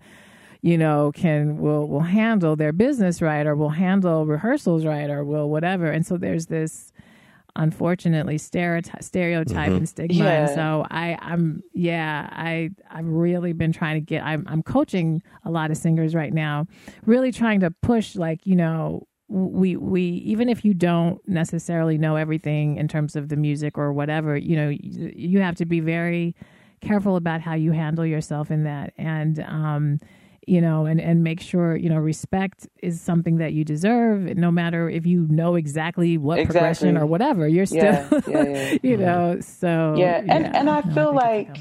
you 0.62 0.78
know, 0.78 1.12
can 1.16 1.58
will 1.60 1.88
will 1.88 2.02
handle 2.02 2.56
their 2.56 2.72
business 2.72 3.20
right, 3.20 3.48
or 3.48 3.56
will 3.56 3.70
handle 3.70 4.28
rehearsals 4.28 4.86
right, 4.86 5.10
or 5.10 5.24
will 5.26 5.50
whatever. 5.50 5.88
And 5.90 6.06
so 6.06 6.18
there's 6.18 6.46
this 6.48 6.94
unfortunately 7.56 8.38
stereotype, 8.38 9.04
stereotype 9.04 9.70
and 9.78 9.90
stigma. 9.90 10.24
And 10.26 10.50
so 10.56 10.86
I, 10.90 11.18
I'm, 11.22 11.62
yeah, 11.74 12.30
I, 12.32 12.70
I've 12.90 13.08
really 13.08 13.54
been 13.54 13.72
trying 13.72 13.96
to 13.96 14.02
get. 14.02 14.24
I'm, 14.24 14.46
I'm 14.48 14.64
coaching 14.64 15.22
a 15.46 15.52
lot 15.52 15.72
of 15.72 15.78
singers 15.78 16.16
right 16.16 16.34
now, 16.34 16.68
really 17.06 17.32
trying 17.32 17.60
to 17.62 17.72
push, 17.72 18.16
like 18.16 18.46
you 18.46 18.56
know, 18.56 19.08
we, 19.28 19.78
we, 19.78 20.04
even 20.04 20.50
if 20.50 20.66
you 20.66 20.74
don't 20.74 21.20
necessarily 21.28 21.98
know 21.98 22.18
everything 22.18 22.78
in 22.78 22.88
terms 22.88 23.16
of 23.16 23.30
the 23.30 23.38
music 23.38 23.78
or 23.78 23.94
whatever, 23.94 24.36
you 24.36 24.56
know, 24.56 24.70
you, 24.70 25.14
you 25.16 25.40
have 25.40 25.56
to 25.56 25.66
be 25.66 25.80
very 25.80 26.36
careful 26.82 27.16
about 27.16 27.42
how 27.42 27.54
you 27.54 27.72
handle 27.72 28.06
yourself 28.06 28.52
in 28.52 28.64
that, 28.64 28.94
and 28.98 29.40
um, 29.48 30.00
you 30.48 30.60
know, 30.60 30.86
and, 30.86 31.00
and 31.00 31.24
make 31.24 31.40
sure, 31.40 31.76
you 31.76 31.88
know, 31.90 31.98
respect 31.98 32.68
is 32.82 33.00
something 33.00 33.38
that 33.38 33.54
you 33.54 33.64
deserve, 33.64 34.36
no 34.38 34.50
matter 34.52 34.90
if 34.90 35.06
you 35.06 35.28
know 35.30 35.56
exactly 35.56 36.18
what 36.18 36.40
Exactly. 36.40 36.60
progression 36.60 36.98
or 36.98 37.06
whatever, 37.06 37.48
you're 37.48 37.66
still, 37.66 37.84
Yeah, 37.84 38.10
yeah, 38.28 38.44
yeah. 38.44 38.78
you 38.84 38.98
know, 38.98 39.36
mm-hmm. 39.36 39.42
so. 39.42 39.96
Yeah, 39.98 40.18
and- 40.28 40.56
and 40.56 40.70
I 40.70 40.82
no, 40.82 40.94
feel 40.94 41.14
like- 41.14 41.58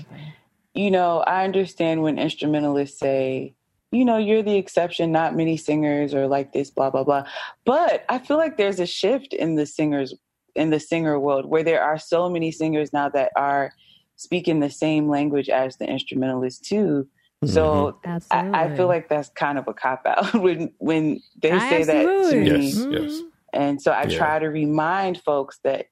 you 0.72 0.90
know, 0.90 1.18
I 1.20 1.44
understand 1.44 2.02
when 2.02 2.18
instrumentalists 2.18 2.98
say, 2.98 3.54
you 3.92 4.04
know, 4.04 4.18
you're 4.18 4.42
the 4.42 4.56
exception, 4.56 5.10
not 5.10 5.36
many 5.36 5.56
singers 5.56 6.14
are 6.14 6.28
like 6.28 6.52
this, 6.52 6.70
blah, 6.70 6.90
blah, 6.90 7.02
blah. 7.02 7.24
But 7.64 8.04
I 8.08 8.18
feel 8.20 8.36
like 8.36 8.56
there's 8.56 8.78
a 8.78 8.86
shift 8.86 9.32
in 9.34 9.56
the 9.56 9.66
singers, 9.66 10.14
in 10.54 10.70
the 10.70 10.78
singer 10.78 11.18
world, 11.18 11.44
where 11.46 11.64
there 11.64 11.82
are 11.82 11.98
so 11.98 12.30
many 12.30 12.52
singers 12.52 12.92
now 12.92 13.08
that 13.10 13.32
are 13.36 13.72
speaking 14.14 14.60
the 14.60 14.70
same 14.70 15.08
language 15.08 15.48
as 15.48 15.76
the 15.76 15.86
instrumentalists 15.88 16.66
too. 16.68 17.08
So 17.44 17.98
Absolutely. 18.04 18.52
I, 18.52 18.64
I 18.64 18.76
feel 18.76 18.86
like 18.88 19.08
that's 19.08 19.30
kind 19.30 19.58
of 19.58 19.68
a 19.68 19.74
cop 19.74 20.02
out 20.06 20.34
when 20.40 20.72
when 20.78 21.22
they 21.40 21.58
say 21.60 21.84
that 21.84 22.04
to 22.30 22.36
me. 22.40 22.68
Yes, 22.68 22.86
yes. 22.90 23.22
And 23.52 23.80
so 23.82 23.92
I 23.92 24.06
Yeah. 24.06 24.18
try 24.18 24.38
to 24.38 24.46
remind 24.46 25.22
folks 25.22 25.58
that, 25.64 25.86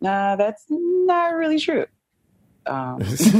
nah, 0.00 0.36
that's 0.36 0.64
not 0.70 1.34
really 1.34 1.58
true. 1.58 1.86
Um, 2.66 3.00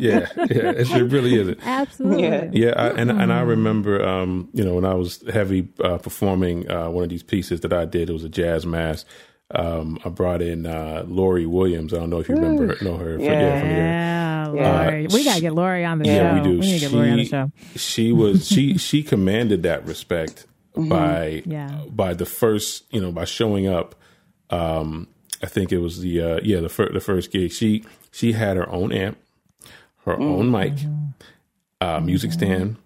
yeah, 0.00 0.26
yeah, 0.50 0.72
it 0.76 1.12
really 1.12 1.36
isn't. 1.36 1.58
Absolutely. 1.66 2.22
Yeah. 2.22 2.50
Yeah, 2.52 2.70
I, 2.76 2.88
and 2.90 3.10
and 3.10 3.32
I 3.32 3.42
remember, 3.42 4.04
um, 4.04 4.48
you 4.54 4.64
know, 4.64 4.74
when 4.74 4.84
I 4.84 4.94
was 4.94 5.22
heavy 5.32 5.68
uh, 5.84 5.98
performing 5.98 6.68
uh, 6.70 6.90
one 6.90 7.04
of 7.04 7.10
these 7.10 7.22
pieces 7.22 7.60
that 7.60 7.72
I 7.72 7.84
did, 7.84 8.10
it 8.10 8.12
was 8.12 8.24
a 8.24 8.28
jazz 8.28 8.66
mass. 8.66 9.04
Um, 9.54 9.98
I 10.04 10.08
brought 10.08 10.40
in 10.42 10.64
uh, 10.66 11.04
Lori 11.06 11.46
Williams. 11.46 11.92
I 11.92 11.98
don't 11.98 12.10
know 12.10 12.20
if 12.20 12.28
you 12.28 12.34
remember 12.36 12.74
her, 12.74 12.84
know 12.84 12.96
her. 12.96 13.16
from- 13.16 13.24
Yeah. 13.24 13.60
from 13.60 13.68
here. 13.68 13.76
Yeah, 13.78 14.52
Yeah. 14.54 14.80
Lori. 14.86 15.06
we 15.08 15.24
gotta 15.24 15.40
get 15.40 15.54
Lori 15.54 15.84
on 15.84 15.98
the 15.98 16.04
show. 16.06 16.10
Yeah, 16.12 16.30
show. 16.30 16.42
we 16.42 16.48
do. 16.48 16.60
We 16.60 16.66
need 16.66 16.74
to 16.74 16.80
get 16.80 16.92
Lori 16.92 17.10
on 17.10 17.16
the 17.18 17.24
show. 17.24 17.52
She 17.76 18.12
was 18.12 18.46
she 18.48 18.78
she 18.88 19.02
commanded 19.02 19.62
that 19.64 19.84
respect 19.86 20.46
Mm-hmm. 20.74 20.88
by 20.88 21.42
Yeah. 21.44 21.82
by 21.90 22.14
the 22.14 22.24
first 22.24 22.84
you 22.90 23.00
know 23.00 23.12
by 23.12 23.24
showing 23.26 23.66
up. 23.66 23.94
Um, 24.50 25.08
I 25.42 25.46
think 25.46 25.70
it 25.72 25.78
was 25.78 26.00
the 26.00 26.20
uh, 26.22 26.40
yeah 26.42 26.60
the 26.60 26.68
first 26.70 26.92
the 26.94 27.00
first 27.00 27.30
gig. 27.30 27.52
She 27.52 27.84
she 28.10 28.32
had 28.32 28.56
her 28.56 28.68
own 28.70 28.90
amp, 28.92 29.18
her 30.06 30.16
Mm. 30.16 30.22
own 30.22 30.50
mic, 30.50 30.74
Mm-hmm. 30.76 31.04
uh, 31.82 32.00
music 32.00 32.32
stand, 32.32 32.76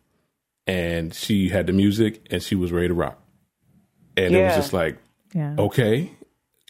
and 0.66 1.14
she 1.14 1.48
had 1.50 1.66
the 1.68 1.72
music 1.72 2.26
and 2.30 2.42
she 2.42 2.54
was 2.56 2.72
ready 2.72 2.88
to 2.88 2.94
rock. 2.94 3.20
And 4.16 4.34
it 4.34 4.42
was 4.42 4.54
just 4.56 4.72
like 4.72 4.98
Yeah. 5.34 5.54
okay. 5.58 6.10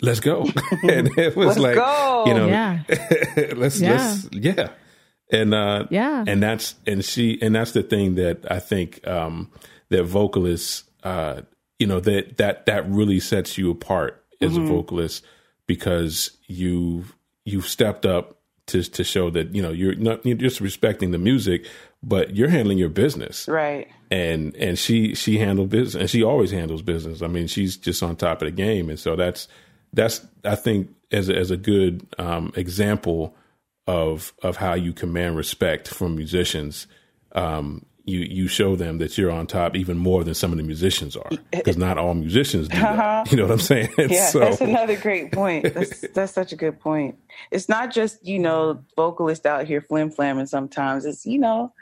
Let's 0.02 0.20
go, 0.20 0.42
and 0.82 1.08
it 1.18 1.34
was 1.36 1.56
Let's 1.56 1.58
like 1.58 1.74
go. 1.76 2.24
you 2.26 2.34
know, 2.34 2.46
Yeah. 2.48 2.82
let's 3.56 3.80
Yeah. 3.80 3.92
let's 3.92 4.28
yeah 4.32 4.68
and 5.32 5.54
uh 5.54 5.86
Yeah. 5.90 6.24
and 6.26 6.42
that's 6.42 6.74
and 6.86 7.04
she 7.04 7.38
and 7.42 7.54
that's 7.54 7.72
the 7.72 7.82
thing 7.82 8.14
that 8.14 8.44
i 8.50 8.60
think 8.60 9.04
um 9.08 9.50
that 9.88 10.04
vocalists 10.04 10.84
uh 11.02 11.40
you 11.80 11.86
know 11.86 11.98
that 12.00 12.36
that 12.36 12.66
that 12.66 12.88
really 12.88 13.18
sets 13.20 13.58
you 13.58 13.70
apart 13.70 14.22
as 14.40 14.52
Mm-hmm. 14.52 14.64
a 14.64 14.68
vocalist 14.68 15.24
because 15.66 16.30
you've 16.46 17.16
you've 17.44 17.66
stepped 17.66 18.06
up 18.06 18.38
to 18.66 18.82
to 18.82 19.02
show 19.04 19.30
that 19.30 19.54
you 19.54 19.62
know 19.62 19.70
you're 19.70 19.94
not 19.96 20.24
you're 20.26 20.36
just 20.36 20.60
respecting 20.60 21.10
the 21.10 21.18
music 21.18 21.66
but 22.02 22.36
you're 22.36 22.48
handling 22.48 22.78
your 22.78 22.88
business 22.88 23.48
right. 23.48 23.88
and 24.10 24.54
and 24.56 24.78
she 24.78 25.14
she 25.14 25.38
handled 25.38 25.70
business 25.70 26.00
and 26.00 26.10
she 26.10 26.22
always 26.22 26.50
handles 26.50 26.82
business 26.82 27.22
i 27.22 27.26
mean 27.26 27.46
she's 27.46 27.76
just 27.76 28.02
on 28.02 28.14
top 28.16 28.42
of 28.42 28.46
the 28.46 28.52
game 28.52 28.88
and 28.90 28.98
so 28.98 29.16
that's 29.16 29.48
that's 29.96 30.24
i 30.44 30.54
think 30.54 30.90
as 31.10 31.28
a, 31.28 31.36
as 31.36 31.50
a 31.50 31.56
good 31.56 32.06
um 32.18 32.52
example 32.54 33.34
of 33.88 34.32
of 34.42 34.56
how 34.56 34.74
you 34.74 34.92
command 34.92 35.36
respect 35.36 35.88
from 35.88 36.14
musicians 36.14 36.86
um 37.32 37.84
you 38.04 38.20
you 38.20 38.46
show 38.46 38.76
them 38.76 38.98
that 38.98 39.18
you're 39.18 39.32
on 39.32 39.46
top 39.48 39.74
even 39.74 39.98
more 39.98 40.22
than 40.22 40.34
some 40.34 40.52
of 40.52 40.58
the 40.58 40.62
musicians 40.62 41.16
are 41.16 41.30
because 41.50 41.76
not 41.76 41.98
all 41.98 42.14
musicians 42.14 42.68
do 42.68 42.78
that. 42.78 43.28
you 43.32 43.36
know 43.36 43.44
what 43.44 43.52
i'm 43.52 43.58
saying 43.58 43.88
Yeah, 43.98 44.26
so 44.30 44.38
that's 44.38 44.60
another 44.60 44.96
great 44.96 45.32
point. 45.32 45.74
That's 45.74 46.00
that's 46.14 46.32
such 46.32 46.52
a 46.52 46.56
good 46.56 46.78
point. 46.78 47.16
It's 47.50 47.68
not 47.68 47.90
just 47.92 48.24
you 48.24 48.38
know 48.38 48.84
vocalists 48.94 49.44
out 49.44 49.66
here 49.66 49.80
flim 49.80 50.10
flamming. 50.10 50.46
Sometimes 50.46 51.04
it's 51.04 51.26
you 51.26 51.38
know 51.40 51.72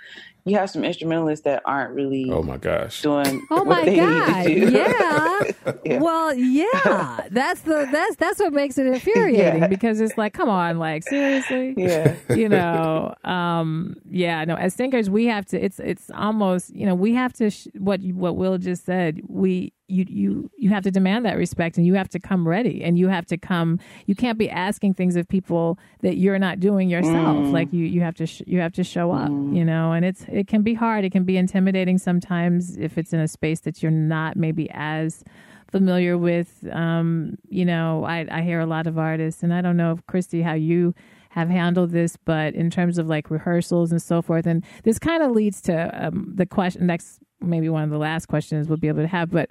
you 0.47 0.57
have 0.57 0.69
some 0.71 0.85
instrumentalists 0.85 1.45
that 1.45 1.63
aren't 1.65 1.95
really 1.95 2.31
oh 2.31 2.43
my 2.43 2.57
gosh 2.59 3.01
doing 3.03 3.47
Oh 3.51 3.65
what 3.65 3.67
my 3.67 3.85
they 3.85 3.97
god! 3.97 4.47
need 4.47 4.55
to 4.55 4.67
do. 4.67 4.73
Yeah. 4.73 5.41
Yeah. 5.85 5.99
Well, 6.01 6.35
yeah. 6.35 7.27
That's 7.31 7.61
the 7.63 7.87
that's 7.91 8.17
that's 8.17 8.39
what 8.39 8.53
makes 8.53 8.79
it 8.79 8.87
infuriating 8.87 9.63
Yeah. 9.63 9.67
because 9.69 10.01
it's 10.01 10.17
like, 10.17 10.33
come 10.35 10.49
on, 10.49 10.79
like 10.79 11.03
seriously. 11.03 11.75
yeah, 11.77 12.15
you 12.31 12.49
know 12.49 13.15
um 13.25 13.97
yeah 14.11 14.45
no 14.45 14.55
as 14.57 14.75
singers 14.75 15.09
we 15.11 15.27
have 15.27 15.45
to 15.47 15.63
it's 15.63 15.79
it's 15.81 16.11
almost 16.15 16.75
you 16.75 16.87
know 16.87 16.95
we 16.95 17.13
have 17.15 17.33
to 17.35 17.51
sh- 17.51 17.67
what 17.79 18.01
what 18.03 18.37
will 18.37 18.57
just 18.59 18.85
said 18.85 19.21
we 19.29 19.73
you 19.87 20.05
you 20.09 20.51
you 20.57 20.71
have 20.71 20.83
to 20.83 20.91
demand 20.91 21.25
that 21.27 21.37
respect 21.37 21.77
and 21.77 21.87
you 21.87 21.95
have 21.95 22.09
to 22.09 22.19
come 22.19 22.49
ready 22.49 22.83
and 22.83 22.99
you 22.99 23.09
have 23.09 23.27
to 23.27 23.37
come 23.37 23.79
you 24.07 24.15
can't 24.15 24.39
be 24.39 24.49
asking 24.49 24.95
things 24.95 25.15
of 25.17 25.29
people 25.29 25.79
that 26.01 26.17
you're 26.17 26.39
not 26.39 26.59
doing 26.59 26.89
yourself. 26.89 27.37
Like 27.53 27.73
you 27.73 27.85
you 27.85 28.01
have 28.01 28.15
to 28.17 28.27
sh- 28.27 28.43
you 28.47 28.61
have 28.61 28.73
to 28.75 28.85
show 28.85 29.13
up 29.13 29.29
you 29.55 29.65
know 29.65 29.93
and 29.93 30.05
it's 30.05 30.25
it 30.29 30.47
can 30.49 30.63
be 30.63 30.75
hard. 30.75 31.05
It 31.05 31.13
can 31.13 31.25
be 31.25 31.37
intimidating 31.37 31.99
sometimes 31.99 32.77
if 32.79 32.97
it's 32.97 33.13
in 33.13 33.21
a 33.21 33.29
space 33.29 33.61
that 33.61 33.83
you're 33.83 33.93
not 33.93 34.37
maybe 34.37 34.71
as 34.73 35.23
familiar 35.71 36.17
with. 36.17 36.67
Um 36.73 37.37
you 37.49 37.65
know 37.65 38.05
i 38.05 38.27
i 38.31 38.43
hear 38.43 38.61
a 38.61 38.67
lot 38.67 38.87
of 38.87 38.99
artists 38.99 39.43
and 39.43 39.53
i 39.53 39.61
don't 39.61 39.77
know 39.77 39.93
if 39.93 40.07
christy 40.07 40.43
how 40.43 40.55
you 40.55 40.95
have 41.31 41.49
handled 41.49 41.91
this 41.91 42.17
but 42.25 42.55
in 42.55 42.71
terms 42.71 42.97
of 42.97 43.09
like 43.09 43.29
rehearsals 43.31 43.91
and 43.91 44.01
so 44.01 44.23
forth 44.23 44.47
and 44.47 44.65
this 44.85 44.99
kind 44.99 45.23
of 45.23 45.33
leads 45.33 45.61
to 45.61 46.07
um, 46.07 46.31
the 46.35 46.47
question 46.47 46.87
next 46.87 47.19
maybe 47.45 47.69
one 47.69 47.85
of 47.85 47.91
the 47.91 47.99
last 47.99 48.27
questions 48.27 48.69
we'll 48.69 48.79
be 48.79 48.89
able 48.89 49.03
to 49.03 49.09
have 49.09 49.31
but 49.31 49.51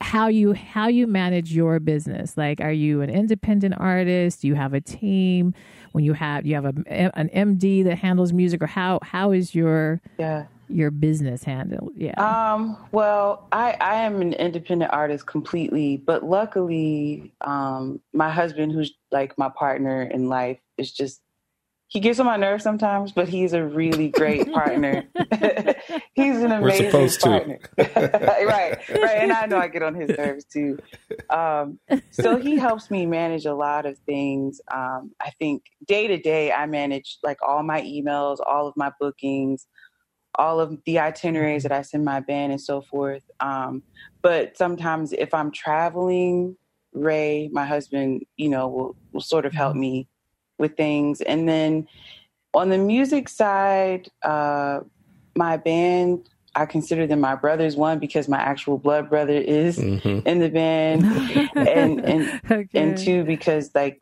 how 0.00 0.28
you 0.28 0.52
how 0.52 0.88
you 0.88 1.06
manage 1.06 1.52
your 1.52 1.80
business. 1.80 2.36
Like 2.36 2.60
are 2.60 2.72
you 2.72 3.00
an 3.00 3.10
independent 3.10 3.74
artist? 3.78 4.42
Do 4.42 4.48
you 4.48 4.54
have 4.54 4.74
a 4.74 4.80
team? 4.80 5.54
When 5.92 6.04
you 6.04 6.12
have 6.12 6.44
you 6.44 6.54
have 6.54 6.66
a, 6.66 6.74
an 7.18 7.30
md 7.34 7.84
that 7.84 7.96
handles 7.98 8.32
music 8.32 8.62
or 8.62 8.66
how 8.66 8.98
how 9.02 9.32
is 9.32 9.54
your 9.54 10.02
yeah. 10.18 10.44
your 10.68 10.90
business 10.90 11.44
handled? 11.44 11.92
Yeah. 11.96 12.12
Um, 12.20 12.76
well, 12.92 13.48
I, 13.52 13.76
I 13.80 13.94
am 14.02 14.20
an 14.20 14.34
independent 14.34 14.92
artist 14.92 15.26
completely, 15.26 15.96
but 15.96 16.22
luckily, 16.22 17.32
um, 17.40 18.00
my 18.12 18.30
husband, 18.30 18.72
who's 18.72 18.92
like 19.10 19.38
my 19.38 19.48
partner 19.48 20.02
in 20.02 20.28
life, 20.28 20.58
is 20.76 20.92
just 20.92 21.22
he 21.88 22.00
gets 22.00 22.18
on 22.18 22.26
my 22.26 22.36
nerves 22.36 22.64
sometimes, 22.64 23.12
but 23.12 23.28
he's 23.28 23.52
a 23.52 23.64
really 23.64 24.08
great 24.08 24.52
partner. 24.52 25.04
he's 26.14 26.38
an 26.38 26.52
amazing 26.52 26.62
We're 26.62 26.90
supposed 26.90 27.20
partner. 27.20 27.58
right, 27.78 28.88
right. 28.88 29.18
And 29.18 29.32
I 29.32 29.46
know 29.46 29.58
I 29.58 29.68
get 29.68 29.82
on 29.82 29.94
his 29.94 30.10
nerves 30.16 30.44
too. 30.44 30.78
Um, 31.30 31.78
so 32.10 32.36
he 32.36 32.56
helps 32.56 32.90
me 32.90 33.06
manage 33.06 33.46
a 33.46 33.54
lot 33.54 33.86
of 33.86 33.98
things. 33.98 34.60
Um, 34.72 35.12
I 35.20 35.30
think 35.38 35.62
day 35.86 36.08
to 36.08 36.18
day, 36.18 36.50
I 36.50 36.66
manage 36.66 37.18
like 37.22 37.38
all 37.46 37.62
my 37.62 37.82
emails, 37.82 38.38
all 38.44 38.66
of 38.66 38.76
my 38.76 38.90
bookings, 38.98 39.66
all 40.34 40.60
of 40.60 40.78
the 40.84 40.98
itineraries 40.98 41.62
that 41.62 41.72
I 41.72 41.82
send 41.82 42.04
my 42.04 42.20
band 42.20 42.52
and 42.52 42.60
so 42.60 42.82
forth. 42.82 43.22
Um, 43.40 43.82
but 44.22 44.56
sometimes 44.56 45.12
if 45.12 45.32
I'm 45.32 45.52
traveling, 45.52 46.56
Ray, 46.92 47.48
my 47.52 47.64
husband, 47.64 48.22
you 48.36 48.48
know, 48.48 48.66
will, 48.66 48.96
will 49.12 49.20
sort 49.20 49.46
of 49.46 49.52
help 49.52 49.76
me 49.76 50.08
with 50.58 50.76
things. 50.76 51.20
And 51.20 51.48
then 51.48 51.86
on 52.54 52.70
the 52.70 52.78
music 52.78 53.28
side, 53.28 54.10
uh, 54.22 54.80
my 55.36 55.56
band, 55.56 56.28
I 56.54 56.64
consider 56.64 57.06
them 57.06 57.20
my 57.20 57.34
brothers. 57.34 57.76
One 57.76 57.98
because 57.98 58.28
my 58.28 58.38
actual 58.38 58.78
blood 58.78 59.10
brother 59.10 59.34
is 59.34 59.78
mm-hmm. 59.78 60.26
in 60.26 60.38
the 60.40 60.48
band, 60.48 61.04
and 61.54 62.04
and 62.04 62.40
okay. 62.50 62.68
and 62.74 62.96
two 62.96 63.24
because 63.24 63.70
like 63.74 64.00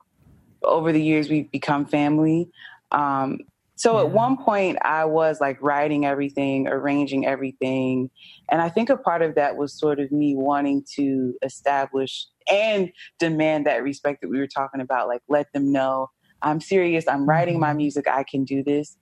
over 0.62 0.92
the 0.92 1.02
years 1.02 1.28
we've 1.28 1.50
become 1.50 1.84
family. 1.84 2.48
Um, 2.92 3.40
so 3.74 3.94
yeah. 3.94 4.04
at 4.04 4.10
one 4.12 4.36
point 4.36 4.78
I 4.82 5.04
was 5.04 5.40
like 5.40 5.60
writing 5.60 6.06
everything, 6.06 6.68
arranging 6.68 7.26
everything, 7.26 8.08
and 8.48 8.62
I 8.62 8.68
think 8.68 8.88
a 8.88 8.96
part 8.96 9.22
of 9.22 9.34
that 9.34 9.56
was 9.56 9.76
sort 9.76 9.98
of 9.98 10.12
me 10.12 10.36
wanting 10.36 10.84
to 10.94 11.34
establish 11.42 12.26
and 12.48 12.92
demand 13.18 13.66
that 13.66 13.82
respect 13.82 14.20
that 14.20 14.28
we 14.28 14.38
were 14.38 14.46
talking 14.46 14.80
about, 14.80 15.08
like 15.08 15.22
let 15.28 15.52
them 15.52 15.72
know 15.72 16.10
I'm 16.44 16.60
serious. 16.60 17.08
I'm 17.08 17.26
writing 17.26 17.58
my 17.58 17.70
mm-hmm. 17.70 17.78
music. 17.78 18.06
I 18.06 18.22
can 18.22 18.44
do 18.44 18.62
this. 18.62 18.96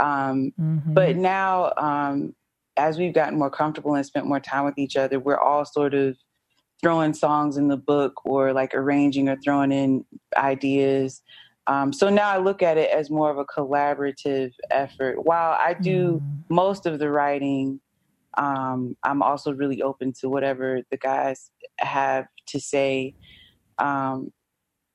Um, 0.00 0.52
mm-hmm. 0.60 0.92
But 0.92 1.16
now, 1.16 1.72
um, 1.76 2.34
as 2.76 2.98
we've 2.98 3.14
gotten 3.14 3.38
more 3.38 3.50
comfortable 3.50 3.94
and 3.94 4.04
spent 4.04 4.26
more 4.26 4.40
time 4.40 4.64
with 4.64 4.78
each 4.78 4.96
other, 4.96 5.18
we're 5.18 5.38
all 5.38 5.64
sort 5.64 5.94
of 5.94 6.16
throwing 6.82 7.14
songs 7.14 7.56
in 7.56 7.68
the 7.68 7.76
book 7.76 8.24
or 8.24 8.52
like 8.52 8.74
arranging 8.74 9.28
or 9.28 9.36
throwing 9.42 9.72
in 9.72 10.04
ideas. 10.36 11.22
Um, 11.66 11.92
so 11.92 12.08
now 12.08 12.30
I 12.30 12.38
look 12.38 12.62
at 12.62 12.78
it 12.78 12.90
as 12.90 13.10
more 13.10 13.30
of 13.30 13.38
a 13.38 13.44
collaborative 13.44 14.52
effort. 14.70 15.24
While 15.24 15.52
I 15.60 15.74
do 15.74 16.22
mm. 16.22 16.42
most 16.48 16.86
of 16.86 16.98
the 16.98 17.10
writing, 17.10 17.80
um, 18.38 18.96
I'm 19.02 19.22
also 19.22 19.52
really 19.52 19.82
open 19.82 20.12
to 20.20 20.28
whatever 20.28 20.82
the 20.90 20.96
guys 20.96 21.50
have 21.78 22.26
to 22.46 22.60
say. 22.60 23.14
Um, 23.78 24.32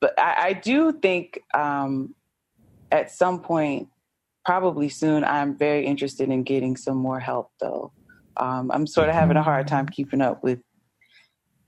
but 0.04 0.20
I, 0.20 0.48
I 0.48 0.54
do 0.54 0.92
think 0.92 1.40
um, 1.54 2.14
at 2.92 3.10
some 3.10 3.40
point, 3.40 3.88
probably 4.44 4.90
soon, 4.90 5.24
I'm 5.24 5.58
very 5.58 5.86
interested 5.86 6.28
in 6.28 6.44
getting 6.44 6.76
some 6.76 6.98
more 6.98 7.22
help. 7.22 7.52
Though 7.62 7.94
um, 8.36 8.70
I'm 8.74 8.86
sort 8.86 9.08
of 9.08 9.16
having 9.16 9.38
a 9.38 9.42
hard 9.42 9.66
time 9.66 9.88
keeping 9.88 10.20
up 10.20 10.44
with 10.44 10.60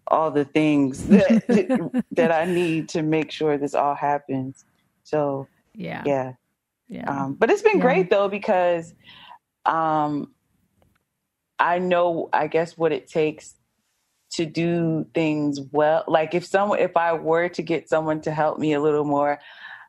all 0.07 0.31
the 0.31 0.43
things 0.43 1.01
that 1.07 2.03
that 2.11 2.33
I 2.33 2.43
need 2.43 2.89
to 2.89 3.03
make 3.03 3.31
sure 3.31 3.57
this 3.57 3.73
all 3.73 3.95
happens. 3.95 4.65
So 5.03 5.47
yeah, 5.73 6.03
yeah, 6.05 6.33
yeah. 6.89 7.09
Um, 7.09 7.35
but 7.35 7.49
it's 7.49 7.61
been 7.61 7.77
yeah. 7.77 7.83
great 7.83 8.09
though 8.09 8.27
because 8.27 8.93
um, 9.65 10.33
I 11.57 11.79
know, 11.79 12.27
I 12.33 12.47
guess, 12.47 12.77
what 12.77 12.91
it 12.91 13.07
takes 13.07 13.55
to 14.35 14.45
do 14.45 15.05
things 15.13 15.59
well. 15.71 16.03
Like 16.07 16.33
if 16.33 16.45
someone, 16.45 16.79
if 16.79 16.97
I 16.97 17.13
were 17.13 17.49
to 17.49 17.61
get 17.61 17.89
someone 17.89 18.21
to 18.21 18.31
help 18.31 18.59
me 18.59 18.73
a 18.73 18.81
little 18.81 19.05
more, 19.05 19.39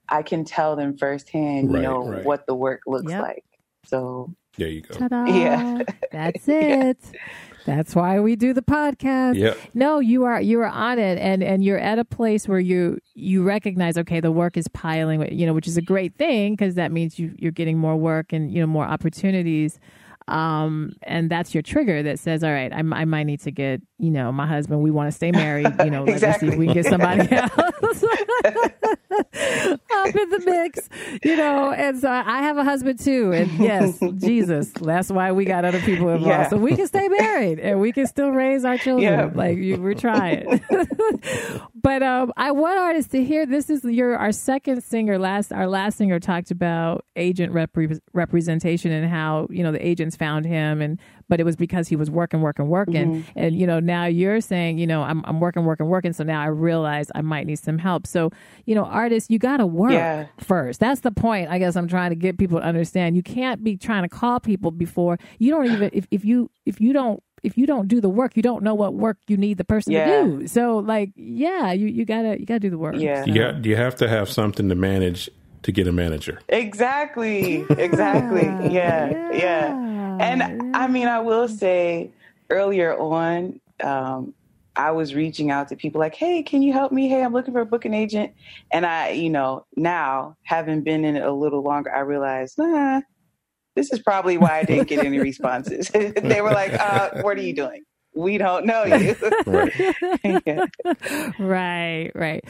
I 0.09 0.23
can 0.23 0.45
tell 0.45 0.77
them 0.77 0.97
firsthand, 0.97 1.73
right, 1.73 1.79
you 1.79 1.83
know, 1.83 2.09
right. 2.09 2.25
what 2.25 2.47
the 2.47 2.55
work 2.55 2.83
looks 2.87 3.11
yep. 3.11 3.23
like. 3.23 3.45
So 3.85 4.35
there 4.57 4.69
you 4.69 4.83
go. 4.83 4.95
Ta-da. 4.95 5.25
Yeah, 5.27 5.83
that's 6.13 6.49
it. 6.49 6.99
yeah. 7.13 7.21
That's 7.65 7.97
why 7.97 8.21
we 8.21 8.37
do 8.37 8.53
the 8.53 8.63
podcast. 8.63 9.35
Yep. 9.35 9.59
No, 9.75 9.99
you 9.99 10.23
are 10.23 10.41
you 10.41 10.61
are 10.61 10.69
on 10.69 11.01
it, 11.01 11.19
and 11.19 11.43
and 11.43 11.65
you're 11.65 11.81
at 11.81 11.99
a 11.99 12.05
place 12.05 12.47
where 12.47 12.61
you 12.61 13.01
you 13.15 13.43
recognize 13.43 13.99
okay, 13.99 14.21
the 14.21 14.31
work 14.31 14.57
is 14.57 14.69
piling, 14.69 15.37
you 15.37 15.47
know, 15.47 15.53
which 15.53 15.67
is 15.67 15.77
a 15.77 15.83
great 15.83 16.15
thing 16.17 16.53
because 16.53 16.77
that 16.77 16.93
means 16.93 17.19
you 17.19 17.35
you're 17.37 17.51
getting 17.51 17.77
more 17.77 17.97
work 17.97 18.33
and 18.33 18.53
you 18.53 18.61
know 18.61 18.69
more 18.69 18.85
opportunities 18.85 19.81
um, 20.29 20.97
and 21.03 21.31
that's 21.31 21.55
your 21.55 21.63
trigger 21.63 22.03
that 22.03 22.19
says, 22.19 22.43
all 22.43 22.51
right, 22.51 22.73
I, 22.73 22.79
I 22.79 23.05
might 23.05 23.25
need 23.25 23.41
to 23.43 23.51
get, 23.53 23.81
you 23.99 24.11
know, 24.11 24.31
my 24.31 24.47
husband, 24.47 24.83
we 24.83 24.91
want 24.91 25.09
to 25.09 25.13
stay 25.13 25.31
married, 25.31 25.73
you 25.83 25.91
know, 25.91 26.05
exactly. 26.07 26.29
let's 26.29 26.41
see 26.41 26.49
if 26.49 26.57
we 26.59 26.67
can 26.67 26.75
get 26.75 26.87
somebody 26.87 27.33
else 27.33 27.51
up 29.91 30.15
in 30.15 30.31
the 30.31 30.43
mix, 30.45 30.89
you 31.25 31.37
know, 31.37 31.73
and 31.73 31.99
so 31.99 32.11
I 32.11 32.43
have 32.43 32.59
a 32.59 32.65
husband 32.65 32.99
too. 32.99 33.33
And 33.33 33.51
yes, 33.53 33.99
Jesus, 34.17 34.71
that's 34.73 35.11
why 35.11 35.33
we 35.33 35.47
got 35.47 35.65
other 35.65 35.81
people 35.81 36.11
involved. 36.11 36.27
Yeah. 36.27 36.49
So 36.49 36.59
we 36.59 36.77
can 36.77 36.87
stay 36.87 37.09
married 37.09 37.59
and 37.59 37.81
we 37.81 37.91
can 37.93 38.07
still 38.07 38.31
raise 38.31 38.67
our 38.67 38.77
children. 38.77 39.11
Yeah. 39.11 39.31
Like 39.35 39.57
you, 39.57 39.81
we're 39.81 39.95
trying. 39.95 40.61
but 41.75 42.03
um, 42.03 42.33
I 42.37 42.51
want 42.51 42.79
artists 42.79 43.13
to 43.13 43.25
hear 43.25 43.47
this 43.47 43.71
is 43.71 43.83
your, 43.83 44.17
our 44.17 44.33
second 44.33 44.85
singer, 44.85 45.19
last, 45.19 45.53
our 45.53 45.67
last 45.67 45.97
singer 45.97 46.21
talked 46.21 46.51
about 46.51 47.07
agent 47.17 47.55
repre- 47.55 48.01
representation 48.13 48.93
and 48.93 49.09
how, 49.09 49.47
you 49.49 49.63
know, 49.63 49.73
the 49.73 49.85
agents 49.87 50.17
found 50.17 50.45
him 50.45 50.83
and 50.83 51.01
but 51.29 51.41
it 51.41 51.45
was 51.45 51.57
because 51.57 51.89
he 51.89 51.97
was 51.97 52.11
working 52.11 52.41
working 52.41 52.69
working 52.69 53.23
mm-hmm. 53.23 53.39
and 53.39 53.59
you 53.59 53.67
know 53.67 53.81
now 53.81 54.05
you're 54.05 54.41
saying 54.41 54.79
you 54.79 54.87
know 54.87 55.03
I'm, 55.03 55.23
I'm 55.25 55.41
working 55.41 55.65
working 55.65 55.87
working 55.87 56.13
so 56.13 56.25
now 56.25 56.41
i 56.41 56.47
realize 56.47 57.11
i 57.15 57.21
might 57.21 57.47
need 57.47 57.59
some 57.59 57.79
help 57.79 58.07
so 58.07 58.31
you 58.65 58.75
know 58.75 58.85
artists 58.85 59.31
you 59.31 59.39
got 59.39 59.59
to 59.59 59.67
work 59.67 59.93
yeah. 59.93 60.27
first 60.39 60.81
that's 60.81 61.01
the 61.01 61.13
point 61.13 61.51
i 61.51 61.59
guess 61.59 61.77
i'm 61.77 61.89
trying 61.89 62.11
to 62.11 62.17
get 62.17 62.39
people 62.39 62.59
to 62.59 62.65
understand 62.65 63.17
you 63.17 63.23
can't 63.23 63.63
be 63.63 63.77
trying 63.77 64.03
to 64.03 64.09
call 64.09 64.41
people 64.41 64.71
before 64.71 65.19
you 65.39 65.51
don't 65.51 65.67
even 65.67 65.91
if, 65.93 66.07
if 66.11 66.25
you 66.25 66.51
if 66.65 66.81
you 66.81 66.93
don't 66.93 67.23
if 67.43 67.57
you 67.57 67.65
don't 67.65 67.87
do 67.87 68.01
the 68.01 68.09
work, 68.09 68.37
you 68.37 68.43
don't 68.43 68.65
know 68.65 68.75
what 68.75 68.95
work 68.95 69.19
you 69.29 69.37
need 69.37 69.57
the 69.59 69.65
person 69.65 69.93
yeah. 69.93 70.07
to 70.07 70.39
do. 70.39 70.47
So, 70.49 70.79
like, 70.79 71.13
yeah, 71.15 71.71
you, 71.73 71.87
you 71.87 72.05
gotta 72.05 72.41
you 72.41 72.45
gotta 72.47 72.61
do 72.61 72.71
the 72.71 72.79
work. 72.79 72.97
Yeah, 72.97 73.25
so. 73.25 73.31
you, 73.31 73.61
you 73.63 73.77
have 73.77 73.95
to 73.97 74.09
have 74.09 74.29
something 74.29 74.69
to 74.69 74.75
manage 74.75 75.31
to 75.67 75.73
get 75.73 75.89
a 75.89 75.93
manager. 75.93 76.41
Exactly. 76.49 77.67
Exactly. 77.77 78.45
Yeah. 78.73 79.11
Yeah. 79.11 79.33
yeah. 79.33 80.19
And 80.21 80.41
yeah. 80.41 80.79
I 80.79 80.87
mean, 80.87 81.09
I 81.09 81.21
will 81.21 81.49
say 81.49 82.11
earlier 82.51 82.97
on, 82.97 83.61
um, 83.83 84.33
I 84.77 84.93
was 84.93 85.15
reaching 85.15 85.51
out 85.51 85.69
to 85.69 85.77
people 85.77 85.99
like, 85.99 86.15
hey, 86.15 86.43
can 86.43 86.63
you 86.63 86.73
help 86.73 86.93
me? 86.93 87.09
Hey, 87.09 87.23
I'm 87.23 87.33
looking 87.33 87.53
for 87.53 87.61
a 87.61 87.67
booking 87.67 87.95
agent. 87.95 88.33
And 88.73 88.87
I, 88.87 89.11
you 89.11 89.29
know, 89.29 89.67
now 89.77 90.37
having 90.45 90.83
been 90.83 91.05
in 91.05 91.17
it 91.17 91.25
a 91.25 91.33
little 91.33 91.63
longer, 91.63 91.95
I 91.95 92.01
realized, 92.01 92.59
nah, 92.59 93.01
this 93.75 93.93
is 93.93 93.99
probably 93.99 94.39
why 94.39 94.59
I 94.59 94.63
didn't 94.65 94.89
get 94.89 95.05
any 95.05 95.19
responses. 95.31 95.89
they 95.89 96.41
were 96.41 96.53
like, 96.53 96.75
uh, 96.75 97.23
what 97.23 97.37
are 97.37 97.43
you 97.43 97.55
doing? 97.55 97.85
We 98.17 98.39
don't 98.39 98.65
know 98.65 98.85
you. 98.85 99.15
right. 99.47 100.71
right, 101.39 102.11
right. 102.15 102.45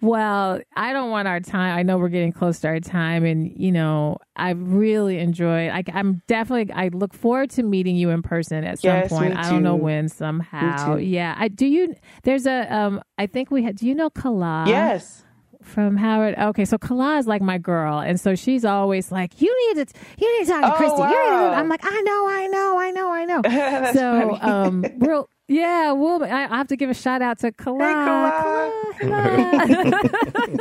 Well, 0.00 0.60
I 0.76 0.92
don't 0.92 1.10
want 1.10 1.28
our 1.28 1.40
time. 1.40 1.78
I 1.78 1.82
know 1.84 1.96
we're 1.96 2.08
getting 2.08 2.32
close 2.32 2.58
to 2.60 2.68
our 2.68 2.80
time, 2.80 3.24
and 3.24 3.50
you 3.56 3.70
know, 3.70 4.18
I've 4.34 4.60
really 4.60 5.18
enjoyed. 5.18 5.70
I, 5.70 5.84
am 5.88 6.22
definitely. 6.26 6.74
I 6.74 6.88
look 6.88 7.14
forward 7.14 7.50
to 7.50 7.62
meeting 7.62 7.96
you 7.96 8.10
in 8.10 8.22
person 8.22 8.64
at 8.64 8.80
some 8.80 8.90
yes, 8.90 9.08
point. 9.08 9.36
I 9.36 9.48
don't 9.48 9.62
know 9.62 9.76
when. 9.76 10.08
Somehow, 10.08 10.96
yeah. 10.96 11.36
I 11.38 11.48
do. 11.48 11.66
You 11.66 11.94
there's 12.24 12.46
a. 12.46 12.74
Um, 12.74 13.00
I 13.16 13.26
think 13.26 13.50
we 13.50 13.62
had. 13.62 13.76
Do 13.76 13.86
you 13.86 13.94
know 13.94 14.10
Kala? 14.10 14.64
Yes 14.66 15.24
from 15.64 15.96
Howard. 15.96 16.36
Okay, 16.38 16.64
so 16.64 16.78
Kala 16.78 17.18
is 17.18 17.26
like 17.26 17.42
my 17.42 17.58
girl, 17.58 17.98
and 17.98 18.20
so 18.20 18.34
she's 18.34 18.64
always 18.64 19.10
like, 19.12 19.40
"You 19.40 19.74
need 19.74 19.86
to, 19.86 19.94
you 20.18 20.38
need 20.38 20.46
to 20.46 20.52
talk 20.52 20.62
to 20.62 20.72
oh, 20.74 20.76
Christy." 20.76 21.00
Wow. 21.00 21.52
I'm 21.54 21.68
like, 21.68 21.80
"I 21.84 22.00
know, 22.00 22.28
I 22.28 22.46
know, 22.46 22.78
I 22.78 22.90
know, 22.90 23.12
I 23.12 23.24
know." 23.24 23.42
so, 23.92 24.38
um, 24.40 24.84
real, 24.98 25.28
yeah, 25.48 25.92
well, 25.92 26.22
I, 26.24 26.44
I 26.44 26.56
have 26.56 26.68
to 26.68 26.76
give 26.76 26.90
a 26.90 26.94
shout 26.94 27.22
out 27.22 27.38
to 27.40 27.52
Kala. 27.52 27.84
Hey, 27.84 27.92
Kala. 27.92 28.72
Kala. 29.00 30.58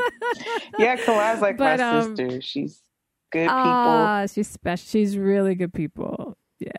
yeah, 0.80 0.95
Kala's 0.97 1.41
like 1.41 1.58
but, 1.58 1.80
my 1.80 1.97
um, 1.97 2.16
sister. 2.16 2.41
She's 2.41 2.82
good 3.32 3.47
people. 3.47 3.54
Ah, 3.54 4.26
she's 4.28 4.47
special. 4.47 4.86
She's 4.88 5.18
really 5.18 5.56
good 5.56 5.74
people. 5.74 6.38
Yeah. 6.60 6.72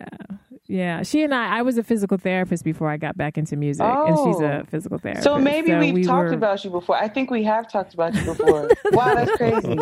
Yeah, 0.73 1.03
she 1.03 1.23
and 1.23 1.35
I. 1.35 1.59
I 1.59 1.63
was 1.63 1.77
a 1.77 1.83
physical 1.83 2.17
therapist 2.17 2.65
before 2.65 2.89
I 2.89 2.97
got 2.97 3.15
back 3.15 3.37
into 3.37 3.57
music, 3.57 3.85
oh. 3.85 4.07
and 4.07 4.17
she's 4.17 4.41
a 4.41 4.61
oh. 4.61 4.65
physical 4.71 4.97
therapist. 4.97 5.25
So 5.25 5.39
maybe 5.39 5.69
so 5.69 5.79
we've 5.79 5.93
we 5.93 6.03
talked 6.03 6.31
were... 6.31 6.33
about 6.33 6.65
you 6.65 6.71
before. 6.71 6.97
I 6.97 7.09
think 7.09 7.31
we 7.31 7.43
have 7.43 7.71
talked 7.71 7.93
about 7.93 8.15
you 8.15 8.25
before. 8.25 8.71
wow, 8.93 9.15
that's 9.15 9.37
crazy. 9.37 9.79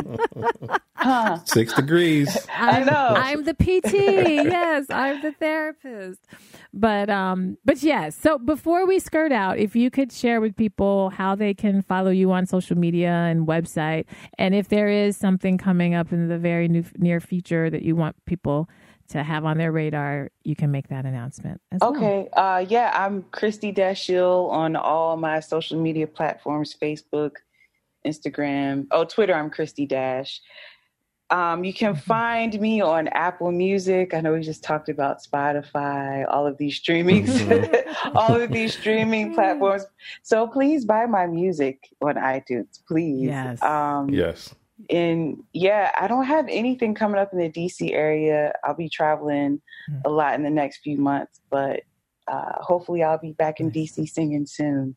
Huh. 0.96 1.38
Six 1.44 1.74
degrees. 1.74 2.36
I'm, 2.52 2.82
i 2.82 2.90
know. 2.90 3.14
I'm 3.16 3.44
the 3.44 3.54
PT. 3.54 3.94
yes, 3.94 4.86
I'm 4.90 5.22
the 5.22 5.30
therapist. 5.30 6.26
But 6.74 7.08
um, 7.08 7.56
but 7.64 7.84
yes. 7.84 8.16
So 8.16 8.38
before 8.38 8.84
we 8.84 8.98
skirt 8.98 9.30
out, 9.30 9.58
if 9.58 9.76
you 9.76 9.90
could 9.90 10.10
share 10.10 10.40
with 10.40 10.56
people 10.56 11.10
how 11.10 11.36
they 11.36 11.54
can 11.54 11.82
follow 11.82 12.10
you 12.10 12.32
on 12.32 12.46
social 12.46 12.76
media 12.76 13.12
and 13.12 13.46
website, 13.46 14.06
and 14.38 14.56
if 14.56 14.68
there 14.68 14.88
is 14.88 15.16
something 15.16 15.56
coming 15.56 15.94
up 15.94 16.12
in 16.12 16.26
the 16.26 16.36
very 16.38 16.66
new, 16.66 16.84
near 16.98 17.20
future 17.20 17.70
that 17.70 17.82
you 17.82 17.94
want 17.94 18.16
people 18.26 18.68
to 19.10 19.22
have 19.22 19.44
on 19.44 19.58
their 19.58 19.72
radar, 19.72 20.30
you 20.44 20.56
can 20.56 20.70
make 20.70 20.88
that 20.88 21.04
announcement. 21.04 21.60
okay. 21.82 22.28
Well. 22.34 22.56
Uh, 22.56 22.58
yeah, 22.60 22.92
I'm 22.94 23.22
Christy 23.32 23.72
Dashiell 23.72 24.50
on 24.50 24.76
all 24.76 25.16
my 25.16 25.40
social 25.40 25.80
media 25.80 26.06
platforms 26.06 26.74
Facebook, 26.80 27.32
Instagram. 28.06 28.86
Oh, 28.90 29.04
Twitter, 29.04 29.34
I'm 29.34 29.50
Christy 29.50 29.86
Dash. 29.86 30.40
Um, 31.30 31.62
you 31.62 31.72
can 31.72 31.94
find 31.94 32.60
me 32.60 32.80
on 32.80 33.06
Apple 33.08 33.52
Music. 33.52 34.14
I 34.14 34.20
know 34.20 34.32
we 34.32 34.40
just 34.40 34.64
talked 34.64 34.88
about 34.88 35.22
Spotify, 35.22 36.24
all 36.28 36.46
of 36.46 36.58
these 36.58 36.76
streaming, 36.76 37.24
mm-hmm. 37.24 38.08
all 38.16 38.40
of 38.40 38.50
these 38.50 38.76
streaming 38.76 39.34
platforms. 39.36 39.86
So 40.22 40.48
please 40.48 40.84
buy 40.84 41.06
my 41.06 41.26
music 41.26 41.88
on 42.02 42.14
iTunes, 42.14 42.80
please. 42.86 43.26
Yes. 43.26 43.62
Um, 43.62 44.10
yes. 44.10 44.54
And 44.88 45.42
yeah, 45.52 45.92
I 46.00 46.08
don't 46.08 46.24
have 46.24 46.46
anything 46.48 46.94
coming 46.94 47.20
up 47.20 47.32
in 47.32 47.38
the 47.38 47.50
DC 47.50 47.92
area. 47.92 48.52
I'll 48.64 48.74
be 48.74 48.88
traveling 48.88 49.60
mm. 49.90 50.00
a 50.04 50.10
lot 50.10 50.34
in 50.34 50.42
the 50.42 50.50
next 50.50 50.78
few 50.78 50.96
months, 50.96 51.40
but 51.50 51.82
uh, 52.26 52.52
hopefully 52.60 53.02
I'll 53.02 53.18
be 53.18 53.32
back 53.32 53.60
in 53.60 53.70
DC 53.70 54.08
singing 54.08 54.46
soon. 54.46 54.96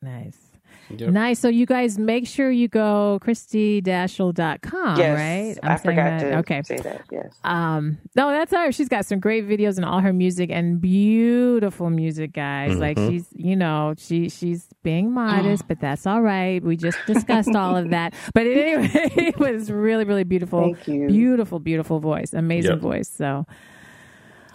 Nice. 0.00 0.47
Yep. 0.90 1.10
Nice. 1.10 1.38
So 1.38 1.48
you 1.48 1.66
guys 1.66 1.98
make 1.98 2.26
sure 2.26 2.50
you 2.50 2.68
go 2.68 3.18
christydashiell.com, 3.22 4.98
yes, 4.98 5.16
right? 5.16 5.58
I'm 5.62 5.72
i 5.72 5.76
forgot 5.76 6.20
that. 6.20 6.20
to 6.20 6.36
okay. 6.38 6.62
say 6.62 6.78
that. 6.78 7.04
Yes. 7.10 7.34
Um, 7.44 7.98
no, 8.14 8.30
that's 8.30 8.52
her. 8.52 8.72
She's 8.72 8.88
got 8.88 9.06
some 9.06 9.20
great 9.20 9.46
videos 9.48 9.76
and 9.76 9.84
all 9.84 10.00
her 10.00 10.12
music 10.12 10.50
and 10.50 10.80
beautiful 10.80 11.90
music, 11.90 12.32
guys. 12.32 12.72
Mm-hmm. 12.72 12.80
Like 12.80 12.98
she's, 12.98 13.26
you 13.34 13.56
know, 13.56 13.94
she 13.98 14.28
she's 14.28 14.66
being 14.82 15.12
modest, 15.12 15.68
but 15.68 15.80
that's 15.80 16.06
all 16.06 16.22
right. 16.22 16.62
We 16.62 16.76
just 16.76 16.98
discussed 17.06 17.54
all 17.54 17.76
of 17.76 17.90
that. 17.90 18.14
But 18.34 18.46
anyway, 18.46 18.90
it 18.94 19.38
was 19.38 19.70
really, 19.70 20.04
really 20.04 20.22
beautiful. 20.24 20.62
Thank 20.62 20.86
you. 20.86 21.08
Beautiful, 21.08 21.58
beautiful 21.58 21.98
voice. 21.98 22.32
Amazing 22.32 22.72
yep. 22.72 22.80
voice. 22.80 23.08
So 23.08 23.46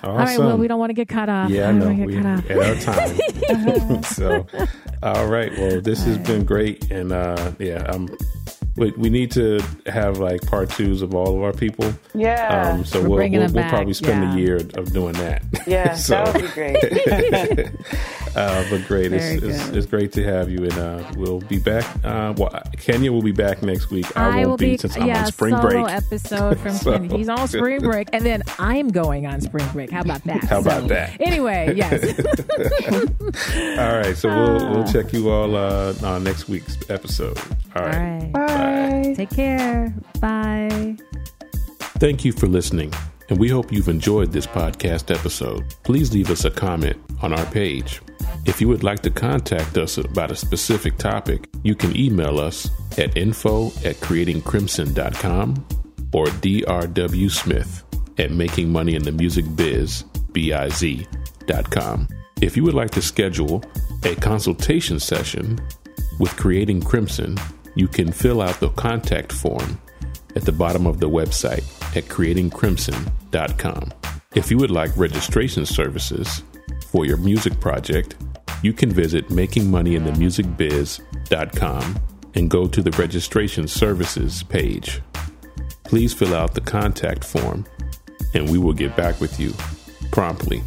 Awesome. 0.04 0.12
All 0.12 0.26
right. 0.26 0.39
Well, 0.39 0.58
we 0.58 0.68
don't 0.68 0.80
want 0.80 0.89
to 0.89 0.93
get 0.93 1.08
cut 1.08 1.30
off. 1.30 1.49
Yeah, 1.49 1.70
I 1.70 1.72
know. 1.72 1.88
We 1.88 2.18
at 2.18 2.26
our 2.26 2.76
time. 2.76 4.04
so, 4.04 4.45
all 5.01 5.28
right. 5.28 5.51
Well, 5.58 5.80
this 5.80 5.99
all 6.01 6.08
has 6.08 6.18
right. 6.18 6.28
been 6.28 6.45
great, 6.45 6.91
and 6.91 7.14
uh, 7.14 7.54
yeah, 7.58 7.86
I'm 7.88 8.10
we, 8.76 8.91
we 8.91 9.09
need 9.09 9.32
to 9.32 9.61
have 9.86 10.17
like 10.17 10.41
part 10.47 10.69
twos 10.69 11.01
of 11.01 11.13
all 11.13 11.36
of 11.36 11.43
our 11.43 11.53
people. 11.53 11.93
Yeah. 12.15 12.71
Um, 12.74 12.86
so 12.86 13.01
We're 13.01 13.09
we'll, 13.09 13.30
we'll, 13.30 13.53
we'll 13.53 13.69
probably 13.69 13.93
spend 13.93 14.24
yeah. 14.24 14.34
a 14.34 14.38
year 14.38 14.55
of 14.55 14.91
doing 14.91 15.13
that. 15.13 15.43
Yeah, 15.67 15.93
so, 15.93 16.15
that 16.24 16.34
would 16.34 16.43
be 16.43 16.51
great. 16.51 17.67
uh, 18.36 18.65
but 18.69 18.88
great. 18.88 19.13
It's, 19.13 19.43
it's, 19.43 19.67
it's, 19.69 19.86
great 19.86 20.11
to 20.13 20.24
have 20.24 20.49
you. 20.49 20.63
And 20.63 20.74
uh, 20.74 21.11
we'll 21.15 21.41
be 21.41 21.59
back. 21.59 21.86
Uh, 22.03 22.34
well, 22.36 22.63
Kenya 22.78 23.11
will 23.11 23.21
be 23.21 23.32
back 23.32 23.61
next 23.61 23.91
week. 23.91 24.05
I, 24.17 24.41
I 24.41 24.45
won't 24.45 24.59
be, 24.59 24.71
be 24.71 24.78
since 24.78 24.97
I'm 24.97 25.09
on 25.09 25.26
spring 25.28 25.55
solo 25.55 25.69
break. 25.69 25.89
episode 25.89 26.59
from 26.59 26.71
so. 26.74 26.93
Kenya. 26.93 27.17
He's 27.17 27.30
on 27.30 27.47
spring 27.47 27.80
break. 27.80 28.09
And 28.11 28.26
then 28.26 28.41
I'm 28.57 28.88
going 28.88 29.28
on 29.28 29.41
spring 29.41 29.67
break. 29.71 29.91
How 29.91 30.01
about 30.01 30.24
that? 30.24 30.43
How 30.45 30.59
about 30.59 30.88
that? 30.88 31.21
Anyway, 31.21 31.74
yes. 31.76 32.03
all 33.78 33.97
right. 33.97 34.17
So 34.17 34.30
we'll, 34.30 34.71
we'll 34.71 34.91
check 34.91 35.13
you 35.13 35.30
all 35.30 35.55
uh, 35.55 35.93
on 36.03 36.24
next 36.24 36.49
week's 36.49 36.78
episode. 36.89 37.38
All 37.76 37.84
right. 37.84 37.95
All 37.95 38.01
right. 38.01 38.32
Bye. 38.32 38.47
Bye. 38.47 38.62
Take 39.16 39.32
care. 39.32 39.93
Bye. 40.20 40.97
Thank 41.99 42.26
you 42.26 42.32
for 42.32 42.47
listening, 42.47 42.93
and 43.30 43.39
we 43.39 43.49
hope 43.49 43.72
you've 43.72 43.88
enjoyed 43.88 44.32
this 44.32 44.47
podcast 44.47 45.16
episode. 45.16 45.64
Please 45.84 46.14
leave 46.14 46.30
us 46.30 46.45
a 46.45 46.51
comment 46.51 46.97
on 47.22 47.34
our 47.34 47.45
page. 47.47 48.01
If 48.45 48.59
you 48.59 48.68
would 48.68 48.84
like 48.84 49.01
to 49.03 49.09
contact 49.09 49.78
us 49.78 49.97
about 49.97 50.32
a 50.32 50.36
specific 50.36 50.97
topic, 50.97 51.49
you 51.64 51.76
can 51.76 51.95
email 51.95 52.39
us 52.39 52.70
at 52.97 53.16
info 53.16 53.68
at 53.86 53.95
creatingcrimson.com 53.97 55.66
or 56.11 56.26
drwsmith 56.26 57.84
at 58.20 58.32
makingmoneyinthemusicbiz, 58.32 60.34
B-I-Z.com. 60.34 62.07
If 62.41 62.57
you 62.57 62.64
would 62.64 62.74
like 62.74 62.91
to 62.91 63.01
schedule 63.01 63.64
a 64.03 64.16
consultation 64.16 64.99
session 64.99 65.59
with 66.20 66.36
Creating 66.36 66.82
Crimson, 66.82 67.38
you 67.76 67.88
can 67.88 68.11
fill 68.11 68.41
out 68.41 68.59
the 68.59 68.69
contact 68.69 69.32
form 69.32 69.80
at 70.36 70.43
the 70.43 70.51
bottom 70.51 70.88
of 70.88 70.99
the 70.99 71.09
website 71.09 71.63
at 71.95 72.05
creatingcrimson.com. 72.05 73.93
If 74.36 74.49
you 74.49 74.57
would 74.57 74.71
like 74.71 74.97
registration 74.97 75.63
services 75.65 76.43
for 76.88 77.05
your 77.05 77.17
music 77.17 77.59
project, 77.59 78.15
you 78.61 78.74
can 78.74 78.91
visit 78.91 79.30
makingmoneyinthemusicbiz.com 79.30 81.99
and 82.36 82.49
go 82.49 82.67
to 82.67 82.82
the 82.82 82.89
registration 82.91 83.67
services 83.67 84.41
page. 84.43 85.01
Please 85.84 86.13
fill 86.13 86.34
out 86.34 86.55
the 86.55 86.61
contact 86.61 87.24
form 87.24 87.65
and 88.34 88.49
we 88.49 88.57
will 88.57 88.74
get 88.74 88.95
back 88.95 89.21
with 89.21 89.39
you 89.39 89.53
promptly. 90.11 90.63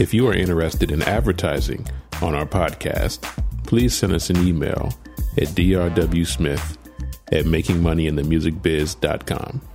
If 0.00 0.12
you 0.12 0.26
are 0.28 0.34
interested 0.34 0.90
in 0.90 1.02
advertising 1.02 1.86
on 2.20 2.34
our 2.34 2.46
podcast, 2.46 3.20
please 3.64 3.94
send 3.94 4.12
us 4.12 4.28
an 4.30 4.44
email 4.46 4.92
at 5.36 5.48
drwsmith 5.48 6.76
at 7.32 7.44
makingmoneyinthemusicbiz.com. 7.44 9.71